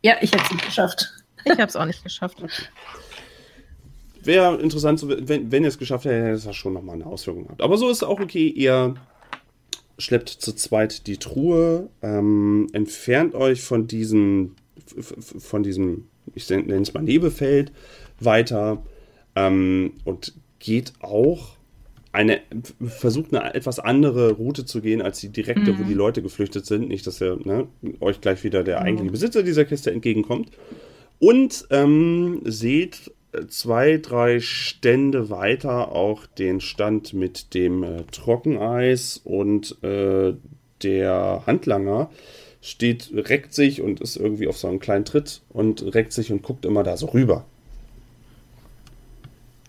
Ja, 0.00 0.14
ich 0.22 0.32
hätte 0.32 0.44
es 0.44 0.52
nicht 0.52 0.64
geschafft. 0.64 1.12
Ich 1.44 1.52
habe 1.52 1.64
es 1.64 1.76
auch 1.76 1.84
nicht 1.84 2.02
geschafft. 2.02 2.42
wäre 4.24 4.60
interessant, 4.60 4.98
zu, 4.98 5.08
wenn, 5.08 5.50
wenn 5.50 5.62
ihr 5.62 5.68
es 5.68 5.78
geschafft 5.78 6.04
hättet, 6.04 6.22
hätte 6.22 6.34
es 6.34 6.44
das 6.44 6.56
schon 6.56 6.72
nochmal 6.72 6.96
eine 6.96 7.06
Auswirkung 7.06 7.44
gehabt. 7.44 7.62
Aber 7.62 7.76
so 7.76 7.88
ist 7.88 7.98
es 7.98 8.02
auch 8.02 8.20
okay. 8.20 8.48
Ihr 8.48 8.94
schleppt 9.98 10.28
zu 10.28 10.52
zweit 10.54 11.06
die 11.06 11.18
Truhe, 11.18 11.88
ähm, 12.02 12.66
entfernt 12.72 13.34
euch 13.34 13.62
von 13.62 13.86
diesem, 13.86 14.56
von 15.38 15.62
diesem, 15.62 16.08
ich 16.34 16.48
nenne 16.48 16.74
es 16.74 16.94
mal 16.94 17.02
Nebelfeld, 17.02 17.72
weiter 18.20 18.82
ähm, 19.36 19.92
und 20.04 20.34
geht 20.58 20.92
auch 21.00 21.56
eine, 22.12 22.40
versucht 22.86 23.34
eine 23.34 23.54
etwas 23.54 23.78
andere 23.78 24.32
Route 24.32 24.66
zu 24.66 24.82
gehen 24.82 25.00
als 25.00 25.20
die 25.20 25.30
direkte, 25.30 25.72
mhm. 25.72 25.78
wo 25.78 25.82
die 25.84 25.94
Leute 25.94 26.22
geflüchtet 26.22 26.66
sind. 26.66 26.88
Nicht, 26.88 27.06
dass 27.06 27.22
ihr 27.22 27.38
ne, 27.42 27.68
euch 28.00 28.20
gleich 28.20 28.44
wieder 28.44 28.62
der 28.62 28.82
eigentliche 28.82 29.12
Besitzer 29.12 29.42
dieser 29.42 29.64
Kiste 29.64 29.90
entgegenkommt. 29.90 30.50
Und 31.18 31.66
ähm, 31.70 32.40
seht 32.44 33.12
zwei, 33.48 33.98
drei 33.98 34.40
Stände 34.40 35.30
weiter 35.30 35.92
auch 35.92 36.26
den 36.26 36.60
Stand 36.60 37.12
mit 37.14 37.54
dem 37.54 37.82
äh, 37.82 38.02
Trockeneis 38.10 39.20
und 39.24 39.82
äh, 39.82 40.34
der 40.82 41.42
Handlanger 41.46 42.10
steht, 42.60 43.10
reckt 43.14 43.54
sich 43.54 43.80
und 43.80 44.00
ist 44.00 44.16
irgendwie 44.16 44.48
auf 44.48 44.58
so 44.58 44.68
einem 44.68 44.80
kleinen 44.80 45.04
Tritt 45.04 45.42
und 45.48 45.94
reckt 45.94 46.12
sich 46.12 46.30
und 46.30 46.42
guckt 46.42 46.64
immer 46.64 46.82
da 46.82 46.96
so 46.96 47.06
rüber. 47.06 47.44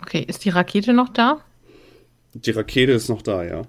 Okay, 0.02 0.24
ist 0.26 0.44
die 0.44 0.50
Rakete 0.50 0.92
noch 0.92 1.08
da? 1.08 1.40
Die 2.34 2.50
Rakete 2.50 2.92
ist 2.92 3.08
noch 3.08 3.22
da, 3.22 3.44
ja. 3.44 3.62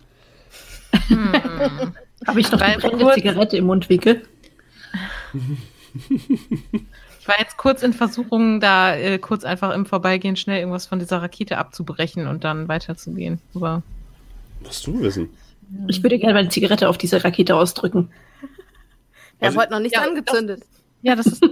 Hm. 1.07 1.93
Habe 2.27 2.39
ich 2.39 2.51
noch 2.51 2.61
eine 2.61 2.81
Zigarette 3.13 3.57
im 3.57 3.65
Mundwinkel? 3.65 4.23
Ich 7.26 7.28
war 7.28 7.39
jetzt 7.39 7.57
kurz 7.57 7.82
in 7.82 7.91
Versuchung, 7.91 8.59
da 8.59 8.95
äh, 8.95 9.17
kurz 9.17 9.45
einfach 9.45 9.73
im 9.73 9.88
Vorbeigehen 9.88 10.36
schnell 10.36 10.59
irgendwas 10.59 10.86
von 10.86 10.99
dieser 10.99 11.23
Rakete 11.23 11.57
abzubrechen 11.57 12.28
und 12.28 12.43
dann 12.43 12.67
weiterzugehen. 12.67 13.39
Aber 13.55 13.82
Was 14.61 14.84
du 14.84 14.99
wissen? 15.01 15.30
Ich 15.88 16.03
würde 16.03 16.19
gerne 16.19 16.36
meine 16.36 16.49
Zigarette 16.49 16.88
auf 16.88 16.99
diese 16.99 17.23
Rakete 17.23 17.55
ausdrücken. 17.55 18.11
Er 19.39 19.47
also, 19.47 19.59
hat 19.59 19.71
noch 19.71 19.80
nichts 19.80 19.97
ja, 19.97 20.03
angezündet. 20.07 20.59
Das, 20.59 20.67
ja, 21.01 21.15
das 21.15 21.26
ist. 21.26 21.43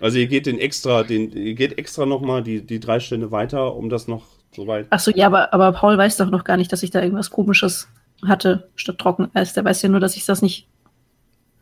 also 0.00 0.16
ihr 0.16 0.28
geht 0.28 0.46
den 0.46 0.58
extra, 0.58 1.02
den, 1.02 1.30
ihr 1.32 1.52
geht 1.52 1.76
extra 1.76 2.06
nochmal 2.06 2.42
die, 2.42 2.62
die 2.62 2.80
drei 2.80 3.00
Stände 3.00 3.32
weiter, 3.32 3.76
um 3.76 3.90
das 3.90 4.08
noch 4.08 4.24
so 4.56 4.66
weit. 4.66 4.86
Achso, 4.88 5.10
ja, 5.10 5.26
aber, 5.26 5.52
aber 5.52 5.72
Paul 5.72 5.98
weiß 5.98 6.16
doch 6.16 6.30
noch 6.30 6.44
gar 6.44 6.56
nicht, 6.56 6.72
dass 6.72 6.82
ich 6.82 6.90
da 6.90 7.02
irgendwas 7.02 7.28
komisches 7.28 7.86
hatte 8.26 8.70
statt 8.76 8.96
Trockeneis. 8.96 9.52
Der 9.52 9.66
weiß 9.66 9.82
ja 9.82 9.90
nur, 9.90 10.00
dass 10.00 10.16
ich 10.16 10.24
das 10.24 10.40
nicht 10.40 10.68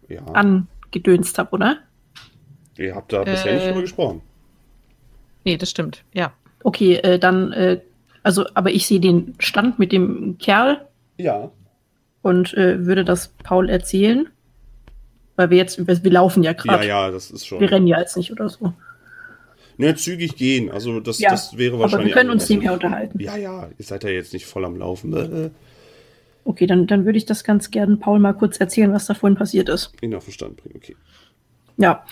ja. 0.09 0.23
angedönst 0.27 1.37
habe, 1.37 1.51
oder? 1.51 1.79
Ihr 2.81 2.95
habt 2.95 3.13
da 3.13 3.25
bisher 3.25 3.55
nicht 3.55 3.67
drüber 3.67 3.79
äh. 3.79 3.83
gesprochen. 3.83 4.23
Nee, 5.45 5.57
das 5.57 5.71
stimmt, 5.71 6.05
ja. 6.13 6.33
Okay, 6.63 6.97
äh, 6.97 7.19
dann, 7.19 7.53
äh, 7.53 7.81
also, 8.23 8.47
aber 8.55 8.71
ich 8.71 8.87
sehe 8.87 9.01
den 9.01 9.35
Stand 9.39 9.79
mit 9.79 9.93
dem 9.93 10.39
Kerl. 10.39 10.87
Ja. 11.17 11.51
Und 12.23 12.55
äh, 12.55 12.85
würde 12.85 13.05
das 13.05 13.29
Paul 13.43 13.71
erzählen. 13.71 14.29
Weil 15.37 15.51
wir 15.51 15.57
jetzt, 15.57 15.87
wir 15.87 16.11
laufen 16.11 16.43
ja 16.43 16.53
gerade. 16.53 16.87
Ja, 16.87 17.07
ja, 17.07 17.11
das 17.11 17.31
ist 17.31 17.47
schon. 17.47 17.61
Wir 17.61 17.71
rennen 17.71 17.87
ja 17.87 17.99
jetzt 17.99 18.17
nicht 18.17 18.31
oder 18.31 18.49
so. 18.51 18.75
Ne, 19.79 19.95
zügig 19.95 20.37
gehen. 20.37 20.71
Also 20.71 21.01
das, 21.01 21.19
ja, 21.19 21.31
das 21.31 21.57
wäre 21.57 21.79
wahrscheinlich. 21.79 21.95
Aber 21.95 22.05
wir 22.09 22.15
können 22.15 22.31
uns 22.31 22.47
nicht 22.51 22.61
mehr 22.63 22.75
unterhalten. 22.75 23.19
Ja, 23.19 23.37
ja, 23.37 23.71
ihr 23.79 23.85
seid 23.85 24.05
ja 24.05 24.11
jetzt 24.11 24.35
nicht 24.35 24.45
voll 24.45 24.65
am 24.65 24.77
Laufen. 24.77 25.13
Äh. 25.15 25.51
Okay, 26.43 26.67
dann, 26.67 26.87
dann 26.87 27.05
würde 27.05 27.19
ich 27.19 27.27
das 27.27 27.45
ganz 27.45 27.71
gerne 27.71 27.99
Paul 27.99 28.19
mal 28.19 28.33
kurz 28.33 28.59
erzählen, 28.59 28.91
was 28.95 29.05
da 29.05 29.13
vorhin 29.13 29.37
passiert 29.37 29.69
ist. 29.69 29.93
Ihn 30.01 30.15
auf 30.15 30.25
den 30.25 30.33
Stand 30.33 30.57
bringen, 30.57 30.75
okay. 30.75 30.97
Ja, 31.77 32.03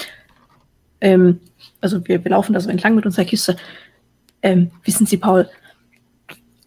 ähm, 1.00 1.40
also 1.80 2.06
wir, 2.06 2.24
wir 2.24 2.30
laufen 2.30 2.52
da 2.52 2.60
so 2.60 2.70
entlang 2.70 2.94
mit 2.94 3.06
unserer 3.06 3.24
Kiste. 3.24 3.56
Ähm, 4.42 4.70
wissen 4.84 5.06
Sie, 5.06 5.16
Paul, 5.16 5.48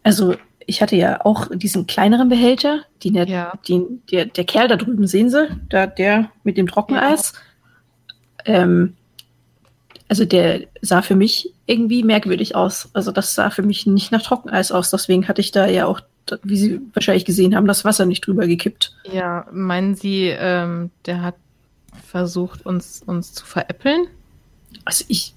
also 0.04 0.36
ich 0.66 0.82
hatte 0.82 0.96
ja 0.96 1.26
auch 1.26 1.48
diesen 1.54 1.88
kleineren 1.88 2.30
Behälter, 2.30 2.82
den 3.04 3.14
der, 3.14 3.28
ja. 3.28 3.54
den, 3.68 4.02
der, 4.12 4.26
der 4.26 4.44
Kerl 4.46 4.68
da 4.68 4.78
drüben, 4.78 5.08
sehen 5.08 5.30
Sie, 5.30 5.48
da, 5.70 5.88
der 5.88 6.32
mit 6.44 6.58
dem 6.58 6.68
Trockeneis. 6.68 7.34
Ja. 8.46 8.56
Ähm, 8.56 8.96
also 10.08 10.26
der 10.26 10.68
sah 10.82 11.02
für 11.02 11.16
mich 11.16 11.54
irgendwie 11.66 12.04
merkwürdig 12.04 12.56
aus. 12.56 12.90
Also 12.94 13.12
das 13.12 13.34
sah 13.34 13.50
für 13.50 13.64
mich 13.64 13.86
nicht 13.86 14.12
nach 14.12 14.22
Trockeneis 14.22 14.72
aus. 14.72 14.92
Deswegen 14.92 15.28
hatte 15.28 15.40
ich 15.40 15.52
da 15.52 15.68
ja 15.68 15.86
auch, 15.86 16.02
wie 16.44 16.58
Sie 16.58 16.82
wahrscheinlich 16.94 17.24
gesehen 17.24 17.56
haben, 17.56 17.66
das 17.66 17.86
Wasser 17.86 18.06
nicht 18.06 18.28
drüber 18.28 18.46
gekippt. 18.46 18.94
Ja, 19.12 19.48
meinen 19.54 19.96
Sie, 19.96 20.28
ähm, 20.28 20.92
der 21.06 21.22
hat 21.22 21.36
versucht, 22.06 22.66
uns, 22.66 23.02
uns 23.06 23.34
zu 23.34 23.46
veräppeln? 23.46 24.08
Also 24.86 25.05
ich, 25.07 25.34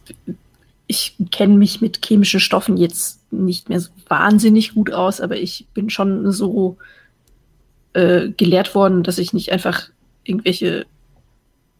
ich 0.87 1.17
kenne 1.31 1.55
mich 1.55 1.81
mit 1.81 2.05
chemischen 2.05 2.41
Stoffen 2.41 2.77
jetzt 2.77 3.21
nicht 3.33 3.69
mehr 3.69 3.81
so 3.81 3.91
wahnsinnig 4.09 4.75
gut 4.75 4.93
aus, 4.93 5.21
aber 5.21 5.37
ich 5.37 5.67
bin 5.75 5.91
schon 5.91 6.31
so 6.33 6.77
äh, 7.93 8.31
gelehrt 8.31 8.75
worden, 8.75 9.03
dass 9.03 9.19
ich 9.19 9.33
nicht 9.33 9.53
einfach 9.53 9.89
irgendwelche 10.25 10.87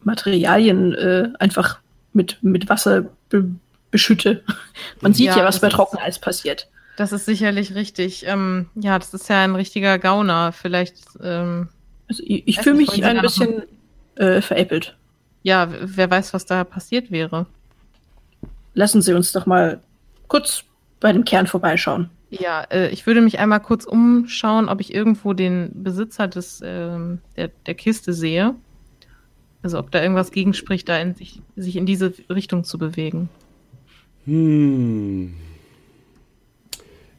Materialien 0.03 0.93
äh, 0.93 1.29
einfach 1.39 1.79
mit, 2.13 2.37
mit 2.41 2.69
Wasser 2.69 3.05
be 3.29 3.49
beschütte. 3.91 4.43
Man 5.01 5.13
sieht 5.13 5.27
ja, 5.27 5.37
ja 5.37 5.45
was 5.45 5.61
bei 5.61 5.69
Trockeneis 5.69 6.19
passiert. 6.19 6.67
Das 6.97 7.11
ist 7.11 7.25
sicherlich 7.25 7.75
richtig. 7.75 8.25
Ähm, 8.25 8.69
ja, 8.75 8.97
das 8.99 9.13
ist 9.13 9.29
ja 9.29 9.43
ein 9.43 9.55
richtiger 9.55 9.99
Gauner. 9.99 10.51
Vielleicht. 10.51 10.97
Ähm, 11.21 11.69
also 12.07 12.23
ich, 12.25 12.47
ich 12.47 12.59
fühle 12.59 12.75
mich 12.75 13.03
ein 13.03 13.21
bisschen 13.21 13.63
äh, 14.15 14.41
veräppelt. 14.41 14.95
Ja, 15.45 15.69
wer 15.69 16.09
weiß, 16.09 16.33
was 16.33 16.47
da 16.47 16.63
passiert 16.63 17.11
wäre. 17.11 17.45
Lassen 18.73 19.03
Sie 19.03 19.13
uns 19.13 19.31
doch 19.31 19.45
mal 19.45 19.79
kurz 20.27 20.63
bei 20.99 21.13
dem 21.13 21.23
Kern 21.23 21.45
vorbeischauen. 21.45 22.09
Ja, 22.31 22.63
äh, 22.71 22.89
ich 22.89 23.05
würde 23.05 23.21
mich 23.21 23.37
einmal 23.37 23.59
kurz 23.59 23.85
umschauen, 23.85 24.69
ob 24.69 24.81
ich 24.81 24.91
irgendwo 24.91 25.33
den 25.33 25.69
Besitzer 25.83 26.27
des, 26.27 26.61
äh, 26.61 26.97
der, 27.37 27.51
der 27.67 27.75
Kiste 27.75 28.11
sehe. 28.11 28.55
Also 29.61 29.77
ob 29.77 29.91
da 29.91 30.01
irgendwas 30.01 30.31
gegenspricht, 30.31 30.89
da 30.89 30.97
in 30.97 31.13
sich, 31.13 31.39
sich 31.55 31.75
in 31.75 31.85
diese 31.85 32.11
Richtung 32.27 32.63
zu 32.63 32.79
bewegen. 32.79 33.29
Hm. 34.25 35.35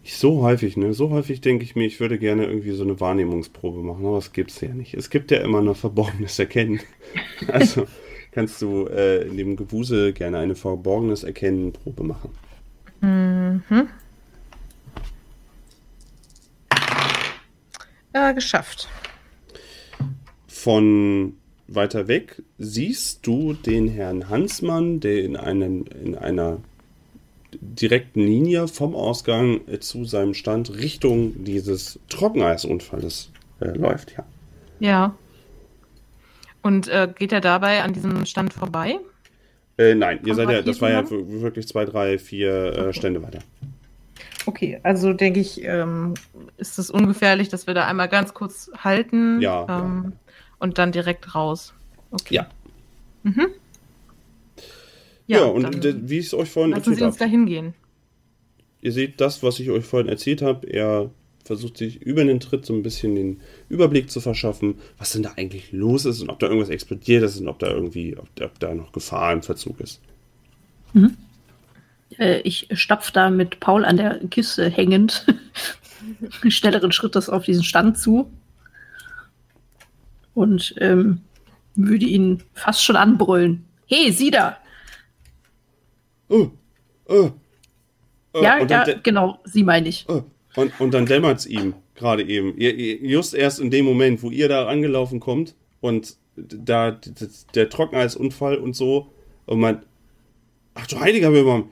So 0.03 0.43
häufig, 0.43 0.77
ne? 0.77 0.95
So 0.95 1.11
häufig 1.11 1.43
denke 1.43 1.62
ich 1.62 1.77
mir, 1.77 1.87
ich 1.87 2.01
würde 2.01 2.18
gerne 2.18 2.47
irgendwie 2.47 2.72
so 2.72 2.83
eine 2.83 2.99
Wahrnehmungsprobe 2.99 3.85
machen, 3.85 4.05
aber 4.05 4.18
es 4.18 4.33
gibt 4.33 4.51
es 4.51 4.61
ja 4.61 4.74
nicht. 4.74 4.95
Es 4.95 5.11
gibt 5.11 5.31
ja 5.31 5.39
immer 5.39 5.62
noch 5.62 5.77
verborgenes 5.77 6.37
Erkennen. 6.41 6.81
also 7.47 7.87
kannst 8.37 8.61
du 8.61 8.87
äh, 8.89 9.26
in 9.26 9.39
dem 9.39 9.57
Gewusel 9.57 10.12
gerne 10.12 10.37
eine 10.37 10.55
verborgenes 10.55 11.24
Erkennen 11.24 11.72
Probe 11.72 12.05
machen. 12.05 12.30
Mhm. 13.01 13.89
Ja, 18.14 18.32
geschafft. 18.32 18.91
Von 20.47 21.39
weiter 21.66 22.09
weg 22.09 22.43
siehst 22.59 23.26
du 23.26 23.55
den 23.55 23.89
Herrn 23.89 24.28
Hansmann, 24.28 25.01
der 25.01 25.24
in, 25.24 25.37
einen, 25.37 25.87
in 25.87 26.14
einer 26.14 26.59
direkten 27.62 28.20
Linie 28.20 28.68
vom 28.68 28.95
Ausgang 28.95 29.62
zu 29.80 30.05
seinem 30.05 30.34
Stand 30.34 30.76
Richtung 30.76 31.43
dieses 31.43 32.01
Trockeneisunfalles 32.11 33.30
äh, 33.61 33.68
läuft, 33.68 34.14
ja. 34.18 34.26
Ja. 34.78 35.14
Und 36.67 36.89
äh, 36.89 37.07
geht 37.17 37.31
er 37.31 37.41
dabei 37.41 37.85
an 37.85 37.93
diesem 37.93 38.27
Stand 38.27 38.53
vorbei? 38.53 38.99
Äh, 39.79 39.95
nein, 39.95 40.19
ihr 40.25 40.35
seid 40.35 40.51
ja, 40.51 40.62
das 40.62 40.81
war 40.81 40.91
ja 40.91 41.09
wirklich 41.09 41.69
zwei, 41.69 41.85
drei, 41.85 42.19
vier 42.19 42.51
äh, 42.51 42.81
okay. 42.81 42.93
Stände 42.93 43.23
weiter. 43.23 43.39
Okay, 44.47 44.81
also 44.83 45.12
denke 45.12 45.39
ich, 45.39 45.62
ähm, 45.62 46.14
ist 46.57 46.81
es 46.81 46.91
ungefährlich, 46.91 47.51
dass 47.51 47.69
wir 47.69 47.75
da 47.75 47.87
einmal 47.87 48.09
ganz 48.09 48.35
kurz 48.35 48.69
halten 48.83 49.41
ja, 49.41 49.61
ähm, 49.61 50.07
ja. 50.07 50.12
und 50.59 50.79
dann 50.79 50.91
direkt 50.91 51.37
raus. 51.37 51.73
Okay. 52.11 52.35
Ja. 52.35 52.49
Mhm. 53.23 53.47
Ja, 55.29 55.39
ja, 55.39 55.45
und 55.45 55.85
wie 56.11 56.19
ich 56.19 56.27
es 56.27 56.35
euch 56.35 56.51
vorhin 56.51 56.73
erzählt 56.73 56.87
habe. 56.87 56.91
Lassen 56.91 56.99
Sie 56.99 57.05
uns 57.05 57.17
da 57.19 57.27
hingehen. 57.27 57.75
Ihr 58.81 58.91
seht 58.91 59.21
das, 59.21 59.41
was 59.45 59.61
ich 59.61 59.71
euch 59.71 59.85
vorhin 59.85 60.09
erzählt 60.09 60.43
habe. 60.43 60.67
Er 60.67 61.11
versucht 61.47 61.79
sich 61.79 62.03
über 62.03 62.25
den 62.25 62.41
Tritt 62.41 62.67
so 62.67 62.75
ein 62.75 62.83
bisschen 62.83 63.15
den 63.15 63.41
Überblick 63.69 64.11
zu 64.11 64.21
verschaffen, 64.21 64.77
was 64.99 65.13
denn 65.13 65.23
da 65.23 65.33
eigentlich 65.37 65.73
los 65.73 66.05
ist 66.05 66.21
und 66.21 66.29
ob 66.29 66.39
da 66.39 66.47
irgendwas 66.47 66.69
explodiert 66.69 67.23
ist 67.23 67.41
und 67.41 67.49
ob 67.49 67.59
da 67.59 67.71
irgendwie, 67.71 68.17
ob, 68.17 68.29
ob 68.43 68.59
da 68.59 68.75
noch 68.75 68.93
Gefahr 68.93 69.33
im 69.33 69.43
Verzug 69.43 69.81
ist. 69.81 70.01
Mhm. 70.93 71.17
Äh, 72.19 72.41
ich 72.41 72.69
stapfe 72.73 73.13
da 73.13 73.31
mit 73.31 73.61
Paul 73.61 73.85
an 73.85 73.97
der 73.97 74.19
Kiste 74.29 74.69
hängend 74.69 75.27
schnelleren 76.49 76.93
Schrittes 76.93 77.29
auf 77.29 77.45
diesen 77.45 77.65
Stand 77.65 77.99
zu 77.99 78.31
und 80.35 80.75
ähm, 80.79 81.21
würde 81.75 82.07
ihn 82.07 82.43
fast 82.55 82.85
schon 82.85 82.97
anbrüllen. 82.97 83.65
Hey, 83.87 84.11
sieh 84.13 84.31
da! 84.31 84.59
Oh, 86.29 86.51
oh, 87.07 87.31
oh, 88.33 88.43
ja, 88.43 88.59
ja, 88.65 88.85
genau, 89.03 89.39
sie 89.45 89.63
meine 89.63 89.89
ich. 89.89 90.07
Oh, 90.09 90.25
und, 90.57 90.81
und 90.81 90.93
dann 90.93 91.07
dämmert 91.07 91.39
es 91.39 91.47
ihm 91.47 91.75
gerade 91.95 92.23
eben. 92.25 92.59
Just 92.59 93.35
erst 93.35 93.61
in 93.61 93.71
dem 93.71 93.85
Moment, 93.85 94.23
wo 94.23 94.31
ihr 94.31 94.49
da 94.49 94.67
angelaufen 94.67 95.21
kommt 95.21 95.55
und 95.81 96.17
da 96.37 96.99
der 97.55 97.71
Trockeneisunfall 97.71 98.57
und 98.57 98.75
so 98.75 99.13
und 99.47 99.61
man, 99.61 99.85
ach 100.75 100.87
du 100.87 101.01
heiliger 101.01 101.33
Wilhelm, 101.33 101.71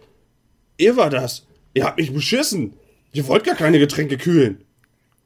ihr 0.79 0.97
war 0.97 1.11
das. 1.11 1.47
Ihr 1.75 1.85
habt 1.85 1.99
mich 1.99 2.13
beschissen. 2.13 2.75
Ihr 3.13 3.27
wollt 3.27 3.45
gar 3.45 3.57
keine 3.57 3.79
Getränke 3.79 4.17
kühlen. 4.17 4.63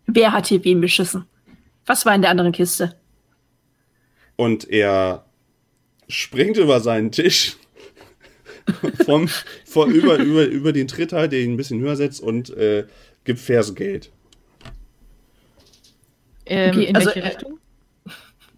Wer 0.06 0.32
hat 0.32 0.46
hier 0.46 0.64
wen 0.64 0.80
beschissen? 0.80 1.24
Was 1.86 2.06
war 2.06 2.14
in 2.14 2.22
der 2.22 2.30
anderen 2.30 2.52
Kiste? 2.52 2.96
Und 4.36 4.68
er 4.70 5.24
springt 6.08 6.56
über 6.56 6.80
seinen 6.80 7.12
Tisch 7.12 7.56
vom, 9.04 9.28
vor, 9.64 9.86
über, 9.86 10.18
über, 10.18 10.44
über 10.44 10.72
den 10.72 10.88
Tritter, 10.88 11.28
der 11.28 11.40
ihn 11.40 11.54
ein 11.54 11.56
bisschen 11.56 11.80
höher 11.80 11.96
setzt 11.96 12.20
und 12.20 12.50
äh, 12.50 12.86
gibt 13.28 13.40
Fersengeld. 13.40 14.10
Ähm, 16.46 16.70
Okay, 16.70 16.84
in 16.84 16.96
also, 16.96 17.06
welche 17.08 17.20
äh, 17.20 17.28
Richtung? 17.28 17.58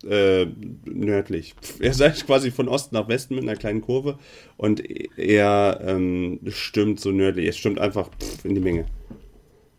Äh, 0.09 0.47
nördlich. 0.85 1.55
Er 1.81 1.93
seid 1.93 2.25
quasi 2.25 2.53
von 2.53 2.69
Osten 2.69 2.95
nach 2.95 3.09
Westen 3.09 3.35
mit 3.35 3.43
einer 3.43 3.57
kleinen 3.57 3.83
Kurve 3.83 4.19
und 4.57 4.81
er 5.19 5.81
ähm, 5.85 6.39
stimmt 6.47 7.01
so 7.01 7.11
nördlich. 7.11 7.47
Er 7.47 7.53
stimmt 7.53 7.81
einfach 7.81 8.09
pff, 8.11 8.45
in 8.45 8.55
die 8.55 8.61
Menge. 8.61 8.87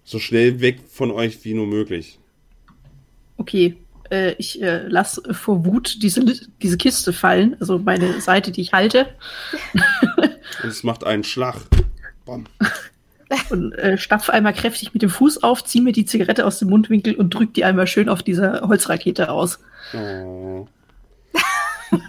So 0.03 0.19
schnell 0.19 0.59
weg 0.59 0.79
von 0.89 1.09
euch 1.09 1.43
wie 1.45 1.53
nur 1.53 1.67
möglich. 1.67 2.19
Okay, 3.37 3.77
äh, 4.11 4.33
ich 4.33 4.61
äh, 4.61 4.87
lasse 4.87 5.33
vor 5.33 5.65
Wut 5.65 6.03
diese, 6.03 6.23
diese 6.61 6.77
Kiste 6.77 7.13
fallen, 7.13 7.55
also 7.61 7.79
meine 7.79 8.19
Seite, 8.19 8.51
die 8.51 8.61
ich 8.61 8.73
halte, 8.73 9.15
Und 10.63 10.69
es 10.69 10.83
macht 10.83 11.05
einen 11.05 11.23
Schlag. 11.23 11.55
Bam. 12.25 12.45
und 13.49 13.73
äh, 13.73 13.97
stapfe 13.97 14.33
einmal 14.33 14.53
kräftig 14.53 14.93
mit 14.93 15.01
dem 15.01 15.09
Fuß 15.09 15.43
auf, 15.43 15.63
ziehe 15.63 15.83
mir 15.83 15.93
die 15.93 16.05
Zigarette 16.05 16.45
aus 16.45 16.59
dem 16.59 16.69
Mundwinkel 16.69 17.15
und 17.15 17.33
drücke 17.33 17.53
die 17.53 17.65
einmal 17.65 17.87
schön 17.87 18.09
auf 18.09 18.23
dieser 18.23 18.61
Holzrakete 18.61 19.29
aus. 19.29 19.59
Oh. 19.93 20.67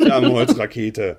Die 0.00 0.10
arme 0.10 0.30
Holzrakete. 0.30 1.18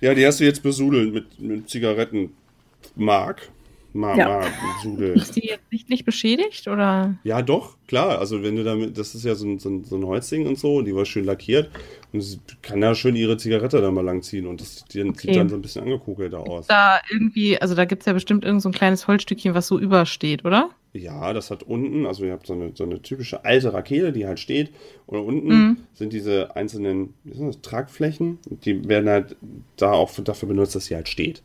Ja, 0.00 0.14
die 0.14 0.26
hast 0.26 0.40
du 0.40 0.44
jetzt 0.44 0.62
besudelt 0.62 1.14
mit, 1.14 1.40
mit 1.40 1.70
Zigarettenmark. 1.70 3.48
Ma, 3.94 4.16
Ja. 4.16 4.28
ma, 4.28 4.44
Sudel. 4.82 5.12
Ist 5.16 5.36
die 5.36 5.46
jetzt 5.46 5.68
sichtlich 5.70 6.04
beschädigt 6.04 6.66
oder? 6.68 7.14
Ja, 7.24 7.42
doch, 7.42 7.76
klar. 7.86 8.18
Also 8.18 8.42
wenn 8.42 8.56
du 8.56 8.64
damit, 8.64 8.96
das 8.96 9.14
ist 9.14 9.24
ja 9.24 9.34
so 9.34 9.46
ein, 9.46 9.58
so 9.58 9.68
ein, 9.68 9.84
so 9.84 9.96
ein 9.96 10.04
Holzding 10.06 10.46
und 10.46 10.58
so, 10.58 10.80
die 10.82 10.94
war 10.94 11.04
schön 11.04 11.24
lackiert. 11.24 11.70
Und 12.12 12.20
sie 12.22 12.38
kann 12.62 12.80
ja 12.80 12.94
schön 12.94 13.16
ihre 13.16 13.36
Zigarette 13.36 13.80
da 13.80 13.90
mal 13.90 14.04
langziehen 14.04 14.46
und 14.46 14.60
das 14.60 14.84
sieht, 14.88 15.06
Okay. 15.06 15.26
sieht 15.28 15.36
dann 15.36 15.48
so 15.48 15.56
ein 15.56 15.62
bisschen 15.62 15.82
angekokelt 15.84 16.32
da 16.32 16.38
aus. 16.38 16.66
Da 16.68 17.00
irgendwie, 17.10 17.60
also 17.60 17.74
da 17.74 17.84
gibt's 17.84 18.06
ja 18.06 18.12
bestimmt 18.14 18.44
irgend 18.44 18.62
so 18.62 18.68
ein 18.70 18.72
kleines 18.72 19.06
Holzstückchen, 19.08 19.54
was 19.54 19.66
so 19.66 19.78
übersteht, 19.78 20.44
oder? 20.44 20.70
Ja, 20.94 21.32
das 21.32 21.50
hat 21.50 21.62
unten, 21.62 22.04
also 22.04 22.24
ihr 22.24 22.32
habt 22.32 22.46
so 22.46 22.52
eine, 22.52 22.72
so 22.74 22.84
eine 22.84 23.00
typische 23.00 23.44
alte 23.46 23.72
Rakete, 23.72 24.12
die 24.12 24.26
halt 24.26 24.38
steht. 24.40 24.70
Und 25.06 25.20
unten 25.20 25.48
Mhm. 25.48 25.76
sind 25.94 26.12
diese 26.12 26.54
einzelnen 26.54 27.14
sind 27.24 27.48
das, 27.48 27.60
Tragflächen. 27.62 28.38
Die 28.64 28.86
werden 28.88 29.08
halt 29.08 29.36
da 29.76 29.92
auch 29.92 30.10
dafür 30.22 30.48
benutzt, 30.48 30.74
dass 30.74 30.86
sie 30.86 30.94
halt 30.94 31.08
steht. 31.08 31.42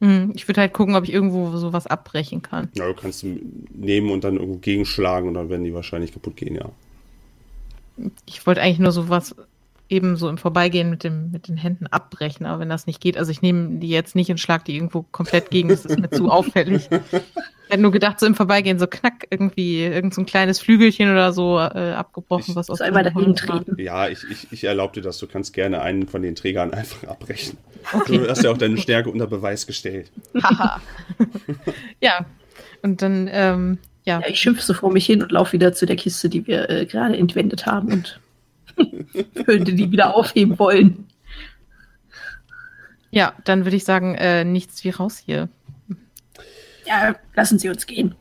Hm, 0.00 0.32
ich 0.34 0.46
würde 0.46 0.60
halt 0.60 0.72
gucken, 0.72 0.94
ob 0.94 1.04
ich 1.04 1.12
irgendwo 1.12 1.56
sowas 1.56 1.86
abbrechen 1.86 2.42
kann. 2.42 2.68
Ja, 2.74 2.86
du 2.86 2.94
kannst 2.94 3.24
nehmen 3.24 4.10
und 4.10 4.22
dann 4.24 4.36
irgendwo 4.36 4.58
gegenschlagen 4.58 5.28
und 5.28 5.34
dann 5.34 5.48
werden 5.48 5.64
die 5.64 5.74
wahrscheinlich 5.74 6.12
kaputt 6.12 6.36
gehen, 6.36 6.54
ja. 6.54 6.70
Ich 8.26 8.46
wollte 8.46 8.62
eigentlich 8.62 8.78
nur 8.78 8.92
sowas 8.92 9.34
eben 9.88 10.16
so 10.16 10.28
im 10.28 10.38
Vorbeigehen 10.38 10.90
mit, 10.90 11.04
dem, 11.04 11.30
mit 11.30 11.48
den 11.48 11.56
Händen 11.56 11.86
abbrechen, 11.86 12.44
aber 12.46 12.60
wenn 12.60 12.68
das 12.68 12.86
nicht 12.86 13.00
geht, 13.00 13.16
also 13.16 13.30
ich 13.30 13.40
nehme 13.42 13.78
die 13.78 13.88
jetzt 13.88 14.14
nicht 14.14 14.30
und 14.30 14.38
schlag 14.38 14.64
die 14.64 14.74
irgendwo 14.76 15.02
komplett 15.02 15.50
gegen, 15.50 15.68
das 15.70 15.84
ist 15.86 15.98
mir 15.98 16.10
zu 16.10 16.30
auffällig. 16.30 16.88
Ich 16.90 17.72
hätte 17.72 17.82
nur 17.82 17.92
gedacht, 17.92 18.18
so 18.20 18.26
im 18.26 18.34
Vorbeigehen, 18.34 18.78
so 18.78 18.86
knack, 18.86 19.26
irgendwie, 19.30 19.84
irgend 19.84 20.14
so 20.14 20.22
ein 20.22 20.26
kleines 20.26 20.58
Flügelchen 20.58 21.10
oder 21.10 21.32
so 21.32 21.58
äh, 21.58 21.92
abgebrochen, 21.92 22.46
Ich- 22.50 22.56
was 22.56 22.70
aus 22.70 22.80
einmal 22.80 23.02
dem 23.04 23.14
dagegen 23.14 23.34
treten. 23.36 23.76
Ja, 23.78 24.08
ich, 24.08 24.20
ich, 24.30 24.46
ich 24.50 24.64
erlaube 24.64 24.94
dir 24.94 25.02
das. 25.02 25.18
Du 25.18 25.26
kannst 25.26 25.52
gerne 25.52 25.80
einen 25.82 26.06
von 26.06 26.22
den 26.22 26.34
Trägern 26.34 26.72
einfach 26.72 27.06
abbrechen. 27.08 27.58
Okay. 27.92 28.18
Du 28.18 28.28
hast 28.28 28.42
ja 28.42 28.50
auch 28.50 28.58
deine 28.58 28.78
Stärke 28.78 29.10
unter 29.10 29.26
Beweis 29.26 29.66
gestellt. 29.66 30.10
Haha. 30.42 30.80
ja, 32.00 32.24
und 32.82 33.02
dann, 33.02 33.28
ähm, 33.30 33.78
ja, 34.04 34.20
Ja, 34.20 34.26
ich 34.28 34.40
schimpfe 34.40 34.62
so 34.62 34.72
vor 34.74 34.90
mich 34.92 35.04
hin 35.06 35.22
und 35.22 35.32
laufe 35.32 35.52
wieder 35.52 35.72
zu 35.72 35.84
der 35.86 35.96
Kiste, 35.96 36.28
die 36.28 36.46
wir 36.46 36.68
äh, 36.70 36.86
gerade 36.86 37.16
entwendet 37.16 37.66
haben 37.66 37.92
und 37.92 38.20
könnte 39.44 39.74
die 39.74 39.90
wieder 39.90 40.14
aufheben 40.14 40.58
wollen. 40.58 41.06
ja, 43.10 43.34
dann 43.44 43.64
würde 43.64 43.76
ich 43.76 43.84
sagen, 43.84 44.14
äh, 44.14 44.44
nichts 44.44 44.84
wie 44.84 44.90
raus 44.90 45.18
hier. 45.18 45.48
Ja, 46.86 47.16
lassen 47.34 47.58
Sie 47.58 47.68
uns 47.68 47.86
gehen. 47.86 48.14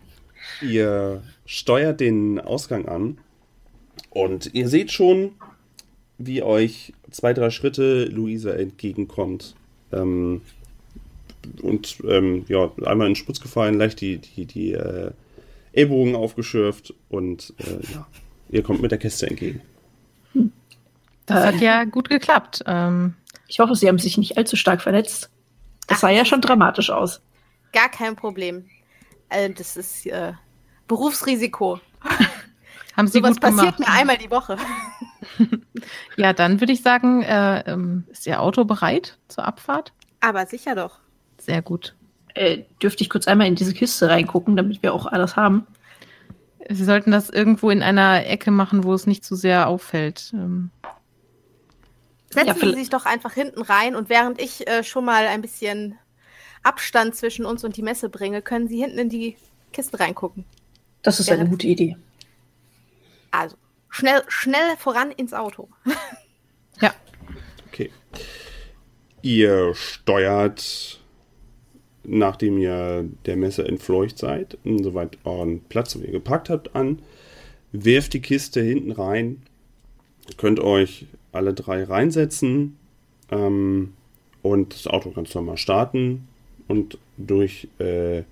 Ihr 0.62 1.24
steuert 1.46 2.00
den 2.00 2.40
Ausgang 2.40 2.88
an 2.88 3.18
und 4.10 4.54
ihr 4.54 4.68
seht 4.68 4.92
schon, 4.92 5.34
wie 6.18 6.42
euch 6.42 6.94
zwei, 7.12 7.34
drei 7.34 7.50
Schritte 7.50 8.06
Luisa 8.06 8.52
entgegenkommt. 8.52 9.56
Ähm, 9.92 10.42
und 11.62 11.98
ähm, 12.08 12.46
ja, 12.50 12.72
einmal 12.86 13.08
in 13.08 13.14
den 13.14 13.16
Sputz 13.16 13.40
gefallen, 13.40 13.78
leicht 13.78 14.02
die, 14.02 14.18
die, 14.18 14.46
die 14.46 14.74
äh, 14.74 15.12
Ellbogen 15.72 16.16
aufgeschürft 16.16 16.94
und 17.10 17.54
äh, 17.60 17.94
ja, 17.94 18.08
ihr 18.50 18.64
kommt 18.64 18.82
mit 18.82 18.92
der 18.92 18.98
Kiste 18.98 19.28
entgegen. 19.28 19.62
Das 21.28 21.44
Äh, 21.44 21.48
hat 21.48 21.62
ja 21.62 21.84
gut 21.84 22.10
geklappt. 22.10 22.64
Ähm, 22.66 23.16
Ich 23.48 23.60
hoffe, 23.60 23.76
Sie 23.76 23.88
haben 23.88 24.00
sich 24.00 24.18
nicht 24.18 24.38
allzu 24.38 24.56
stark 24.56 24.82
verletzt. 24.82 25.30
Das 25.88 26.02
sah 26.02 26.10
ja 26.10 26.26
schon 26.26 26.42
dramatisch 26.42 26.90
aus. 26.90 27.22
Gar 27.72 27.90
kein 27.90 28.16
Problem. 28.16 28.66
Also 29.30 29.54
das 29.54 29.78
ist 29.78 30.06
äh, 30.08 30.34
Berufsrisiko. 30.88 31.80
haben 32.98 33.08
Sie 33.08 33.20
Sowas 33.20 33.34
gut 33.34 33.42
passiert 33.42 33.78
gemacht. 33.78 33.80
mir 33.80 34.00
einmal 34.00 34.18
die 34.18 34.32
Woche. 34.32 34.58
Ja, 36.16 36.34
dann 36.34 36.60
würde 36.60 36.74
ich 36.74 36.82
sagen, 36.82 37.22
äh, 37.22 37.60
ähm, 37.72 38.06
ist 38.10 38.26
Ihr 38.26 38.42
Auto 38.42 38.66
bereit 38.66 39.18
zur 39.28 39.46
Abfahrt? 39.46 39.94
Aber 40.20 40.46
sicher 40.48 40.74
doch. 40.74 40.98
Sehr 41.38 41.62
gut. 41.62 41.96
Äh, 42.34 42.64
dürfte 42.82 43.04
ich 43.04 43.10
kurz 43.10 43.28
einmal 43.28 43.46
in 43.48 43.54
diese 43.56 43.74
Kiste 43.74 44.10
reingucken, 44.10 44.56
damit 44.56 44.82
wir 44.82 44.94
auch 44.94 45.06
alles 45.06 45.36
haben? 45.36 45.68
Sie 46.70 46.84
sollten 46.84 47.12
das 47.12 47.30
irgendwo 47.30 47.70
in 47.70 47.84
einer 47.84 48.26
Ecke 48.26 48.50
machen, 48.52 48.84
wo 48.84 48.94
es 48.94 49.06
nicht 49.06 49.24
zu 49.24 49.36
sehr 49.36 49.68
auffällt. 49.68 50.32
Ähm, 50.34 50.72
Setzen 52.30 52.48
Ja, 52.48 52.56
Sie 52.56 52.74
sich 52.74 52.90
doch 52.90 53.06
einfach 53.06 53.34
hinten 53.34 53.62
rein 53.62 53.96
und 53.96 54.10
während 54.10 54.42
ich 54.42 54.68
äh, 54.68 54.84
schon 54.84 55.06
mal 55.06 55.28
ein 55.28 55.42
bisschen 55.42 55.98
Abstand 56.64 57.16
zwischen 57.16 57.46
uns 57.46 57.64
und 57.64 57.78
die 57.78 57.82
Messe 57.84 58.10
bringe, 58.10 58.42
können 58.42 58.68
Sie 58.68 58.82
hinten 58.82 58.98
in 59.00 59.10
die 59.10 59.38
Kiste 59.72 60.00
reingucken. 60.00 60.46
Das 61.04 61.20
ist 61.20 61.28
Ja. 61.28 61.36
eine 61.36 61.48
gute 61.48 61.68
Idee. 61.68 61.96
Also 63.32 63.56
schnell, 63.90 64.24
schnell 64.28 64.76
voran 64.78 65.12
ins 65.12 65.34
Auto. 65.34 65.70
ja, 66.82 66.94
Okay. 67.68 67.92
Ihr 69.22 69.74
steuert, 69.76 71.00
nachdem 72.04 72.58
ihr 72.58 73.06
der 73.26 73.36
Messe 73.38 73.68
entfleucht 73.68 74.18
seid, 74.18 74.58
soweit 74.64 75.18
euren 75.26 75.62
Platz, 75.66 75.96
wo 75.96 76.00
ihr 76.02 76.12
geparkt 76.12 76.50
habt, 76.50 76.76
an, 76.76 77.00
werft 77.72 78.14
die 78.14 78.22
Kiste 78.22 78.62
hinten 78.62 78.92
rein, 78.92 79.44
könnt 80.38 80.60
euch 80.60 81.06
alle 81.38 81.54
drei 81.54 81.84
reinsetzen 81.84 82.78
ähm, 83.32 83.94
und 84.42 84.74
das 84.74 84.88
Auto 84.88 85.12
ganz 85.12 85.34
normal 85.34 85.58
starten 85.58 86.28
und 86.68 86.98
durch 87.18 87.68
äh, 87.80 88.24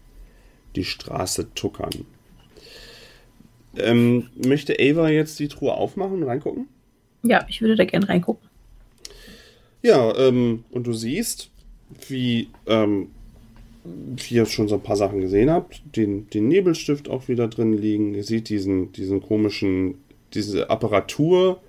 die 0.75 0.83
Straße 0.83 1.53
tuckern. 1.55 2.05
Ähm, 3.77 4.29
möchte 4.35 4.75
Ava 4.79 5.09
jetzt 5.09 5.39
die 5.39 5.47
Truhe 5.47 5.73
aufmachen 5.73 6.21
und 6.21 6.23
reingucken? 6.23 6.67
Ja, 7.23 7.45
ich 7.49 7.61
würde 7.61 7.75
da 7.75 7.85
gerne 7.85 8.07
reingucken. 8.07 8.47
Ja, 9.81 10.15
ähm, 10.17 10.63
und 10.71 10.87
du 10.87 10.93
siehst, 10.93 11.49
wie, 12.07 12.49
ähm, 12.67 13.09
wie 13.83 14.35
ihr 14.35 14.45
schon 14.45 14.67
so 14.67 14.75
ein 14.75 14.81
paar 14.81 14.95
Sachen 14.95 15.21
gesehen 15.21 15.51
habt, 15.51 15.81
den, 15.95 16.29
den 16.29 16.47
Nebelstift 16.47 17.09
auch 17.09 17.27
wieder 17.27 17.47
drin 17.47 17.73
liegen. 17.73 18.15
Ihr 18.15 18.23
seht 18.23 18.49
diesen, 18.49 18.91
diesen 18.93 19.21
komischen, 19.21 19.95
diese 20.33 20.69
Apparatur, 20.69 21.61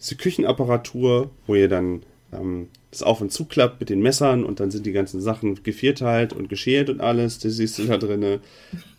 diese 0.00 0.16
Küchenapparatur, 0.16 1.30
wo 1.46 1.54
ihr 1.54 1.68
dann 1.68 2.02
ähm, 2.32 2.68
das 2.90 3.02
auf 3.02 3.20
und 3.20 3.32
zuklappt 3.32 3.80
mit 3.80 3.90
den 3.90 4.00
Messern 4.00 4.44
und 4.44 4.60
dann 4.60 4.70
sind 4.70 4.86
die 4.86 4.92
ganzen 4.92 5.20
Sachen 5.20 5.62
gevierteilt 5.62 6.32
und 6.32 6.48
geschält 6.48 6.88
und 6.90 7.00
alles. 7.00 7.38
Das 7.38 7.54
siehst 7.54 7.78
du 7.78 7.84
da 7.84 7.96
drinne. 7.96 8.40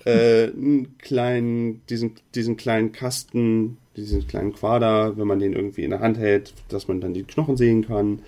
Äh, 0.05 0.53
einen 0.53 0.97
kleinen, 0.97 1.81
diesen, 1.89 2.13
diesen 2.33 2.55
kleinen 2.55 2.93
Kasten, 2.93 3.77
diesen 3.97 4.25
kleinen 4.27 4.53
Quader, 4.53 5.17
wenn 5.17 5.27
man 5.27 5.39
den 5.39 5.51
irgendwie 5.51 5.83
in 5.83 5.89
der 5.89 5.99
Hand 5.99 6.17
hält, 6.17 6.53
dass 6.69 6.87
man 6.87 7.01
dann 7.01 7.13
die 7.13 7.23
Knochen 7.23 7.57
sehen 7.57 7.85
kann. 7.85 8.21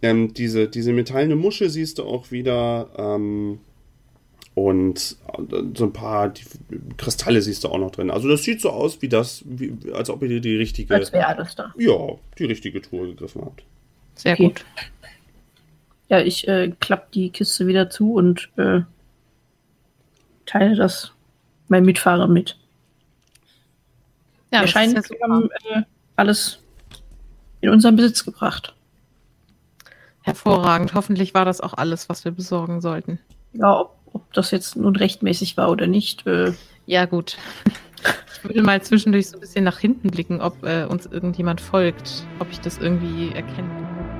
Ähm, 0.00 0.32
diese, 0.32 0.66
diese 0.66 0.94
metallene 0.94 1.36
Musche 1.36 1.68
siehst 1.68 1.98
du 1.98 2.04
auch 2.04 2.30
wieder. 2.30 2.88
Ähm, 2.96 3.58
und 4.54 5.16
äh, 5.32 5.62
so 5.74 5.84
ein 5.84 5.92
paar 5.92 6.28
die 6.28 6.44
Kristalle 6.96 7.42
siehst 7.42 7.64
du 7.64 7.68
auch 7.68 7.78
noch 7.78 7.90
drin. 7.90 8.10
Also 8.10 8.28
das 8.28 8.42
sieht 8.44 8.60
so 8.60 8.70
aus, 8.70 9.02
wie 9.02 9.08
das, 9.08 9.42
wie, 9.46 9.76
als 9.92 10.10
ob 10.10 10.22
ihr 10.22 10.28
die, 10.28 10.40
die 10.40 10.56
richtige, 10.56 10.94
Als 10.94 11.12
wäre 11.12 11.26
alles 11.26 11.54
da. 11.56 11.72
ja, 11.78 11.98
die 12.38 12.44
richtige 12.44 12.80
Tour 12.82 13.06
gegriffen 13.08 13.42
habt. 13.44 13.64
sehr 14.14 14.34
Okay. 14.34 14.48
gut. 14.48 14.64
Ja, 16.08 16.20
ich 16.20 16.46
äh, 16.46 16.70
klappe 16.80 17.08
die 17.14 17.30
Kiste 17.30 17.66
wieder 17.66 17.90
zu 17.90 18.12
und 18.14 18.50
äh, 18.56 18.82
teile 20.46 20.76
das 20.76 21.12
meinem 21.68 21.86
Mitfahrer 21.86 22.28
mit. 22.28 22.58
Ja, 24.52 24.60
Wir 24.60 24.62
das 24.62 24.70
scheinen, 24.70 24.94
wir 24.94 25.18
haben 25.22 25.48
äh, 25.74 25.82
alles 26.16 26.60
in 27.60 27.70
unseren 27.70 27.96
Besitz 27.96 28.24
gebracht. 28.24 28.74
Hervorragend. 30.22 30.94
Hoffentlich 30.94 31.34
war 31.34 31.44
das 31.44 31.60
auch 31.60 31.74
alles, 31.74 32.08
was 32.08 32.24
wir 32.24 32.32
besorgen 32.32 32.80
sollten. 32.80 33.18
Ja, 33.54 33.80
ob, 33.80 33.96
ob 34.14 34.32
das 34.32 34.50
jetzt 34.50 34.76
nun 34.76 34.96
rechtmäßig 34.96 35.56
war 35.58 35.70
oder 35.70 35.86
nicht. 35.86 36.26
Äh, 36.26 36.52
Ja, 36.86 37.04
gut. 37.04 37.36
Ich 38.34 38.44
würde 38.44 38.62
mal 38.62 38.80
zwischendurch 38.82 39.28
so 39.28 39.36
ein 39.36 39.40
bisschen 39.40 39.64
nach 39.64 39.78
hinten 39.78 40.10
blicken, 40.10 40.40
ob 40.40 40.62
äh, 40.64 40.84
uns 40.84 41.06
irgendjemand 41.06 41.60
folgt, 41.60 42.26
ob 42.38 42.50
ich 42.50 42.60
das 42.60 42.78
irgendwie 42.78 43.30
erkenne. 43.34 44.13